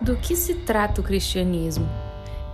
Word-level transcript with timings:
Do 0.00 0.14
que 0.14 0.36
se 0.36 0.54
trata 0.54 1.00
o 1.00 1.04
cristianismo? 1.04 1.88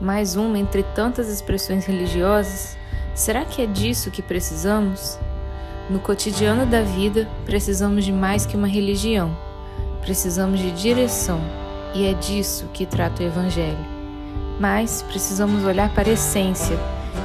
Mais 0.01 0.35
uma 0.35 0.59
entre 0.59 0.83
tantas 0.83 1.29
expressões 1.29 1.85
religiosas? 1.85 2.75
Será 3.15 3.45
que 3.45 3.61
é 3.61 3.67
disso 3.67 4.11
que 4.11 4.23
precisamos? 4.23 5.19
No 5.91 5.99
cotidiano 5.99 6.65
da 6.65 6.81
vida, 6.81 7.29
precisamos 7.45 8.03
de 8.07 8.11
mais 8.11 8.47
que 8.47 8.57
uma 8.57 8.67
religião. 8.67 9.37
Precisamos 10.01 10.59
de 10.59 10.71
direção, 10.71 11.39
e 11.95 12.07
é 12.07 12.15
disso 12.15 12.67
que 12.73 12.87
trata 12.87 13.23
o 13.23 13.27
Evangelho. 13.27 13.85
Mas 14.59 15.03
precisamos 15.03 15.65
olhar 15.65 15.95
para 15.95 16.09
a 16.09 16.15
essência, 16.15 16.79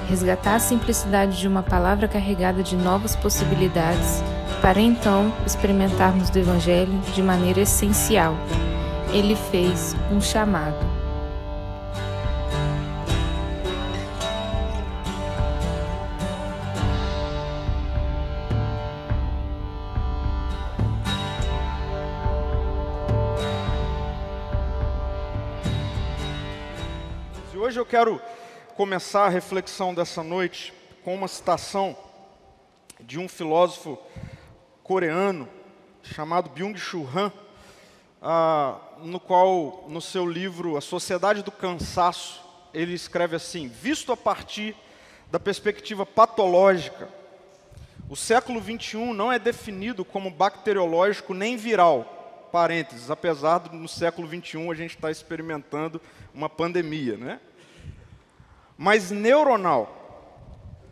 resgatar 0.10 0.56
a 0.56 0.60
simplicidade 0.60 1.40
de 1.40 1.48
uma 1.48 1.64
palavra 1.64 2.10
carregada 2.10 2.62
de 2.62 2.76
novas 2.76 3.16
possibilidades, 3.16 4.22
para 4.62 4.82
então 4.82 5.34
experimentarmos 5.46 6.30
do 6.30 6.40
Evangelho 6.40 7.00
de 7.16 7.24
maneira 7.24 7.62
essencial. 7.62 8.36
Ele 9.12 9.36
fez 9.36 9.96
um 10.12 10.22
chamado. 10.22 11.00
Hoje 27.70 27.80
eu 27.80 27.86
quero 27.86 28.20
começar 28.76 29.28
a 29.28 29.30
reflexão 29.30 29.94
dessa 29.94 30.24
noite 30.24 30.74
com 31.04 31.14
uma 31.14 31.28
citação 31.28 31.96
de 33.00 33.20
um 33.20 33.28
filósofo 33.28 33.96
coreano 34.82 35.48
chamado 36.02 36.50
Byung-Chul 36.50 37.08
Han, 37.16 37.32
ah, 38.24 38.80
no 39.04 39.20
qual, 39.20 39.86
no 39.88 40.02
seu 40.02 40.30
livro 40.30 40.78
A 40.78 40.82
Sociedade 40.82 41.44
do 41.44 41.52
Cansaço, 41.52 42.42
ele 42.74 42.94
escreve 42.94 43.36
assim: 43.36 43.68
visto 43.68 44.12
a 44.12 44.18
partir 44.18 44.76
da 45.32 45.40
perspectiva 45.40 46.06
patológica, 46.06 47.10
o 48.10 48.16
século 48.16 48.60
21 48.60 49.14
não 49.14 49.32
é 49.32 49.38
definido 49.38 50.04
como 50.04 50.32
bacteriológico 50.32 51.34
nem 51.34 51.56
viral, 51.56 52.48
parênteses, 52.52 53.12
apesar 53.12 53.60
de 53.60 53.76
no 53.76 53.88
século 53.88 54.28
21 54.28 54.72
a 54.72 54.76
gente 54.76 54.92
estar 54.96 55.08
tá 55.08 55.12
experimentando 55.12 56.02
uma 56.34 56.50
pandemia, 56.50 57.18
né? 57.18 57.40
mas 58.82 59.12
neuronal. 59.12 59.98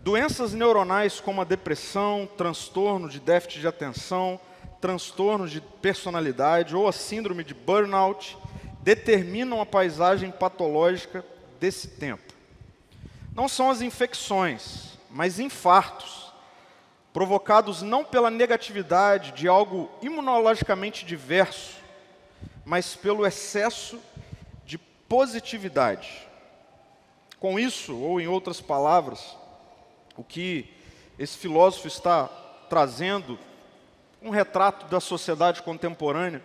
Doenças 0.03 0.53
neuronais 0.53 1.21
como 1.21 1.39
a 1.39 1.45
depressão, 1.45 2.27
transtorno 2.37 3.07
de 3.07 3.17
déficit 3.17 3.61
de 3.61 3.67
atenção, 3.67 4.37
transtorno 4.79 5.47
de 5.47 5.59
personalidade 5.59 6.75
ou 6.75 6.87
a 6.87 6.91
síndrome 6.91 7.43
de 7.43 7.53
burnout 7.53 8.37
determinam 8.81 9.59
a 9.59 9.65
paisagem 9.65 10.31
patológica 10.31 11.25
desse 11.59 11.87
tempo. 11.87 12.33
Não 13.33 13.47
são 13.47 13.69
as 13.69 13.81
infecções, 13.81 14.97
mas 15.09 15.39
infartos, 15.39 16.31
provocados 17.11 17.81
não 17.81 18.03
pela 18.03 18.29
negatividade 18.29 19.31
de 19.31 19.47
algo 19.47 19.89
imunologicamente 20.01 21.05
diverso, 21.05 21.77
mas 22.65 22.95
pelo 22.95 23.25
excesso 23.25 23.99
de 24.65 24.77
positividade. 24.77 26.27
Com 27.39 27.59
isso, 27.59 27.95
ou 27.95 28.19
em 28.19 28.27
outras 28.27 28.59
palavras, 28.59 29.35
o 30.15 30.23
que 30.23 30.73
esse 31.17 31.37
filósofo 31.37 31.87
está 31.87 32.27
trazendo, 32.69 33.39
um 34.27 34.29
retrato 34.29 34.87
da 34.87 34.99
sociedade 34.99 35.63
contemporânea, 35.63 36.43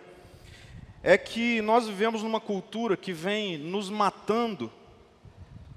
é 1.03 1.17
que 1.17 1.61
nós 1.61 1.85
vivemos 1.85 2.23
numa 2.23 2.39
cultura 2.39 2.95
que 2.95 3.11
vem 3.11 3.57
nos 3.57 3.89
matando 3.89 4.71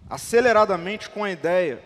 aceleradamente 0.08 1.10
com 1.10 1.24
a 1.24 1.32
ideia 1.32 1.82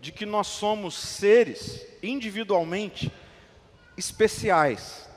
de 0.00 0.12
que 0.12 0.24
nós 0.24 0.46
somos 0.46 0.94
seres 0.94 1.84
individualmente 2.00 3.12
especiais, 3.96 5.08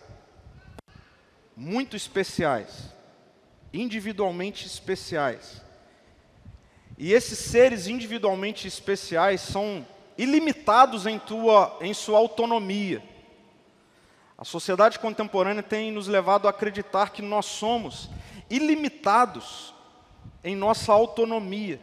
muito 1.56 1.96
especiais, 1.96 2.92
individualmente 3.72 4.66
especiais. 4.66 5.62
E 6.98 7.14
esses 7.14 7.38
seres 7.38 7.86
individualmente 7.86 8.68
especiais 8.68 9.42
são 9.42 9.86
ilimitados 10.18 11.06
em, 11.06 11.20
tua, 11.20 11.78
em 11.82 11.94
sua 11.94 12.18
autonomia. 12.18 13.04
A 14.40 14.46
sociedade 14.46 14.98
contemporânea 14.98 15.62
tem 15.62 15.92
nos 15.92 16.08
levado 16.08 16.48
a 16.48 16.52
acreditar 16.52 17.10
que 17.10 17.22
nós 17.22 17.46
somos 17.46 18.10
ilimitados 18.50 19.74
em 20.42 20.56
nossa 20.56 20.94
autonomia. 20.94 21.78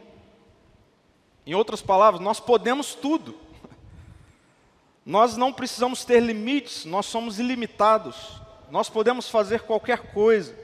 Em 1.45 1.53
outras 1.53 1.83
palavras, 1.83 2.19
nós 2.19 2.39
podemos 2.39 2.95
tudo. 2.95 3.37
Nós 5.05 5.37
não 5.37 5.53
precisamos 5.53 6.03
ter 6.03 6.19
limites, 6.19 6.83
nós 6.83 7.05
somos 7.05 7.37
ilimitados. 7.37 8.41
Nós 8.71 8.89
podemos 8.89 9.29
fazer 9.29 9.61
qualquer 9.61 10.11
coisa. 10.11 10.57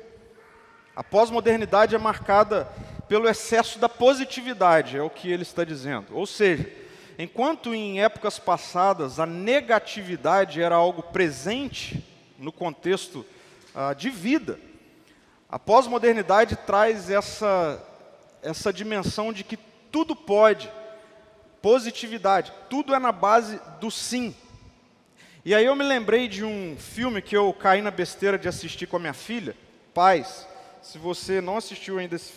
A 0.95 1.03
pós-modernidade 1.03 1.93
é 1.93 1.99
marcada 1.99 2.65
pelo 3.07 3.29
excesso 3.29 3.77
da 3.77 3.87
positividade, 3.87 4.97
é 4.97 5.03
o 5.03 5.11
que 5.11 5.31
ele 5.31 5.43
está 5.43 5.63
dizendo. 5.63 6.07
Ou 6.17 6.25
seja, 6.25 6.67
enquanto 7.17 7.73
em 7.73 8.01
épocas 8.01 8.39
passadas 8.39 9.19
a 9.19 9.25
negatividade 9.25 10.61
era 10.61 10.75
algo 10.75 11.03
presente 11.03 12.03
no 12.37 12.51
contexto 12.51 13.25
ah, 13.73 13.93
de 13.93 14.09
vida, 14.09 14.59
a 15.49 15.59
pós-modernidade 15.59 16.55
traz 16.55 17.09
essa, 17.09 17.81
essa 18.41 18.73
dimensão 18.73 19.31
de 19.31 19.43
que 19.43 19.57
tudo 19.91 20.15
pode, 20.15 20.71
positividade, 21.61 22.51
tudo 22.69 22.93
é 22.93 22.99
na 22.99 23.11
base 23.11 23.59
do 23.79 23.91
sim. 23.91 24.35
E 25.45 25.53
aí 25.53 25.65
eu 25.65 25.75
me 25.75 25.83
lembrei 25.83 26.27
de 26.27 26.43
um 26.43 26.75
filme 26.77 27.21
que 27.21 27.37
eu 27.37 27.53
caí 27.53 27.81
na 27.81 27.91
besteira 27.91 28.37
de 28.37 28.47
assistir 28.47 28.87
com 28.87 28.95
a 28.97 28.99
minha 28.99 29.13
filha, 29.13 29.55
Paz. 29.93 30.47
Se 30.81 30.97
você 30.97 31.39
não 31.39 31.57
assistiu 31.57 31.99
ainda 31.99 32.15
esse, 32.15 32.33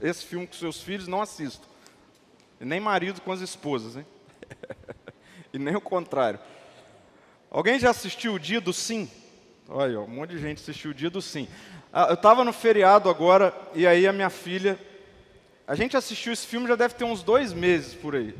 esse 0.00 0.24
filme 0.24 0.46
com 0.46 0.54
seus 0.54 0.80
filhos, 0.80 1.06
não 1.06 1.20
assista. 1.20 1.66
E 2.60 2.64
nem 2.64 2.80
marido 2.80 3.20
com 3.20 3.32
as 3.32 3.40
esposas, 3.40 3.96
hein? 3.96 4.06
e 5.52 5.58
nem 5.58 5.76
o 5.76 5.80
contrário. 5.80 6.40
Alguém 7.50 7.78
já 7.78 7.90
assistiu 7.90 8.34
o 8.34 8.38
Dia 8.38 8.60
do 8.60 8.72
Sim? 8.72 9.10
Olha, 9.68 10.00
um 10.00 10.08
monte 10.08 10.30
de 10.30 10.38
gente 10.38 10.60
assistiu 10.60 10.90
o 10.90 10.94
Dia 10.94 11.10
do 11.10 11.20
Sim. 11.20 11.48
Ah, 11.92 12.06
eu 12.08 12.14
estava 12.14 12.44
no 12.44 12.52
feriado 12.52 13.08
agora, 13.08 13.54
e 13.74 13.86
aí 13.86 14.06
a 14.06 14.12
minha 14.12 14.30
filha. 14.30 14.78
A 15.66 15.74
gente 15.74 15.96
assistiu 15.96 16.32
esse 16.32 16.46
filme 16.46 16.68
já 16.68 16.76
deve 16.76 16.94
ter 16.94 17.04
uns 17.04 17.22
dois 17.22 17.52
meses 17.52 17.94
por 17.94 18.14
aí. 18.14 18.34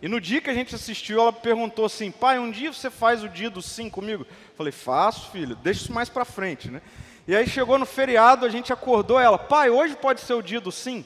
E 0.00 0.08
no 0.08 0.20
dia 0.20 0.40
que 0.40 0.50
a 0.50 0.54
gente 0.54 0.74
assistiu, 0.74 1.20
ela 1.20 1.32
perguntou 1.32 1.84
assim: 1.84 2.10
pai, 2.10 2.38
um 2.38 2.50
dia 2.50 2.72
você 2.72 2.90
faz 2.90 3.22
o 3.22 3.28
dia 3.28 3.48
do 3.48 3.62
sim 3.62 3.88
comigo? 3.88 4.24
Eu 4.24 4.56
falei: 4.56 4.72
faço, 4.72 5.30
filho, 5.30 5.54
deixa 5.56 5.82
isso 5.82 5.92
mais 5.92 6.08
para 6.08 6.24
frente, 6.24 6.70
né? 6.70 6.82
E 7.26 7.36
aí 7.36 7.46
chegou 7.46 7.78
no 7.78 7.86
feriado, 7.86 8.44
a 8.44 8.48
gente 8.48 8.72
acordou 8.72 9.18
ela, 9.20 9.38
pai, 9.38 9.70
hoje 9.70 9.94
pode 9.94 10.20
ser 10.20 10.34
o 10.34 10.42
dia 10.42 10.60
do 10.60 10.72
sim? 10.72 11.04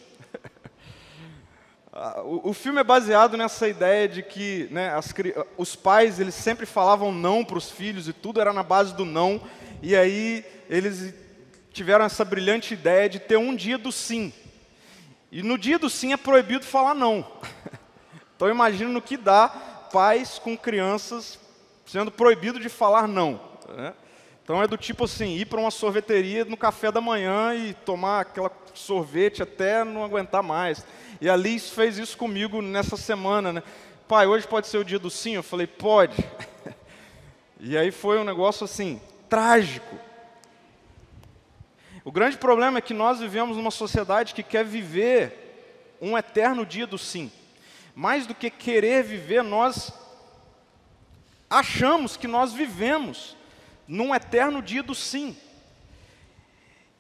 Ah, 1.99 2.21
o, 2.23 2.53
filme 2.53 2.79
é 2.79 2.84
baseado 2.84 3.39
nessa 3.39 3.67
ideia 3.67 4.07
de 4.07 4.23
que 4.23 4.69
né, 4.71 4.95
as, 4.95 5.15
os 5.57 5.75
pais 5.75 6.21
eles 6.21 6.34
sempre 6.34 6.67
falavam 6.67 7.11
não 7.11 7.43
para 7.43 7.57
os 7.57 7.71
filhos 7.71 8.07
e 8.07 8.12
tudo 8.12 8.39
era 8.39 8.53
na 8.53 8.62
base 8.62 8.95
do 8.95 9.07
não. 9.07 9.41
E 9.83 9.97
aí 9.97 10.45
eles 10.69 11.15
tiveram 11.73 12.05
essa 12.05 12.23
brilhante 12.23 12.75
ideia 12.75 13.09
de 13.09 13.19
ter 13.19 13.39
um 13.39 13.56
dia 13.56 13.79
do 13.79 13.91
sim. 13.91 14.31
E 15.33 15.43
no 15.43 15.56
dia 15.56 15.79
do 15.79 15.89
sim 15.89 16.12
é 16.12 16.19
proibido 16.19 16.67
falar 16.67 16.95
não. 16.95 17.27
Então 18.37 18.51
imagina 18.51 18.91
no 18.91 19.01
que 19.01 19.17
dá 19.17 19.49
pais 19.91 20.39
com 20.39 20.59
crianças 20.59 21.39
sendo 21.87 22.11
proibido 22.11 22.61
de 22.61 22.69
falar 22.69 23.09
não. 23.09 23.41
Né? 23.75 23.95
Então 24.47 24.62
é 24.62 24.69
do 24.69 24.77
tipo 24.77 25.07
assim, 25.07 25.34
ir 25.34 25.47
para 25.47 25.59
uma 25.59 25.73
sorveteria 25.73 26.45
no 26.45 26.57
café 26.57 26.93
da 26.93 27.01
manhã 27.01 27.53
e 27.53 27.75
tomar 27.75 28.21
aquela 28.21 28.49
sorvete 28.75 29.43
até 29.43 29.82
não 29.82 30.05
aguentar 30.05 30.41
mais. 30.41 30.87
E 31.20 31.29
a 31.29 31.35
Liz 31.35 31.70
fez 31.70 31.99
isso 31.99 32.17
comigo 32.17 32.62
nessa 32.62 32.97
semana, 32.97 33.53
né? 33.53 33.62
Pai, 34.06 34.25
hoje 34.25 34.47
pode 34.47 34.69
ser 34.69 34.79
o 34.79 34.85
dia 34.85 35.00
do 35.00 35.11
sim? 35.11 35.32
Eu 35.32 35.43
falei, 35.43 35.67
pode. 35.67 36.25
e 37.59 37.76
aí 37.76 37.91
foi 37.91 38.20
um 38.20 38.25
negócio 38.25 38.62
assim, 38.62 39.00
trágico. 39.29 39.99
O 42.05 42.12
grande 42.12 42.38
problema 42.38 42.79
é 42.79 42.82
que 42.82 42.94
nós 42.94 43.19
vivemos 43.19 43.56
numa 43.56 43.73
sociedade 43.73 44.32
que 44.32 44.44
quer 44.44 44.65
viver 44.65 45.97
um 46.00 46.17
eterno 46.17 46.65
dia 46.65 46.87
do 46.87 46.97
sim. 46.97 47.32
Mais 47.97 48.29
do 48.29 48.35
que 48.35 48.49
querer 48.49 49.03
viver, 49.03 49.43
nós 49.43 49.93
achamos 51.50 52.17
que 52.17 52.29
nós 52.29 52.53
vivemos 52.53 53.36
num 53.87 54.15
eterno 54.15 54.62
dia 54.62 54.83
do 54.83 54.94
sim. 54.94 55.37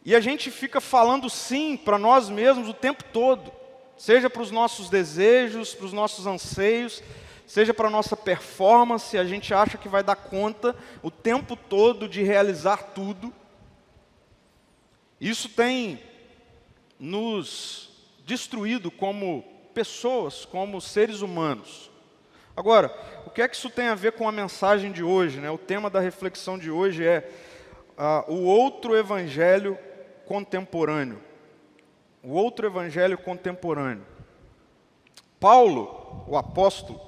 E 0.04 0.14
a 0.14 0.20
gente 0.20 0.50
fica 0.50 0.80
falando 0.80 1.28
sim 1.28 1.76
para 1.76 1.98
nós 1.98 2.28
mesmos 2.28 2.68
o 2.68 2.74
tempo 2.74 3.02
todo, 3.04 3.52
seja 3.96 4.30
para 4.30 4.42
os 4.42 4.50
nossos 4.50 4.88
desejos, 4.88 5.74
para 5.74 5.86
os 5.86 5.92
nossos 5.92 6.26
anseios, 6.26 7.02
seja 7.46 7.74
para 7.74 7.88
a 7.88 7.90
nossa 7.90 8.16
performance, 8.16 9.18
a 9.18 9.24
gente 9.24 9.52
acha 9.52 9.76
que 9.76 9.88
vai 9.88 10.02
dar 10.02 10.16
conta 10.16 10.76
o 11.02 11.10
tempo 11.10 11.56
todo 11.56 12.08
de 12.08 12.22
realizar 12.22 12.92
tudo. 12.94 13.32
Isso 15.20 15.48
tem 15.48 16.00
nos 16.98 17.90
destruído 18.24 18.90
como 18.90 19.44
pessoas, 19.74 20.44
como 20.44 20.80
seres 20.80 21.20
humanos. 21.20 21.90
Agora, 22.56 22.90
o 23.26 23.30
que 23.30 23.42
é 23.42 23.48
que 23.48 23.54
isso 23.54 23.68
tem 23.68 23.88
a 23.88 23.94
ver 23.94 24.12
com 24.12 24.26
a 24.26 24.32
mensagem 24.32 24.90
de 24.90 25.02
hoje? 25.04 25.40
Né? 25.40 25.50
O 25.50 25.58
tema 25.58 25.90
da 25.90 26.00
reflexão 26.00 26.58
de 26.58 26.70
hoje 26.70 27.04
é 27.06 27.28
uh, 27.98 28.32
o 28.32 28.44
outro 28.44 28.96
evangelho 28.96 29.78
contemporâneo. 30.24 31.20
O 32.22 32.32
outro 32.32 32.66
evangelho 32.66 33.18
contemporâneo. 33.18 34.06
Paulo, 35.38 36.24
o 36.26 36.34
apóstolo, 36.34 36.98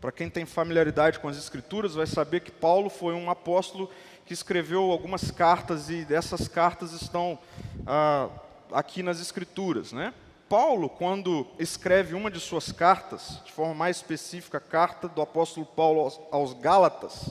para 0.00 0.10
quem 0.10 0.28
tem 0.28 0.44
familiaridade 0.44 1.20
com 1.20 1.28
as 1.28 1.38
escrituras, 1.38 1.94
vai 1.94 2.06
saber 2.06 2.40
que 2.40 2.50
Paulo 2.50 2.90
foi 2.90 3.14
um 3.14 3.30
apóstolo 3.30 3.88
que 4.26 4.34
escreveu 4.34 4.90
algumas 4.90 5.30
cartas 5.30 5.88
e 5.88 6.04
dessas 6.04 6.48
cartas 6.48 6.92
estão 6.92 7.38
ah, 7.86 8.28
aqui 8.72 9.04
nas 9.04 9.20
escrituras, 9.20 9.92
né? 9.92 10.12
Paulo, 10.48 10.88
quando 10.88 11.46
escreve 11.58 12.14
uma 12.14 12.30
de 12.30 12.40
suas 12.40 12.72
cartas, 12.72 13.40
de 13.44 13.52
forma 13.52 13.74
mais 13.74 13.96
específica, 13.96 14.58
a 14.58 14.60
carta 14.60 15.06
do 15.06 15.20
apóstolo 15.20 15.66
Paulo 15.66 16.00
aos, 16.00 16.20
aos 16.30 16.52
Gálatas, 16.54 17.30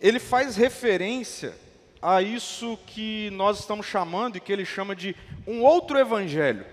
ele 0.00 0.18
faz 0.18 0.56
referência 0.56 1.54
a 2.02 2.20
isso 2.20 2.78
que 2.86 3.30
nós 3.30 3.60
estamos 3.60 3.86
chamando 3.86 4.36
e 4.36 4.40
que 4.40 4.52
ele 4.52 4.64
chama 4.64 4.94
de 4.94 5.16
um 5.46 5.62
outro 5.62 5.98
evangelho. 5.98 6.66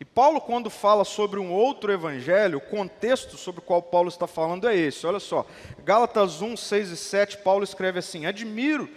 E 0.00 0.04
Paulo, 0.04 0.40
quando 0.40 0.70
fala 0.70 1.04
sobre 1.04 1.38
um 1.38 1.52
outro 1.52 1.92
evangelho, 1.92 2.58
o 2.58 2.60
contexto 2.60 3.36
sobre 3.36 3.60
o 3.60 3.62
qual 3.62 3.82
Paulo 3.82 4.08
está 4.08 4.26
falando 4.26 4.68
é 4.68 4.74
esse. 4.74 5.06
Olha 5.06 5.20
só, 5.20 5.46
Gálatas 5.84 6.40
1, 6.40 6.56
6 6.56 6.90
e 6.90 6.96
7, 6.96 7.38
Paulo 7.38 7.62
escreve 7.62 7.98
assim: 7.98 8.26
Admiro 8.26 8.88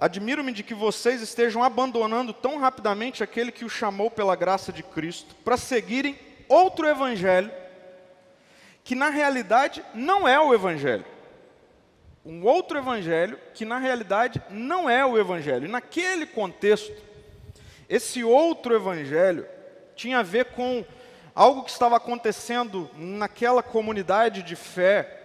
Admiro-me 0.00 0.50
de 0.50 0.62
que 0.62 0.72
vocês 0.72 1.20
estejam 1.20 1.62
abandonando 1.62 2.32
tão 2.32 2.56
rapidamente 2.56 3.22
aquele 3.22 3.52
que 3.52 3.66
o 3.66 3.68
chamou 3.68 4.10
pela 4.10 4.34
graça 4.34 4.72
de 4.72 4.82
Cristo 4.82 5.34
para 5.44 5.58
seguirem 5.58 6.18
outro 6.48 6.88
evangelho, 6.88 7.52
que 8.82 8.94
na 8.94 9.10
realidade 9.10 9.84
não 9.92 10.26
é 10.26 10.40
o 10.40 10.54
evangelho. 10.54 11.04
Um 12.24 12.42
outro 12.46 12.78
evangelho 12.78 13.38
que 13.52 13.66
na 13.66 13.76
realidade 13.76 14.42
não 14.48 14.88
é 14.88 15.04
o 15.04 15.18
evangelho. 15.18 15.66
E 15.66 15.70
naquele 15.70 16.24
contexto, 16.24 16.96
esse 17.86 18.24
outro 18.24 18.74
evangelho 18.74 19.46
tinha 19.94 20.20
a 20.20 20.22
ver 20.22 20.46
com 20.46 20.82
algo 21.34 21.62
que 21.62 21.70
estava 21.70 21.98
acontecendo 21.98 22.90
naquela 22.96 23.62
comunidade 23.62 24.42
de 24.42 24.56
fé 24.56 25.18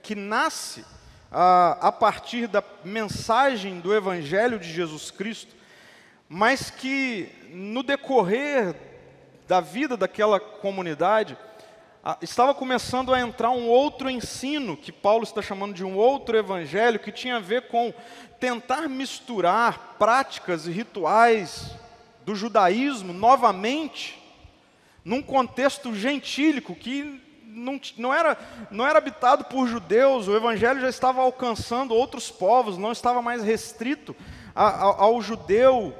que 0.00 0.14
nasce 0.14 0.84
a, 1.30 1.92
partir 1.92 2.46
da 2.46 2.62
mensagem 2.84 3.78
do 3.78 3.94
Evangelho 3.94 4.58
de 4.58 4.70
Jesus 4.70 5.10
Cristo, 5.10 5.54
mas 6.28 6.70
que 6.70 7.28
no 7.52 7.82
decorrer 7.82 8.74
da 9.46 9.60
vida 9.60 9.96
daquela 9.96 10.38
comunidade, 10.38 11.36
estava 12.22 12.54
começando 12.54 13.12
a 13.12 13.20
entrar 13.20 13.50
um 13.50 13.66
outro 13.66 14.08
ensino, 14.08 14.76
que 14.76 14.92
Paulo 14.92 15.24
está 15.24 15.42
chamando 15.42 15.74
de 15.74 15.84
um 15.84 15.96
outro 15.96 16.36
evangelho, 16.36 16.98
que 16.98 17.12
tinha 17.12 17.36
a 17.36 17.40
ver 17.40 17.68
com 17.68 17.92
tentar 18.38 18.88
misturar 18.88 19.96
práticas 19.98 20.66
e 20.66 20.70
rituais 20.70 21.72
do 22.24 22.34
judaísmo 22.34 23.12
novamente, 23.12 24.18
num 25.04 25.20
contexto 25.20 25.94
gentílico 25.94 26.74
que 26.74 27.20
não, 27.52 27.80
não, 27.96 28.14
era, 28.14 28.36
não 28.70 28.86
era 28.86 28.98
habitado 28.98 29.44
por 29.44 29.66
judeus, 29.66 30.28
o 30.28 30.36
evangelho 30.36 30.80
já 30.80 30.88
estava 30.88 31.20
alcançando 31.20 31.94
outros 31.94 32.30
povos, 32.30 32.78
não 32.78 32.92
estava 32.92 33.20
mais 33.20 33.42
restrito 33.42 34.14
a, 34.54 34.66
a, 34.66 35.02
ao 35.02 35.20
judeu 35.20 35.94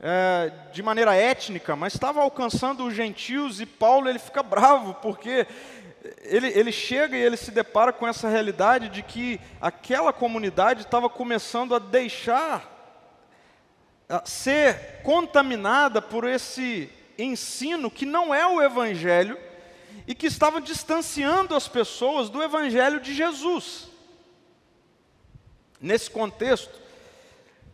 é, 0.00 0.52
de 0.72 0.82
maneira 0.82 1.14
étnica, 1.14 1.74
mas 1.74 1.94
estava 1.94 2.20
alcançando 2.20 2.86
os 2.86 2.94
gentios 2.94 3.60
e 3.60 3.66
Paulo 3.66 4.08
ele 4.08 4.18
fica 4.18 4.42
bravo 4.42 4.94
porque 4.94 5.46
ele, 6.22 6.48
ele 6.48 6.72
chega 6.72 7.16
e 7.16 7.20
ele 7.20 7.36
se 7.36 7.50
depara 7.50 7.92
com 7.92 8.06
essa 8.06 8.28
realidade 8.28 8.88
de 8.88 9.02
que 9.02 9.40
aquela 9.60 10.12
comunidade 10.12 10.82
estava 10.82 11.08
começando 11.08 11.74
a 11.74 11.78
deixar 11.78 12.68
a 14.08 14.26
ser 14.26 15.00
contaminada 15.02 16.02
por 16.02 16.28
esse 16.28 16.90
ensino 17.16 17.90
que 17.90 18.04
não 18.04 18.34
é 18.34 18.46
o 18.46 18.60
evangelho 18.60 19.38
e 20.06 20.14
que 20.14 20.26
estavam 20.26 20.60
distanciando 20.60 21.54
as 21.54 21.68
pessoas 21.68 22.28
do 22.28 22.42
Evangelho 22.42 23.00
de 23.00 23.14
Jesus. 23.14 23.88
Nesse 25.80 26.10
contexto, 26.10 26.80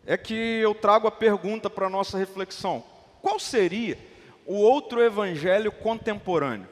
é 0.05 0.17
que 0.17 0.33
eu 0.33 0.73
trago 0.73 1.07
a 1.07 1.11
pergunta 1.11 1.69
para 1.69 1.87
a 1.87 1.89
nossa 1.89 2.17
reflexão: 2.17 2.83
qual 3.21 3.39
seria 3.39 3.97
o 4.45 4.55
outro 4.55 5.01
Evangelho 5.01 5.71
contemporâneo? 5.71 6.67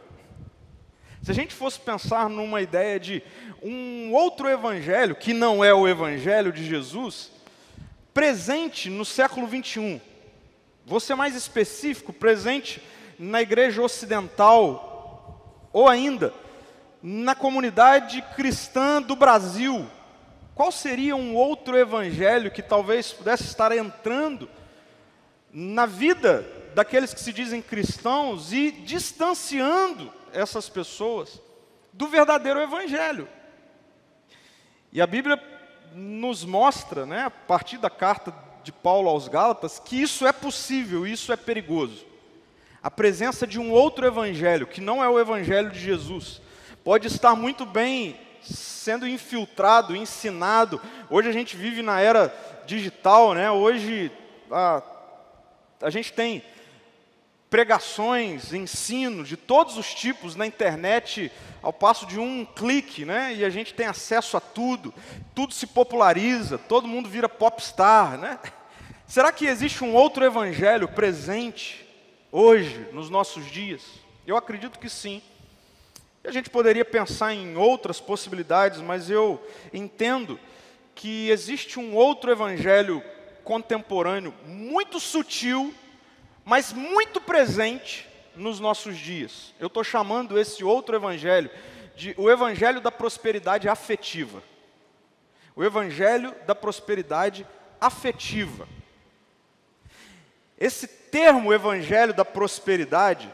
Se 1.21 1.31
a 1.31 1.33
gente 1.33 1.54
fosse 1.54 1.80
pensar 1.80 2.30
numa 2.30 2.62
ideia 2.62 3.00
de 3.00 3.21
um 3.62 4.13
outro 4.13 4.48
Evangelho, 4.50 5.15
que 5.15 5.33
não 5.33 5.63
é 5.63 5.74
o 5.74 5.88
Evangelho 5.88 6.51
de 6.51 6.65
Jesus, 6.65 7.31
presente 8.13 8.89
no 8.89 9.03
século 9.03 9.45
21, 9.45 10.00
vou 10.86 11.00
ser 11.00 11.15
mais 11.15 11.36
específico, 11.36 12.13
presente 12.13 12.81
na 13.19 13.42
igreja 13.42 13.81
ocidental 13.81 14.87
ou 15.72 15.88
ainda, 15.88 16.34
na 17.02 17.36
comunidade 17.36 18.22
cristã 18.36 19.02
do 19.02 19.16
Brasil, 19.16 19.88
qual 20.56 20.72
seria 20.72 21.16
um 21.16 21.36
outro 21.36 21.78
evangelho 21.78 22.52
que 22.52 22.62
talvez 22.62 23.14
pudesse 23.14 23.44
estar 23.44 23.72
entrando 23.72 24.50
na 25.54 25.86
vida 25.86 26.46
daqueles 26.74 27.14
que 27.14 27.19
se 27.19 27.31
dizem 27.31 27.62
cristãos 27.62 28.52
e 28.52 28.72
distanciando 28.72 30.12
essas 30.34 30.68
pessoas 30.68 31.40
do 31.94 32.08
verdadeiro 32.08 32.60
evangelho? 32.60 33.28
E 34.92 35.02
a 35.02 35.06
Bíblia 35.06 35.42
nos 35.94 36.44
mostra, 36.44 37.06
né, 37.06 37.25
a 37.25 37.30
partir 37.30 37.78
da 37.78 37.90
carta 37.90 38.34
de 38.63 38.72
Paulo 38.72 39.10
aos 39.10 39.28
Gálatas, 39.28 39.80
que 39.80 40.02
isso 40.02 40.25
é 40.25 40.31
possível, 40.31 41.06
isso 41.06 41.31
é 41.31 41.36
perigoso 41.36 42.06
a 42.81 42.91
presença 42.91 43.45
de 43.47 43.59
um 43.59 43.71
outro 43.71 44.06
evangelho, 44.06 44.68
que 44.68 44.81
não 44.81 45.03
é 45.03 45.09
o 45.09 45.19
evangelho 45.19 45.71
de 45.71 45.79
Jesus, 45.79 46.41
pode 46.83 47.07
estar 47.07 47.35
muito 47.35 47.65
bem 47.65 48.18
sendo 48.41 49.07
infiltrado, 49.07 49.95
ensinado. 49.95 50.81
Hoje 51.09 51.27
a 51.27 51.33
gente 51.33 51.57
vive 51.57 51.81
na 51.81 52.00
era 52.00 52.33
digital, 52.65 53.33
né? 53.33 53.51
Hoje 53.51 54.12
a, 54.51 54.81
a 55.81 55.89
gente 55.89 56.13
tem 56.13 56.44
pregações, 57.50 58.53
ensinos 58.53 59.27
de 59.27 59.38
todos 59.38 59.77
os 59.77 59.93
tipos 59.93 60.36
na 60.36 60.46
internet 60.46 61.31
ao 61.62 61.72
passo 61.72 62.05
de 62.05 62.19
um 62.19 62.46
clique, 62.46 63.05
né? 63.05 63.34
E 63.34 63.46
a 63.46 63.50
gente 63.50 63.74
tem 63.74 63.88
acesso 63.88 64.38
a 64.38 64.41
tudo, 64.41 64.93
tudo 65.34 65.53
se 65.53 65.65
populariza, 65.67 66.57
todo 66.57 66.88
mundo 66.88 67.10
vira 67.10 67.29
popstar, 67.29 68.17
né? 68.17 68.39
Será 69.07 69.31
que 69.31 69.46
existe 69.46 69.84
um 69.84 69.93
outro 69.93 70.25
evangelho 70.25 70.88
presente 70.89 71.87
hoje, 72.38 72.88
nos 72.94 73.10
nossos 73.10 73.50
dias? 73.51 73.82
Eu 74.25 74.38
acredito 74.38 74.77
que 74.77 74.88
sim. 74.88 75.24
A 76.24 76.32
gente 76.32 76.51
poderia 76.51 76.86
pensar 76.86 77.34
em 77.34 77.58
outras 77.58 78.00
possibilidades, 78.00 78.79
mas 78.79 79.10
eu 79.10 79.41
entendo 79.74 80.39
que 80.94 81.32
existe 81.32 81.79
um 81.79 81.96
outro 81.96 82.29
evangelho 82.29 83.03
contemporâneo, 83.44 84.36
muito 84.46 85.00
sutil, 85.00 85.74
mas 86.46 86.72
muito 86.72 87.20
presente 87.20 88.08
nos 88.36 88.60
nossos 88.60 88.98
dias. 88.98 89.53
Eu 89.60 89.65
estou 89.65 89.84
chamando 89.84 90.38
esse 90.38 90.63
outro 90.63 90.96
evangelho 90.96 91.50
de 91.96 92.13
o 92.17 92.29
evangelho 92.29 92.79
da 92.79 92.91
prosperidade 92.91 93.67
afetiva. 93.67 94.44
O 95.56 95.63
evangelho 95.63 96.36
da 96.46 96.53
prosperidade 96.53 97.48
afetiva. 97.82 98.67
Esse 100.58 100.88
termo 100.88 101.54
evangelho 101.54 102.14
da 102.14 102.26
prosperidade, 102.26 103.34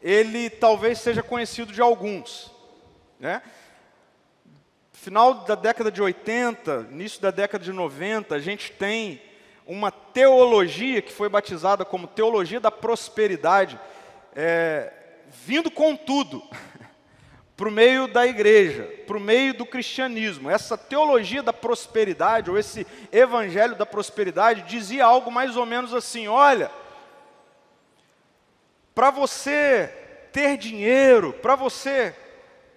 ele 0.00 0.48
talvez 0.48 0.98
seja 0.98 1.22
conhecido 1.22 1.72
de 1.72 1.82
alguns. 1.82 2.52
Né? 3.18 3.42
Final 4.92 5.34
da 5.34 5.54
década 5.54 5.90
de 5.90 6.00
80, 6.00 6.88
início 6.90 7.20
da 7.20 7.30
década 7.30 7.64
de 7.64 7.72
90, 7.72 8.34
a 8.34 8.38
gente 8.38 8.72
tem 8.72 9.20
uma 9.66 9.90
teologia 9.90 11.02
que 11.02 11.12
foi 11.12 11.28
batizada 11.28 11.84
como 11.84 12.06
teologia 12.06 12.60
da 12.60 12.70
prosperidade, 12.70 13.78
é, 14.34 14.92
vindo 15.44 15.70
com 15.70 15.94
tudo. 15.96 16.42
para 17.58 17.68
o 17.68 17.72
meio 17.72 18.06
da 18.06 18.24
igreja, 18.24 18.84
para 19.04 19.16
o 19.16 19.20
meio 19.20 19.52
do 19.52 19.66
cristianismo. 19.66 20.48
Essa 20.48 20.78
teologia 20.78 21.42
da 21.42 21.52
prosperidade, 21.52 22.48
ou 22.48 22.56
esse 22.56 22.86
evangelho 23.10 23.74
da 23.74 23.84
prosperidade, 23.84 24.62
dizia 24.62 25.04
algo 25.04 25.28
mais 25.28 25.56
ou 25.56 25.66
menos 25.66 25.92
assim: 25.92 26.28
olha, 26.28 26.70
para 28.94 29.10
você 29.10 29.92
ter 30.32 30.56
dinheiro, 30.56 31.32
para 31.32 31.56
você 31.56 32.14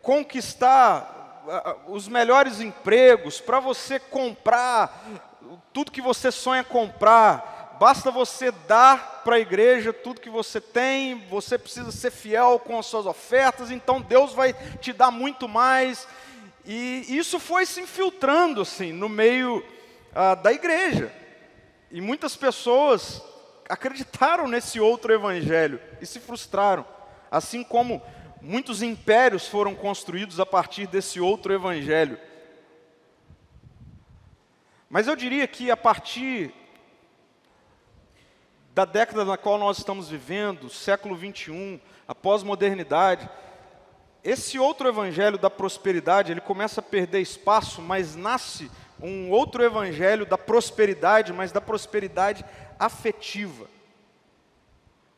conquistar 0.01 1.43
os 1.87 2.07
melhores 2.07 2.59
empregos, 2.59 3.39
para 3.39 3.59
você 3.59 3.99
comprar 3.99 5.05
tudo 5.71 5.91
que 5.91 6.01
você 6.01 6.31
sonha 6.31 6.63
comprar, 6.63 7.50
basta 7.81 8.11
você 8.11 8.51
dar 8.51 9.23
para 9.23 9.37
a 9.37 9.39
igreja 9.39 9.91
tudo 9.91 10.21
que 10.21 10.29
você 10.29 10.61
tem, 10.61 11.15
você 11.27 11.57
precisa 11.57 11.91
ser 11.91 12.11
fiel 12.11 12.59
com 12.59 12.77
as 12.77 12.85
suas 12.85 13.07
ofertas, 13.07 13.71
então 13.71 13.99
Deus 13.99 14.33
vai 14.33 14.53
te 14.79 14.93
dar 14.93 15.09
muito 15.09 15.49
mais. 15.49 16.07
E 16.63 17.03
isso 17.09 17.39
foi 17.39 17.65
se 17.65 17.81
infiltrando 17.81 18.61
assim 18.61 18.93
no 18.93 19.09
meio 19.09 19.65
ah, 20.13 20.35
da 20.35 20.53
igreja. 20.53 21.11
E 21.89 21.99
muitas 21.99 22.35
pessoas 22.35 23.19
acreditaram 23.67 24.47
nesse 24.47 24.79
outro 24.79 25.11
evangelho 25.11 25.81
e 25.99 26.05
se 26.05 26.19
frustraram, 26.19 26.85
assim 27.31 27.63
como 27.63 27.99
muitos 28.43 28.83
impérios 28.83 29.47
foram 29.47 29.73
construídos 29.73 30.39
a 30.39 30.45
partir 30.45 30.85
desse 30.85 31.19
outro 31.19 31.51
evangelho. 31.51 32.19
Mas 34.87 35.07
eu 35.07 35.15
diria 35.15 35.47
que 35.47 35.71
a 35.71 35.77
partir 35.77 36.53
da 38.73 38.85
década 38.85 39.25
na 39.25 39.37
qual 39.37 39.57
nós 39.57 39.79
estamos 39.79 40.09
vivendo, 40.09 40.69
século 40.69 41.15
21, 41.15 41.79
a 42.07 42.15
pós-modernidade, 42.15 43.29
esse 44.23 44.59
outro 44.59 44.87
evangelho 44.87 45.37
da 45.37 45.49
prosperidade, 45.49 46.31
ele 46.31 46.41
começa 46.41 46.79
a 46.79 46.83
perder 46.83 47.19
espaço, 47.21 47.81
mas 47.81 48.15
nasce 48.15 48.69
um 49.01 49.31
outro 49.31 49.63
evangelho 49.63 50.25
da 50.25 50.37
prosperidade, 50.37 51.33
mas 51.33 51.51
da 51.51 51.59
prosperidade 51.59 52.45
afetiva. 52.79 53.67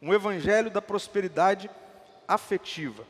Um 0.01 0.13
evangelho 0.13 0.71
da 0.71 0.81
prosperidade 0.81 1.69
afetiva. 2.27 3.03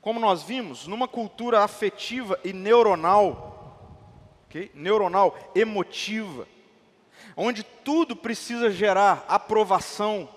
Como 0.00 0.18
nós 0.18 0.42
vimos, 0.42 0.86
numa 0.86 1.06
cultura 1.06 1.62
afetiva 1.62 2.38
e 2.42 2.52
neuronal, 2.52 3.96
okay? 4.48 4.70
neuronal, 4.74 5.36
emotiva, 5.54 6.46
onde 7.36 7.62
tudo 7.62 8.16
precisa 8.16 8.70
gerar 8.70 9.24
aprovação, 9.28 10.28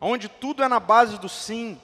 onde 0.00 0.28
tudo 0.28 0.62
é 0.62 0.68
na 0.68 0.80
base 0.80 1.18
do 1.18 1.28
sim, 1.28 1.80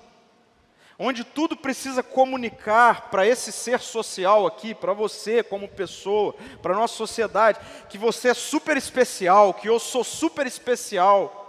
onde 0.99 1.25
tudo 1.25 1.57
precisa 1.57 2.03
comunicar 2.03 3.11
para 3.11 3.27
esse 3.27 3.51
ser 3.51 3.81
social 3.81 4.47
aqui, 4.47 4.75
para 4.75 4.93
você 4.93 5.43
como 5.43 5.69
pessoa, 5.69 6.35
para 6.63 6.73
a 6.73 6.77
nossa 6.77 6.95
sociedade, 6.95 7.59
que 7.89 7.99
você 7.99 8.29
é 8.29 8.35
super 8.35 8.77
especial, 8.77 9.55
que 9.55 9.69
eu 9.69 9.79
sou 9.79 10.05
super 10.05 10.47
especial. 10.47 11.41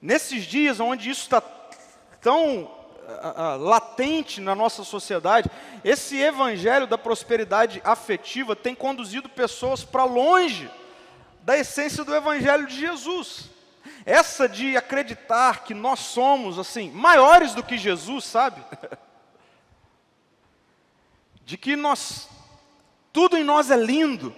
Nesses 0.00 0.44
dias 0.44 0.80
onde 0.80 1.10
isso 1.10 1.22
está 1.22 1.40
tão 2.20 2.62
uh, 2.62 2.66
uh, 2.66 3.58
latente 3.58 4.40
na 4.40 4.54
nossa 4.54 4.84
sociedade, 4.84 5.50
esse 5.84 6.16
evangelho 6.20 6.86
da 6.86 6.96
prosperidade 6.96 7.80
afetiva 7.84 8.54
tem 8.54 8.74
conduzido 8.74 9.28
pessoas 9.28 9.82
para 9.82 10.04
longe 10.04 10.70
da 11.42 11.58
essência 11.58 12.04
do 12.04 12.14
evangelho 12.14 12.66
de 12.66 12.78
Jesus. 12.78 13.50
Essa 14.04 14.48
de 14.48 14.76
acreditar 14.76 15.64
que 15.64 15.74
nós 15.74 16.00
somos 16.00 16.58
assim 16.58 16.90
maiores 16.90 17.54
do 17.54 17.62
que 17.62 17.76
Jesus, 17.76 18.24
sabe? 18.24 18.64
De 21.44 21.58
que 21.58 21.74
nós 21.74 22.28
tudo 23.12 23.36
em 23.36 23.44
nós 23.44 23.70
é 23.70 23.76
lindo. 23.76 24.34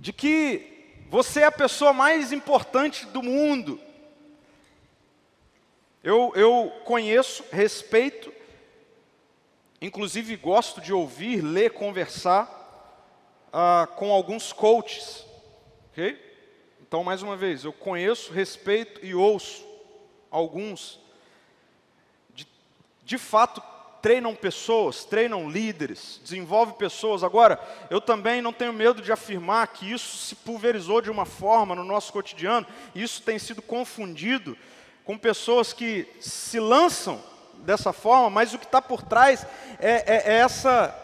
De 0.00 0.12
que 0.12 1.04
você 1.08 1.40
é 1.40 1.44
a 1.44 1.52
pessoa 1.52 1.92
mais 1.92 2.32
importante 2.32 3.06
do 3.06 3.22
mundo. 3.22 3.80
Eu, 6.02 6.32
eu 6.34 6.72
conheço, 6.84 7.44
respeito, 7.52 8.32
inclusive 9.80 10.36
gosto 10.36 10.80
de 10.80 10.92
ouvir, 10.92 11.40
ler, 11.40 11.72
conversar 11.72 12.57
ah, 13.52 13.88
com 13.96 14.12
alguns 14.12 14.52
coaches. 14.52 15.24
ok? 15.90 16.26
Então, 16.80 17.04
mais 17.04 17.22
uma 17.22 17.36
vez, 17.36 17.64
eu 17.64 17.72
conheço, 17.72 18.32
respeito 18.32 19.04
e 19.04 19.14
ouço 19.14 19.66
alguns. 20.30 20.98
De, 22.34 22.46
de 23.04 23.18
fato, 23.18 23.62
treinam 24.00 24.34
pessoas, 24.34 25.04
treinam 25.04 25.50
líderes, 25.50 26.20
desenvolvem 26.22 26.74
pessoas. 26.76 27.22
Agora, 27.22 27.60
eu 27.90 28.00
também 28.00 28.40
não 28.40 28.52
tenho 28.52 28.72
medo 28.72 29.02
de 29.02 29.12
afirmar 29.12 29.66
que 29.68 29.90
isso 29.92 30.16
se 30.16 30.34
pulverizou 30.34 31.00
de 31.00 31.10
uma 31.10 31.26
forma 31.26 31.74
no 31.74 31.84
nosso 31.84 32.12
cotidiano, 32.12 32.66
isso 32.94 33.22
tem 33.22 33.38
sido 33.38 33.60
confundido 33.60 34.56
com 35.04 35.18
pessoas 35.18 35.72
que 35.72 36.06
se 36.20 36.60
lançam 36.60 37.22
dessa 37.58 37.92
forma, 37.92 38.30
mas 38.30 38.54
o 38.54 38.58
que 38.58 38.64
está 38.64 38.80
por 38.80 39.02
trás 39.02 39.46
é, 39.78 39.90
é, 39.90 40.32
é 40.32 40.36
essa 40.38 40.94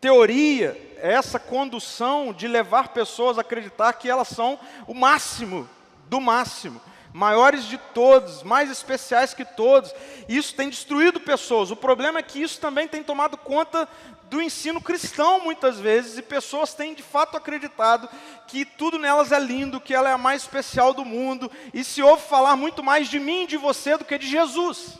teoria 0.00 0.87
essa 1.00 1.38
condução 1.38 2.32
de 2.32 2.48
levar 2.48 2.88
pessoas 2.88 3.38
a 3.38 3.40
acreditar 3.40 3.92
que 3.94 4.08
elas 4.08 4.28
são 4.28 4.58
o 4.86 4.94
máximo 4.94 5.68
do 6.08 6.20
máximo, 6.20 6.80
maiores 7.12 7.64
de 7.64 7.78
todos, 7.78 8.42
mais 8.42 8.70
especiais 8.70 9.34
que 9.34 9.44
todos. 9.44 9.94
Isso 10.28 10.54
tem 10.54 10.68
destruído 10.68 11.20
pessoas. 11.20 11.70
O 11.70 11.76
problema 11.76 12.18
é 12.18 12.22
que 12.22 12.40
isso 12.40 12.60
também 12.60 12.88
tem 12.88 13.02
tomado 13.02 13.36
conta 13.36 13.88
do 14.28 14.42
ensino 14.42 14.80
cristão 14.80 15.40
muitas 15.40 15.78
vezes 15.78 16.18
e 16.18 16.22
pessoas 16.22 16.74
têm 16.74 16.94
de 16.94 17.02
fato 17.02 17.36
acreditado 17.36 18.08
que 18.46 18.64
tudo 18.64 18.98
nelas 18.98 19.32
é 19.32 19.38
lindo, 19.38 19.80
que 19.80 19.94
ela 19.94 20.10
é 20.10 20.12
a 20.12 20.18
mais 20.18 20.42
especial 20.42 20.92
do 20.92 21.04
mundo 21.04 21.50
e 21.72 21.82
se 21.82 22.02
ouve 22.02 22.22
falar 22.24 22.54
muito 22.54 22.82
mais 22.82 23.08
de 23.08 23.18
mim 23.18 23.46
de 23.46 23.56
você 23.56 23.96
do 23.96 24.04
que 24.04 24.18
de 24.18 24.26
Jesus. 24.26 24.98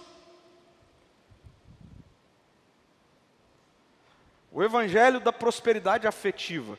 O 4.58 4.62
evangelho 4.64 5.20
da 5.20 5.32
prosperidade 5.32 6.04
afetiva, 6.04 6.76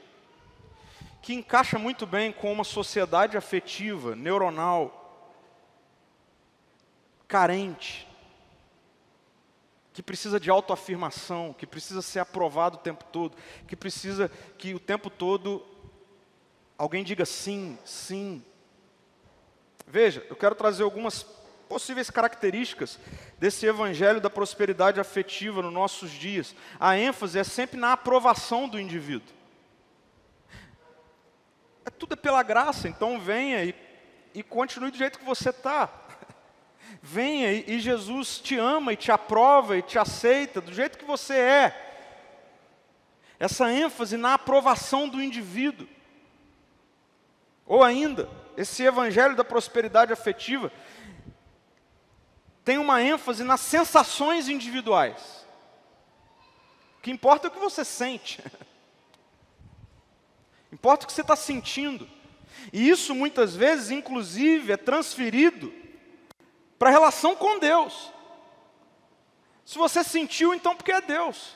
que 1.22 1.34
encaixa 1.34 1.80
muito 1.80 2.06
bem 2.06 2.30
com 2.30 2.52
uma 2.52 2.66
sociedade 2.66 3.38
afetiva, 3.38 4.18
neuronal, 4.18 5.32
carente, 7.26 8.06
que 9.94 10.04
precisa 10.04 10.42
de 10.42 10.50
autoafirmação, 10.50 11.56
que 11.58 11.66
precisa 11.66 12.02
ser 12.02 12.20
aprovado 12.20 12.76
o 12.76 12.82
tempo 12.82 13.06
todo, 13.14 13.38
que 13.66 13.78
precisa 13.78 14.30
que 14.58 14.74
o 14.76 14.80
tempo 14.80 15.10
todo 15.10 15.66
alguém 16.78 17.02
diga 17.02 17.24
sim, 17.24 17.80
sim. 17.86 18.44
Veja, 19.88 20.22
eu 20.30 20.36
quero 20.36 20.54
trazer 20.54 20.84
algumas 20.84 21.24
possíveis 21.70 22.10
características 22.10 23.00
desse 23.38 23.68
evangelho 23.68 24.20
da 24.20 24.30
prosperidade 24.30 25.00
afetiva 25.00 25.62
nos 25.62 25.72
nossos 25.72 26.10
dias. 26.10 26.56
A 26.80 26.98
ênfase 26.98 27.38
é 27.38 27.44
sempre 27.44 27.80
na 27.80 27.94
aprovação 27.94 28.68
do 28.68 28.80
indivíduo. 28.80 29.34
É 31.86 31.92
tudo 31.92 32.14
é 32.14 32.18
pela 32.18 32.42
graça, 32.42 32.90
então 32.90 33.20
venha 33.20 33.64
e, 33.64 33.76
e 34.34 34.42
continue 34.42 34.90
do 34.90 34.98
jeito 34.98 35.20
que 35.20 35.26
você 35.26 35.52
está. 35.52 35.90
Venha 37.02 37.54
e, 37.54 37.76
e 37.76 37.80
Jesus 37.80 38.40
te 38.40 38.58
ama 38.58 38.94
e 38.94 38.98
te 38.98 39.12
aprova 39.12 39.78
e 39.78 39.82
te 39.82 40.00
aceita 40.00 40.60
do 40.60 40.74
jeito 40.74 40.98
que 40.98 41.06
você 41.06 41.36
é. 41.36 41.86
Essa 43.40 43.72
ênfase 43.72 44.18
na 44.18 44.34
aprovação 44.34 45.08
do 45.08 45.22
indivíduo. 45.22 45.88
Ou 47.66 47.84
ainda, 47.84 48.28
esse 48.58 48.84
evangelho 48.84 49.36
da 49.36 49.44
prosperidade 49.44 50.12
afetiva 50.12 50.72
tem 52.70 52.78
uma 52.78 53.02
ênfase 53.02 53.44
nas 53.44 53.62
sensações 53.62 54.48
individuais. 54.48 55.44
O 57.00 57.02
que 57.02 57.10
importa 57.10 57.48
é 57.48 57.50
o 57.50 57.52
que 57.52 57.58
você 57.58 57.84
sente. 57.84 58.44
importa 60.72 61.04
o 61.04 61.08
que 61.08 61.14
você 61.14 61.22
está 61.22 61.36
sentindo. 61.36 62.08
E 62.72 62.88
isso 62.88 63.16
muitas 63.16 63.56
vezes, 63.56 63.90
inclusive, 63.90 64.72
é 64.72 64.78
transferido 64.78 65.74
para 66.78 66.90
a 66.90 66.92
relação 66.92 67.36
com 67.36 67.58
Deus. 67.58 68.14
Se 69.66 69.76
você 69.76 70.04
sentiu, 70.04 70.54
então 70.54 70.76
porque 70.76 70.92
é 70.92 71.02
Deus. 71.02 71.56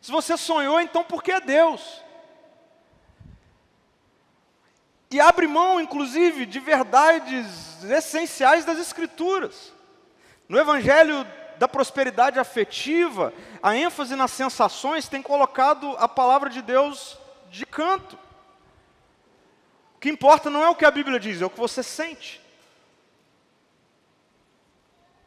Se 0.00 0.10
você 0.10 0.34
sonhou, 0.38 0.80
então 0.80 1.04
porque 1.04 1.30
é 1.30 1.42
Deus. 1.42 2.02
E 5.10 5.20
abre 5.20 5.46
mão, 5.46 5.78
inclusive, 5.78 6.46
de 6.46 6.58
verdades 6.58 7.84
essenciais 7.84 8.64
das 8.64 8.78
Escrituras. 8.78 9.78
No 10.50 10.58
Evangelho 10.58 11.24
da 11.58 11.68
prosperidade 11.68 12.36
afetiva, 12.36 13.32
a 13.62 13.76
ênfase 13.76 14.16
nas 14.16 14.32
sensações 14.32 15.08
tem 15.08 15.22
colocado 15.22 15.94
a 15.96 16.08
palavra 16.08 16.50
de 16.50 16.60
Deus 16.60 17.16
de 17.52 17.64
canto. 17.64 18.18
O 19.94 20.00
que 20.00 20.08
importa 20.08 20.50
não 20.50 20.64
é 20.64 20.68
o 20.68 20.74
que 20.74 20.84
a 20.84 20.90
Bíblia 20.90 21.20
diz, 21.20 21.40
é 21.40 21.46
o 21.46 21.50
que 21.50 21.60
você 21.60 21.84
sente. 21.84 22.40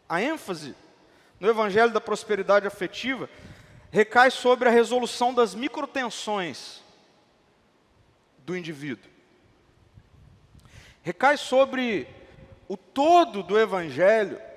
A 0.10 0.22
ênfase 0.22 0.76
no 1.40 1.48
Evangelho 1.48 1.94
da 1.94 2.02
prosperidade 2.02 2.68
afetiva 2.68 3.30
recai 3.92 4.30
sobre 4.30 4.68
a 4.68 4.74
resolução 4.74 5.34
das 5.34 5.56
microtensões 5.56 6.84
do 8.40 8.58
indivíduo. 8.58 9.10
Recai 11.02 11.38
sobre 11.38 12.10
o 12.68 12.76
todo 12.76 13.42
do 13.42 13.58
Evangelho 13.58 14.52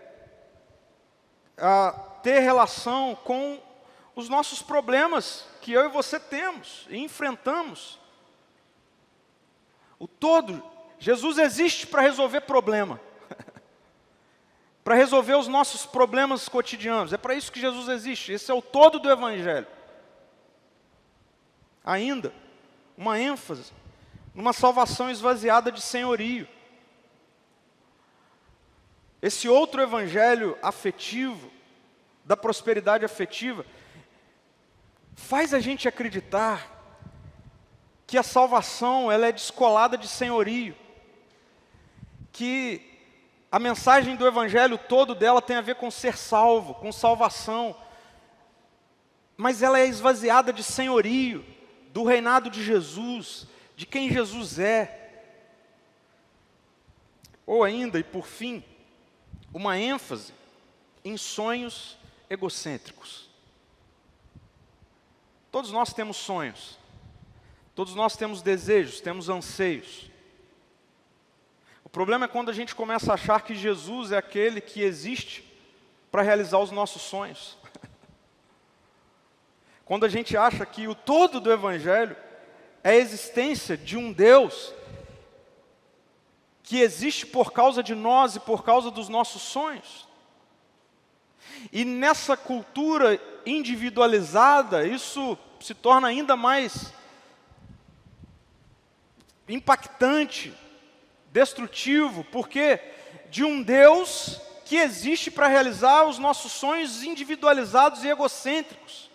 a 1.57 1.93
ter 2.23 2.41
relação 2.41 3.15
com 3.25 3.61
os 4.15 4.29
nossos 4.29 4.63
problemas 4.63 5.47
que 5.61 5.73
eu 5.73 5.85
e 5.85 5.89
você 5.89 6.19
temos 6.19 6.87
e 6.89 6.99
enfrentamos. 6.99 7.99
O 9.99 10.07
todo, 10.07 10.63
Jesus 10.99 11.39
existe 11.39 11.87
para 11.87 12.03
resolver 12.03 12.43
problema. 12.43 13.01
para 14.85 14.95
resolver 14.95 15.35
os 15.35 15.49
nossos 15.49 15.85
problemas 15.87 16.49
cotidianos. 16.49 17.13
É 17.13 17.17
para 17.17 17.35
isso 17.35 17.53
que 17.53 17.61
Jesus 17.61 17.89
existe. 17.89 18.33
Esse 18.33 18.51
é 18.51 18.55
o 18.55 18.63
todo 18.63 18.99
do 18.99 19.11
Evangelho. 19.11 19.67
Ainda, 21.85 22.33
uma 22.97 23.19
ênfase 23.19 23.73
numa 24.35 24.53
salvação 24.53 25.11
esvaziada 25.11 25.73
de 25.73 25.81
senhorio. 25.81 26.47
Esse 29.27 29.49
outro 29.49 29.83
evangelho 29.83 30.57
afetivo, 30.63 31.51
da 32.25 32.37
prosperidade 32.37 33.05
afetiva, 33.05 33.67
faz 35.17 35.53
a 35.53 35.59
gente 35.59 35.89
acreditar 35.89 36.71
que 38.07 38.17
a 38.17 38.23
salvação 38.23 39.11
ela 39.11 39.27
é 39.27 39.33
descolada 39.33 39.99
de 39.99 40.07
senhorio, 40.07 40.77
que 42.31 42.81
a 43.51 43.59
mensagem 43.59 44.15
do 44.15 44.25
evangelho 44.25 44.79
todo 44.79 45.13
dela 45.13 45.43
tem 45.43 45.57
a 45.57 45.61
ver 45.61 45.75
com 45.75 45.91
ser 45.91 46.17
salvo, 46.17 46.75
com 46.75 46.93
salvação, 46.93 47.77
mas 49.37 49.61
ela 49.61 49.81
é 49.81 49.87
esvaziada 49.89 50.53
de 50.53 50.63
senhorio, 50.63 51.45
do 51.89 52.05
reinado 52.05 52.49
de 52.49 52.63
Jesus, 52.63 53.49
de 53.75 53.87
quem 53.87 54.09
Jesus 54.09 54.61
é. 54.61 55.25
Ou 57.45 57.65
ainda, 57.65 57.99
e 57.99 58.05
por 58.05 58.25
fim, 58.25 58.63
uma 59.57 59.79
ênfase 59.79 60.35
em 61.03 61.17
sonhos 61.17 61.97
egocêntricos. 62.29 63.27
Todos 65.51 65.73
nós 65.73 65.95
temos 65.95 66.19
sonhos, 66.19 66.79
todos 67.75 67.95
nós 67.95 68.19
temos 68.19 68.43
desejos, 68.43 69.01
temos 69.01 69.31
anseios. 69.31 70.11
O 71.83 71.89
problema 71.89 72.27
é 72.27 72.29
quando 72.29 72.51
a 72.51 72.53
gente 72.53 72.75
começa 72.75 73.11
a 73.11 73.15
achar 73.15 73.45
que 73.45 73.55
Jesus 73.55 74.13
é 74.13 74.19
aquele 74.19 74.61
que 74.61 74.83
existe 74.83 75.43
para 76.11 76.21
realizar 76.21 76.59
os 76.59 76.71
nossos 76.71 77.01
sonhos. 77.01 77.57
quando 79.87 80.05
a 80.05 80.09
gente 80.11 80.37
acha 80.37 80.67
que 80.67 80.87
o 80.87 80.95
todo 80.95 81.41
do 81.41 81.51
Evangelho 81.51 82.15
é 82.85 82.91
a 82.91 82.97
existência 82.97 83.75
de 83.75 83.97
um 83.97 84.13
Deus 84.13 84.75
que 86.67 86.81
existe 86.81 87.25
por 87.25 87.53
causa 87.53 87.81
de 87.81 87.95
nós 87.95 88.35
e 88.35 88.41
por 88.41 88.65
causa 88.65 88.91
dos 88.91 89.09
nossos 89.09 89.41
sonhos. 89.41 90.07
E 91.73 91.85
nessa 91.85 92.37
cultura 92.37 93.21
individualizada, 93.47 94.85
isso 94.85 95.39
se 95.61 95.73
torna 95.73 96.09
ainda 96.09 96.35
mais 96.35 96.93
impactante, 99.49 100.53
destrutivo, 101.31 102.25
porque 102.25 102.81
de 103.31 103.45
um 103.45 103.63
Deus 103.63 104.41
que 104.65 104.75
existe 104.77 105.31
para 105.31 105.47
realizar 105.47 106.05
os 106.05 106.19
nossos 106.19 106.51
sonhos 106.51 107.05
individualizados 107.05 108.03
e 108.03 108.09
egocêntricos. 108.09 109.09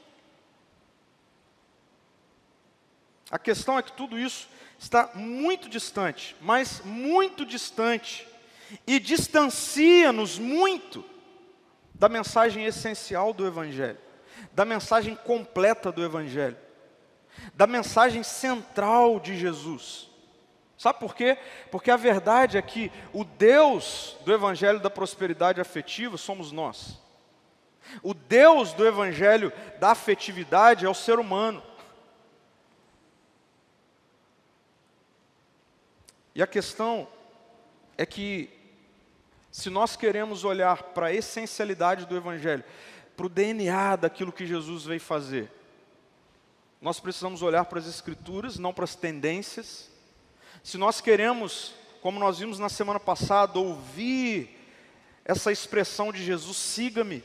A 3.29 3.37
questão 3.37 3.77
é 3.77 3.83
que 3.83 3.91
tudo 3.91 4.17
isso 4.17 4.47
está 4.81 5.11
muito 5.13 5.69
distante, 5.69 6.35
mas 6.41 6.81
muito 6.83 7.45
distante, 7.45 8.27
e 8.87 8.99
distancia-nos 8.99 10.39
muito 10.39 11.05
da 11.93 12.09
mensagem 12.09 12.65
essencial 12.65 13.31
do 13.31 13.45
Evangelho, 13.45 13.99
da 14.53 14.65
mensagem 14.65 15.15
completa 15.15 15.91
do 15.91 16.03
Evangelho, 16.03 16.57
da 17.53 17.67
mensagem 17.67 18.23
central 18.23 19.19
de 19.19 19.37
Jesus. 19.37 20.09
Sabe 20.79 20.99
por 20.99 21.13
quê? 21.13 21.37
Porque 21.69 21.91
a 21.91 21.97
verdade 21.97 22.57
é 22.57 22.61
que 22.61 22.91
o 23.13 23.23
Deus 23.23 24.17
do 24.25 24.33
Evangelho 24.33 24.79
da 24.79 24.89
prosperidade 24.89 25.61
afetiva 25.61 26.17
somos 26.17 26.51
nós. 26.51 26.99
O 28.01 28.15
Deus 28.15 28.73
do 28.73 28.87
Evangelho 28.87 29.53
da 29.79 29.91
afetividade 29.91 30.87
é 30.87 30.89
o 30.89 30.95
ser 30.95 31.19
humano. 31.19 31.61
E 36.33 36.41
a 36.41 36.47
questão 36.47 37.07
é 37.97 38.05
que, 38.05 38.49
se 39.51 39.69
nós 39.69 39.95
queremos 39.95 40.43
olhar 40.43 40.83
para 40.83 41.07
a 41.07 41.13
essencialidade 41.13 42.05
do 42.05 42.15
Evangelho, 42.15 42.63
para 43.15 43.25
o 43.25 43.29
DNA 43.29 43.97
daquilo 43.97 44.31
que 44.31 44.45
Jesus 44.45 44.85
veio 44.85 45.01
fazer, 45.01 45.51
nós 46.81 46.99
precisamos 46.99 47.41
olhar 47.41 47.65
para 47.65 47.79
as 47.79 47.87
Escrituras, 47.87 48.57
não 48.57 48.73
para 48.73 48.85
as 48.85 48.95
tendências. 48.95 49.89
Se 50.63 50.77
nós 50.77 50.99
queremos, 50.99 51.73
como 52.01 52.19
nós 52.19 52.39
vimos 52.39 52.57
na 52.57 52.69
semana 52.69 52.99
passada, 52.99 53.59
ouvir 53.59 54.57
essa 55.23 55.51
expressão 55.51 56.11
de 56.11 56.23
Jesus, 56.23 56.57
siga-me, 56.57 57.23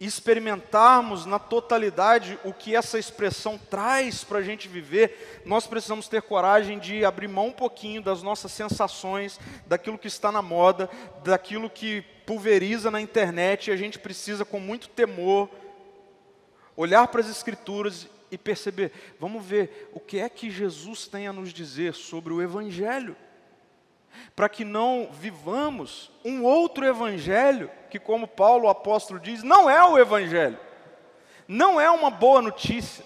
experimentarmos 0.00 1.26
na 1.26 1.38
totalidade 1.38 2.38
o 2.42 2.54
que 2.54 2.74
essa 2.74 2.98
expressão 2.98 3.58
traz 3.58 4.24
para 4.24 4.38
a 4.38 4.42
gente 4.42 4.66
viver, 4.66 5.42
nós 5.44 5.66
precisamos 5.66 6.08
ter 6.08 6.22
coragem 6.22 6.78
de 6.78 7.04
abrir 7.04 7.28
mão 7.28 7.48
um 7.48 7.52
pouquinho 7.52 8.00
das 8.00 8.22
nossas 8.22 8.50
sensações, 8.50 9.38
daquilo 9.66 9.98
que 9.98 10.08
está 10.08 10.32
na 10.32 10.40
moda, 10.40 10.88
daquilo 11.22 11.68
que 11.68 12.00
pulveriza 12.24 12.90
na 12.90 13.00
internet, 13.00 13.68
e 13.68 13.72
a 13.72 13.76
gente 13.76 13.98
precisa, 13.98 14.42
com 14.42 14.58
muito 14.58 14.88
temor, 14.88 15.50
olhar 16.74 17.06
para 17.08 17.20
as 17.20 17.28
Escrituras 17.28 18.08
e 18.30 18.38
perceber, 18.38 18.92
vamos 19.18 19.44
ver 19.44 19.90
o 19.92 20.00
que 20.00 20.18
é 20.18 20.28
que 20.30 20.50
Jesus 20.50 21.06
tem 21.06 21.26
a 21.26 21.32
nos 21.32 21.52
dizer 21.52 21.92
sobre 21.92 22.32
o 22.32 22.40
Evangelho 22.40 23.14
para 24.34 24.48
que 24.48 24.64
não 24.64 25.08
vivamos 25.12 26.10
um 26.24 26.44
outro 26.44 26.86
evangelho, 26.86 27.70
que, 27.90 27.98
como 27.98 28.26
Paulo, 28.26 28.66
o 28.66 28.70
apóstolo, 28.70 29.20
diz, 29.20 29.42
não 29.42 29.68
é 29.68 29.82
o 29.84 29.98
evangelho, 29.98 30.58
não 31.46 31.80
é 31.80 31.90
uma 31.90 32.10
boa 32.10 32.40
notícia, 32.40 33.04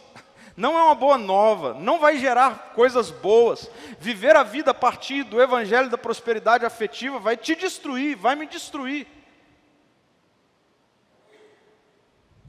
não 0.56 0.78
é 0.78 0.82
uma 0.82 0.94
boa 0.94 1.18
nova, 1.18 1.74
não 1.74 1.98
vai 1.98 2.18
gerar 2.18 2.72
coisas 2.74 3.10
boas. 3.10 3.68
Viver 3.98 4.36
a 4.36 4.42
vida 4.42 4.70
a 4.70 4.74
partir 4.74 5.24
do 5.24 5.42
evangelho 5.42 5.90
da 5.90 5.98
prosperidade 5.98 6.64
afetiva 6.64 7.18
vai 7.18 7.36
te 7.36 7.56
destruir, 7.56 8.16
vai 8.16 8.36
me 8.36 8.46
destruir. 8.46 9.06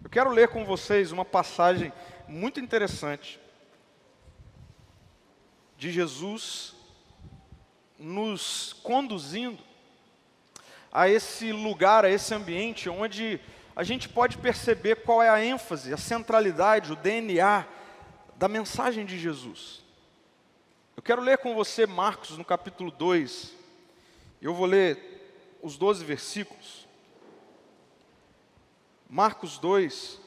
Eu 0.04 0.10
quero 0.10 0.30
ler 0.30 0.50
com 0.50 0.64
vocês 0.64 1.12
uma 1.12 1.26
passagem 1.26 1.92
muito 2.28 2.60
interessante 2.60 3.40
de 5.78 5.92
Jesus 5.92 6.75
nos 7.98 8.74
conduzindo 8.84 9.62
a 10.92 11.10
esse 11.10 11.52
lugar, 11.52 12.06
a 12.06 12.10
esse 12.10 12.34
ambiente 12.34 12.90
onde 12.90 13.40
a 13.76 13.84
gente 13.84 14.08
pode 14.08 14.38
perceber 14.38 15.04
qual 15.04 15.22
é 15.22 15.30
a 15.30 15.44
ênfase, 15.44 15.94
a 15.94 15.98
centralidade, 15.98 16.94
o 16.94 16.96
DNA 16.96 17.68
da 18.38 18.48
mensagem 18.48 19.06
de 19.06 19.20
Jesus. 19.20 19.84
Eu 20.96 21.04
quero 21.04 21.22
ler 21.22 21.38
com 21.38 21.54
você 21.54 21.86
Marcos 21.86 22.38
no 22.38 22.46
capítulo 22.46 22.90
2. 22.92 23.54
Eu 24.42 24.54
vou 24.54 24.66
ler 24.66 25.58
os 25.62 25.78
12 25.78 26.06
versículos. 26.06 26.88
Marcos 29.10 29.58
2, 29.58 30.20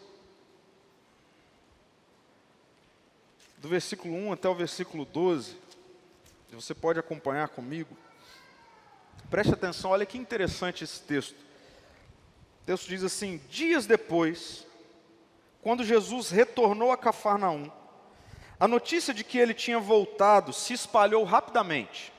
do 3.56 3.68
versículo 3.68 4.14
1 4.14 4.32
até 4.32 4.48
o 4.48 4.54
versículo 4.54 5.04
12. 5.04 5.56
Você 6.52 6.74
pode 6.74 6.98
acompanhar 6.98 7.48
comigo. 7.48 7.96
Preste 9.30 9.52
atenção, 9.52 9.90
olha 9.90 10.06
que 10.06 10.16
interessante 10.16 10.84
esse 10.84 11.00
texto. 11.02 11.36
O 12.62 12.66
texto 12.66 12.88
diz 12.88 13.04
assim: 13.04 13.40
Dias 13.48 13.86
depois, 13.86 14.66
quando 15.62 15.84
Jesus 15.84 16.30
retornou 16.30 16.90
a 16.90 16.96
Cafarnaum, 16.96 17.70
a 18.58 18.66
notícia 18.66 19.14
de 19.14 19.22
que 19.22 19.38
ele 19.38 19.54
tinha 19.54 19.78
voltado 19.78 20.52
se 20.52 20.72
espalhou 20.72 21.22
rapidamente. 21.24 22.12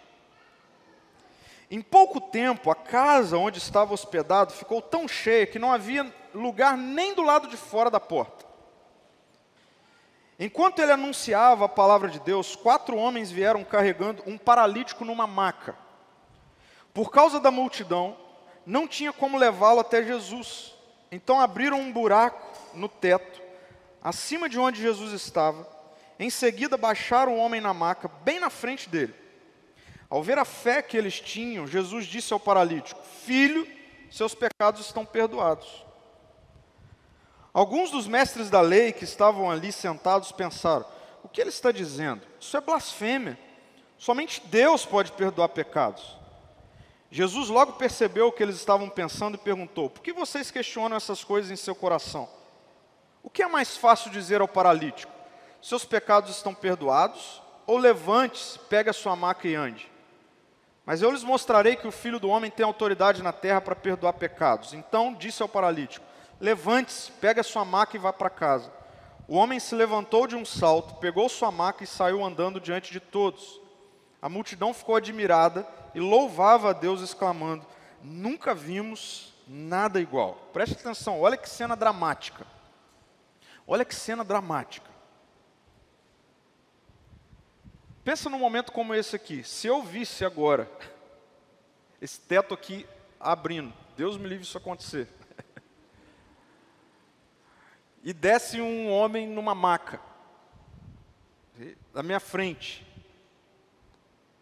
Em 1.72 1.82
pouco 1.82 2.20
tempo, 2.20 2.72
a 2.72 2.76
casa 2.76 3.38
onde 3.38 3.60
estava 3.60 3.94
hospedado 3.94 4.54
ficou 4.54 4.82
tão 4.82 5.08
cheia 5.08 5.46
que 5.46 5.60
não 5.60 5.72
havia 5.72 6.12
lugar 6.34 6.78
nem 6.78 7.14
do 7.14 7.22
lado 7.22 7.48
de 7.48 7.58
fora 7.58 7.92
da 7.92 8.00
porta. 8.00 8.49
Enquanto 10.40 10.80
ele 10.80 10.94
anunciava 10.94 11.66
a 11.66 11.70
palavra 11.70 12.08
de 12.08 12.18
Deus, 12.22 12.56
quatro 12.56 12.96
homens 12.96 13.30
vieram 13.30 13.62
carregando 13.66 14.24
um 14.26 14.38
paralítico 14.38 15.04
numa 15.04 15.28
maca. 15.28 15.76
Por 16.94 17.12
causa 17.12 17.42
da 17.42 17.52
multidão, 17.52 18.16
não 18.66 18.88
tinha 18.88 19.12
como 19.12 19.38
levá-lo 19.38 19.82
até 19.82 20.02
Jesus. 20.02 20.74
Então 21.12 21.42
abriram 21.42 21.82
um 21.82 21.92
buraco 21.92 22.58
no 22.74 22.88
teto, 22.88 23.42
acima 24.02 24.48
de 24.48 24.58
onde 24.58 24.82
Jesus 24.82 25.12
estava. 25.12 25.68
Em 26.18 26.30
seguida, 26.30 26.78
baixaram 26.78 27.34
o 27.34 27.38
homem 27.38 27.60
na 27.60 27.74
maca, 27.74 28.10
bem 28.24 28.40
na 28.40 28.50
frente 28.50 28.88
dele. 28.88 29.14
Ao 30.10 30.24
ver 30.24 30.40
a 30.40 30.46
fé 30.46 30.82
que 30.82 30.98
eles 30.98 31.20
tinham, 31.20 31.68
Jesus 31.68 32.06
disse 32.06 32.32
ao 32.32 32.40
paralítico: 32.40 33.02
Filho, 33.26 33.68
seus 34.10 34.34
pecados 34.34 34.86
estão 34.86 35.06
perdoados. 35.06 35.86
Alguns 37.54 37.92
dos 37.92 38.08
mestres 38.08 38.50
da 38.50 38.62
lei 38.62 38.92
que 38.92 39.04
estavam 39.04 39.50
ali 39.50 39.72
sentados 39.72 40.32
pensaram: 40.32 40.86
o 41.24 41.28
que 41.28 41.42
ele 41.42 41.50
está 41.50 41.72
dizendo? 41.72 42.22
Isso 42.40 42.56
é 42.56 42.62
blasfêmia. 42.62 43.38
Somente 43.98 44.42
Deus 44.46 44.86
pode 44.86 45.12
perdoar 45.12 45.50
pecados. 45.50 46.18
Jesus 47.12 47.50
logo 47.50 47.74
percebeu 47.74 48.28
o 48.28 48.32
que 48.32 48.44
eles 48.44 48.56
estavam 48.56 48.90
pensando 48.90 49.36
e 49.36 49.40
perguntou: 49.40 49.90
Por 49.90 50.02
que 50.02 50.14
vocês 50.14 50.52
questionam 50.52 50.96
essas 50.96 51.24
coisas 51.24 51.52
em 51.52 51.56
seu 51.56 51.76
coração? 51.76 52.30
O 53.24 53.30
que 53.30 53.44
é 53.44 53.48
mais 53.48 53.76
fácil 53.76 54.12
dizer 54.12 54.42
ao 54.42 54.48
paralítico? 54.48 55.12
Seus 55.62 55.84
pecados 55.84 56.30
estão 56.30 56.54
perdoados? 56.54 57.42
Ou 57.68 57.78
levante-se, 57.78 58.58
pegue 58.58 58.90
a 58.90 58.94
sua 58.94 59.16
maca 59.16 59.48
e 59.48 59.56
ande? 59.56 59.92
Mas 60.86 61.02
eu 61.02 61.12
lhes 61.12 61.24
mostrarei 61.24 61.76
que 61.76 61.88
o 61.88 61.92
filho 61.92 62.20
do 62.20 62.30
homem 62.30 62.50
tem 62.50 62.66
autoridade 62.66 63.22
na 63.22 63.32
terra 63.32 63.62
para 63.62 63.76
perdoar 63.76 64.14
pecados. 64.14 64.74
Então 64.74 65.14
disse 65.14 65.42
ao 65.42 65.50
paralítico: 65.50 66.06
Levante-se, 66.40 67.12
pegue 67.14 67.40
a 67.40 67.44
sua 67.44 67.66
maca 67.66 67.96
e 67.96 68.00
vá 68.00 68.14
para 68.14 68.30
casa. 68.30 68.72
O 69.28 69.36
homem 69.36 69.60
se 69.60 69.76
levantou 69.76 70.26
de 70.26 70.36
um 70.36 70.46
salto, 70.46 70.96
pegou 70.96 71.30
sua 71.30 71.52
maca 71.52 71.84
e 71.84 71.88
saiu 71.88 72.24
andando 72.24 72.60
diante 72.60 72.92
de 72.92 73.00
todos. 73.00 73.60
A 74.22 74.28
multidão 74.28 74.74
ficou 74.74 74.96
admirada 74.96 75.68
e 75.94 76.00
louvava 76.00 76.70
a 76.70 76.74
Deus, 76.74 77.02
exclamando: 77.02 77.66
Nunca 78.02 78.56
vimos 78.56 79.34
nada 79.48 80.00
igual. 80.00 80.36
Preste 80.54 80.76
atenção, 80.76 81.20
olha 81.20 81.38
que 81.38 81.50
cena 81.50 81.76
dramática. 81.76 82.46
Olha 83.68 83.86
que 83.86 83.94
cena 83.94 84.24
dramática. 84.24 84.90
Pensa 88.04 88.30
num 88.30 88.40
momento 88.40 88.72
como 88.72 88.96
esse 88.96 89.16
aqui. 89.16 89.44
Se 89.44 89.68
eu 89.68 89.84
visse 89.84 90.26
agora 90.26 90.68
esse 92.02 92.20
teto 92.20 92.54
aqui 92.54 92.88
abrindo, 93.20 93.74
Deus 93.96 94.18
me 94.18 94.28
livre 94.28 94.44
isso 94.44 94.58
acontecer. 94.58 95.08
E 98.04 98.14
desce 98.14 98.62
um 98.62 98.90
homem 98.92 99.28
numa 99.28 99.54
maca, 99.54 100.00
na 101.94 102.02
minha 102.02 102.20
frente 102.20 102.88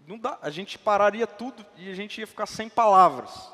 não 0.07 0.17
dá, 0.17 0.39
a 0.41 0.49
gente 0.49 0.79
pararia 0.79 1.27
tudo 1.27 1.65
e 1.75 1.91
a 1.91 1.93
gente 1.93 2.21
ia 2.21 2.25
ficar 2.25 2.45
sem 2.45 2.69
palavras. 2.69 3.51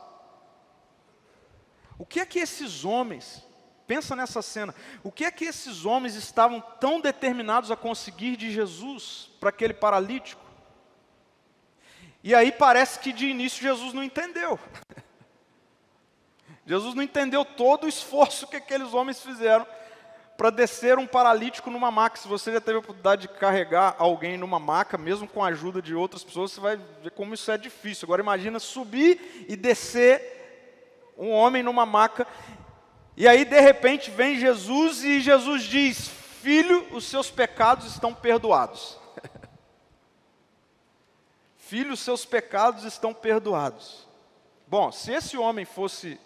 O 1.97 2.05
que 2.05 2.19
é 2.19 2.25
que 2.27 2.37
esses 2.37 2.85
homens, 2.85 3.43
pensa 3.87 4.15
nessa 4.15 4.39
cena, 4.43 4.73
o 5.03 5.11
que 5.11 5.25
é 5.25 5.31
que 5.31 5.45
esses 5.45 5.83
homens 5.83 6.13
estavam 6.13 6.61
tão 6.79 7.01
determinados 7.01 7.71
a 7.71 7.75
conseguir 7.75 8.37
de 8.37 8.51
Jesus 8.51 9.31
para 9.39 9.49
aquele 9.49 9.73
paralítico? 9.73 10.43
E 12.23 12.35
aí 12.35 12.51
parece 12.51 12.99
que 12.99 13.11
de 13.11 13.25
início 13.25 13.61
Jesus 13.61 13.91
não 13.91 14.03
entendeu. 14.03 14.59
Jesus 16.67 16.93
não 16.93 17.01
entendeu 17.01 17.43
todo 17.43 17.85
o 17.85 17.89
esforço 17.89 18.47
que 18.47 18.57
aqueles 18.57 18.93
homens 18.93 19.21
fizeram 19.21 19.65
para 20.37 20.49
descer 20.49 20.97
um 20.97 21.05
paralítico 21.05 21.69
numa 21.69 21.91
maca. 21.91 22.17
Se 22.17 22.27
você 22.27 22.51
já 22.51 22.61
teve 22.61 22.77
a 22.77 22.79
oportunidade 22.79 23.23
de 23.23 23.27
carregar 23.27 23.95
alguém 23.99 24.37
numa 24.37 24.59
maca, 24.59 24.97
mesmo 24.97 25.27
com 25.27 25.43
a 25.43 25.47
ajuda 25.47 25.81
de 25.81 25.93
outras 25.93 26.23
pessoas, 26.23 26.51
você 26.51 26.59
vai 26.59 26.77
ver 27.01 27.11
como 27.11 27.33
isso 27.33 27.51
é 27.51 27.57
difícil. 27.57 28.05
Agora 28.05 28.21
imagina 28.21 28.59
subir 28.59 29.45
e 29.47 29.55
descer 29.55 31.13
um 31.17 31.31
homem 31.31 31.61
numa 31.61 31.85
maca. 31.85 32.27
E 33.15 33.27
aí 33.27 33.45
de 33.45 33.59
repente 33.59 34.09
vem 34.09 34.39
Jesus 34.39 35.03
e 35.03 35.21
Jesus 35.21 35.63
diz: 35.63 36.07
"Filho, 36.07 36.87
os 36.91 37.05
seus 37.05 37.29
pecados 37.29 37.85
estão 37.85 38.13
perdoados." 38.13 38.97
Filho, 41.57 41.93
os 41.93 41.99
seus 41.99 42.25
pecados 42.25 42.83
estão 42.83 43.13
perdoados. 43.13 44.07
Bom, 44.67 44.91
se 44.91 45.11
esse 45.11 45.37
homem 45.37 45.65
fosse 45.65 46.19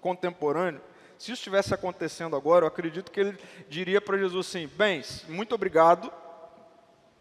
contemporâneo, 0.00 0.80
se 1.22 1.30
isso 1.30 1.38
estivesse 1.38 1.72
acontecendo 1.72 2.34
agora, 2.34 2.64
eu 2.64 2.66
acredito 2.66 3.12
que 3.12 3.20
ele 3.20 3.38
diria 3.68 4.00
para 4.00 4.18
Jesus 4.18 4.48
assim: 4.48 4.66
Bem, 4.66 5.04
muito 5.28 5.54
obrigado, 5.54 6.12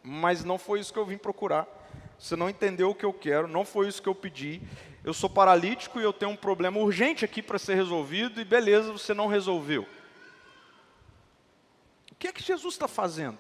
mas 0.01 0.43
não 0.43 0.57
foi 0.57 0.79
isso 0.79 0.91
que 0.91 0.97
eu 0.97 1.05
vim 1.05 1.19
procurar. 1.19 1.67
Você 2.17 2.35
não 2.35 2.49
entendeu 2.49 2.89
o 2.89 2.95
que 2.95 3.05
eu 3.05 3.13
quero, 3.13 3.47
não 3.47 3.63
foi 3.63 3.87
isso 3.87 4.01
que 4.01 4.09
eu 4.09 4.15
pedi. 4.15 4.59
Eu 5.03 5.13
sou 5.13 5.29
paralítico 5.29 5.99
e 5.99 6.03
eu 6.03 6.11
tenho 6.11 6.31
um 6.31 6.35
problema 6.35 6.79
urgente 6.79 7.23
aqui 7.23 7.43
para 7.43 7.59
ser 7.59 7.75
resolvido, 7.75 8.41
e 8.41 8.43
beleza, 8.43 8.91
você 8.91 9.13
não 9.13 9.27
resolveu. 9.27 9.87
O 12.11 12.15
que 12.15 12.27
é 12.27 12.33
que 12.33 12.41
Jesus 12.41 12.73
está 12.73 12.87
fazendo? 12.87 13.37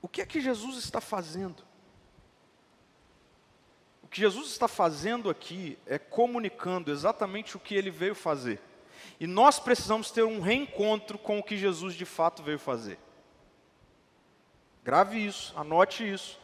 O 0.00 0.08
que 0.08 0.20
é 0.20 0.26
que 0.26 0.40
Jesus 0.40 0.78
está 0.78 1.00
fazendo? 1.00 1.62
Que 4.12 4.20
Jesus 4.20 4.48
está 4.48 4.68
fazendo 4.68 5.30
aqui 5.30 5.78
é 5.86 5.98
comunicando 5.98 6.92
exatamente 6.92 7.56
o 7.56 7.60
que 7.60 7.74
ele 7.74 7.90
veio 7.90 8.14
fazer. 8.14 8.60
E 9.18 9.26
nós 9.26 9.58
precisamos 9.58 10.10
ter 10.10 10.22
um 10.22 10.38
reencontro 10.38 11.16
com 11.16 11.38
o 11.38 11.42
que 11.42 11.56
Jesus 11.56 11.94
de 11.94 12.04
fato 12.04 12.42
veio 12.42 12.58
fazer. 12.58 12.98
Grave 14.84 15.24
isso, 15.24 15.54
anote 15.56 16.06
isso. 16.06 16.38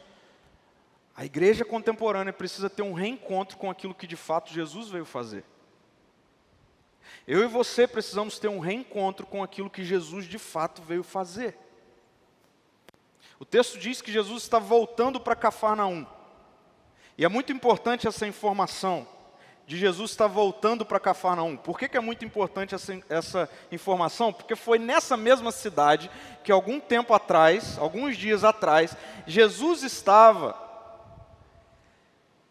A 1.15 1.23
igreja 1.25 1.63
contemporânea 1.63 2.33
precisa 2.33 2.71
ter 2.71 2.81
um 2.81 2.93
reencontro 2.93 3.55
com 3.55 3.69
aquilo 3.69 3.93
que 3.93 4.07
de 4.07 4.15
fato 4.15 4.51
Jesus 4.51 4.89
veio 4.89 5.05
fazer. 5.05 5.45
Eu 7.27 7.43
e 7.43 7.47
você 7.47 7.87
precisamos 7.87 8.39
ter 8.39 8.47
um 8.47 8.59
reencontro 8.59 9.27
com 9.27 9.43
aquilo 9.43 9.69
que 9.69 9.83
Jesus 9.83 10.25
de 10.25 10.39
fato 10.39 10.81
veio 10.81 11.03
fazer. 11.03 11.55
O 13.37 13.45
texto 13.45 13.77
diz 13.77 14.01
que 14.01 14.11
Jesus 14.11 14.41
está 14.41 14.57
voltando 14.57 15.19
para 15.19 15.35
Cafarnaum. 15.35 16.07
E 17.19 17.25
é 17.25 17.27
muito 17.27 17.51
importante 17.51 18.07
essa 18.07 18.25
informação 18.25 19.05
de 19.67 19.77
Jesus 19.77 20.11
estar 20.11 20.27
voltando 20.27 20.85
para 20.85 21.01
Cafarnaum. 21.01 21.57
Por 21.57 21.77
que, 21.77 21.89
que 21.89 21.97
é 21.97 21.99
muito 21.99 22.23
importante 22.23 22.73
essa, 22.73 22.97
essa 23.09 23.49
informação? 23.69 24.31
Porque 24.31 24.55
foi 24.55 24.79
nessa 24.79 25.17
mesma 25.17 25.51
cidade 25.51 26.09
que 26.45 26.49
algum 26.49 26.79
tempo 26.79 27.13
atrás, 27.13 27.77
alguns 27.77 28.15
dias 28.15 28.45
atrás, 28.45 28.95
Jesus 29.27 29.83
estava 29.83 30.53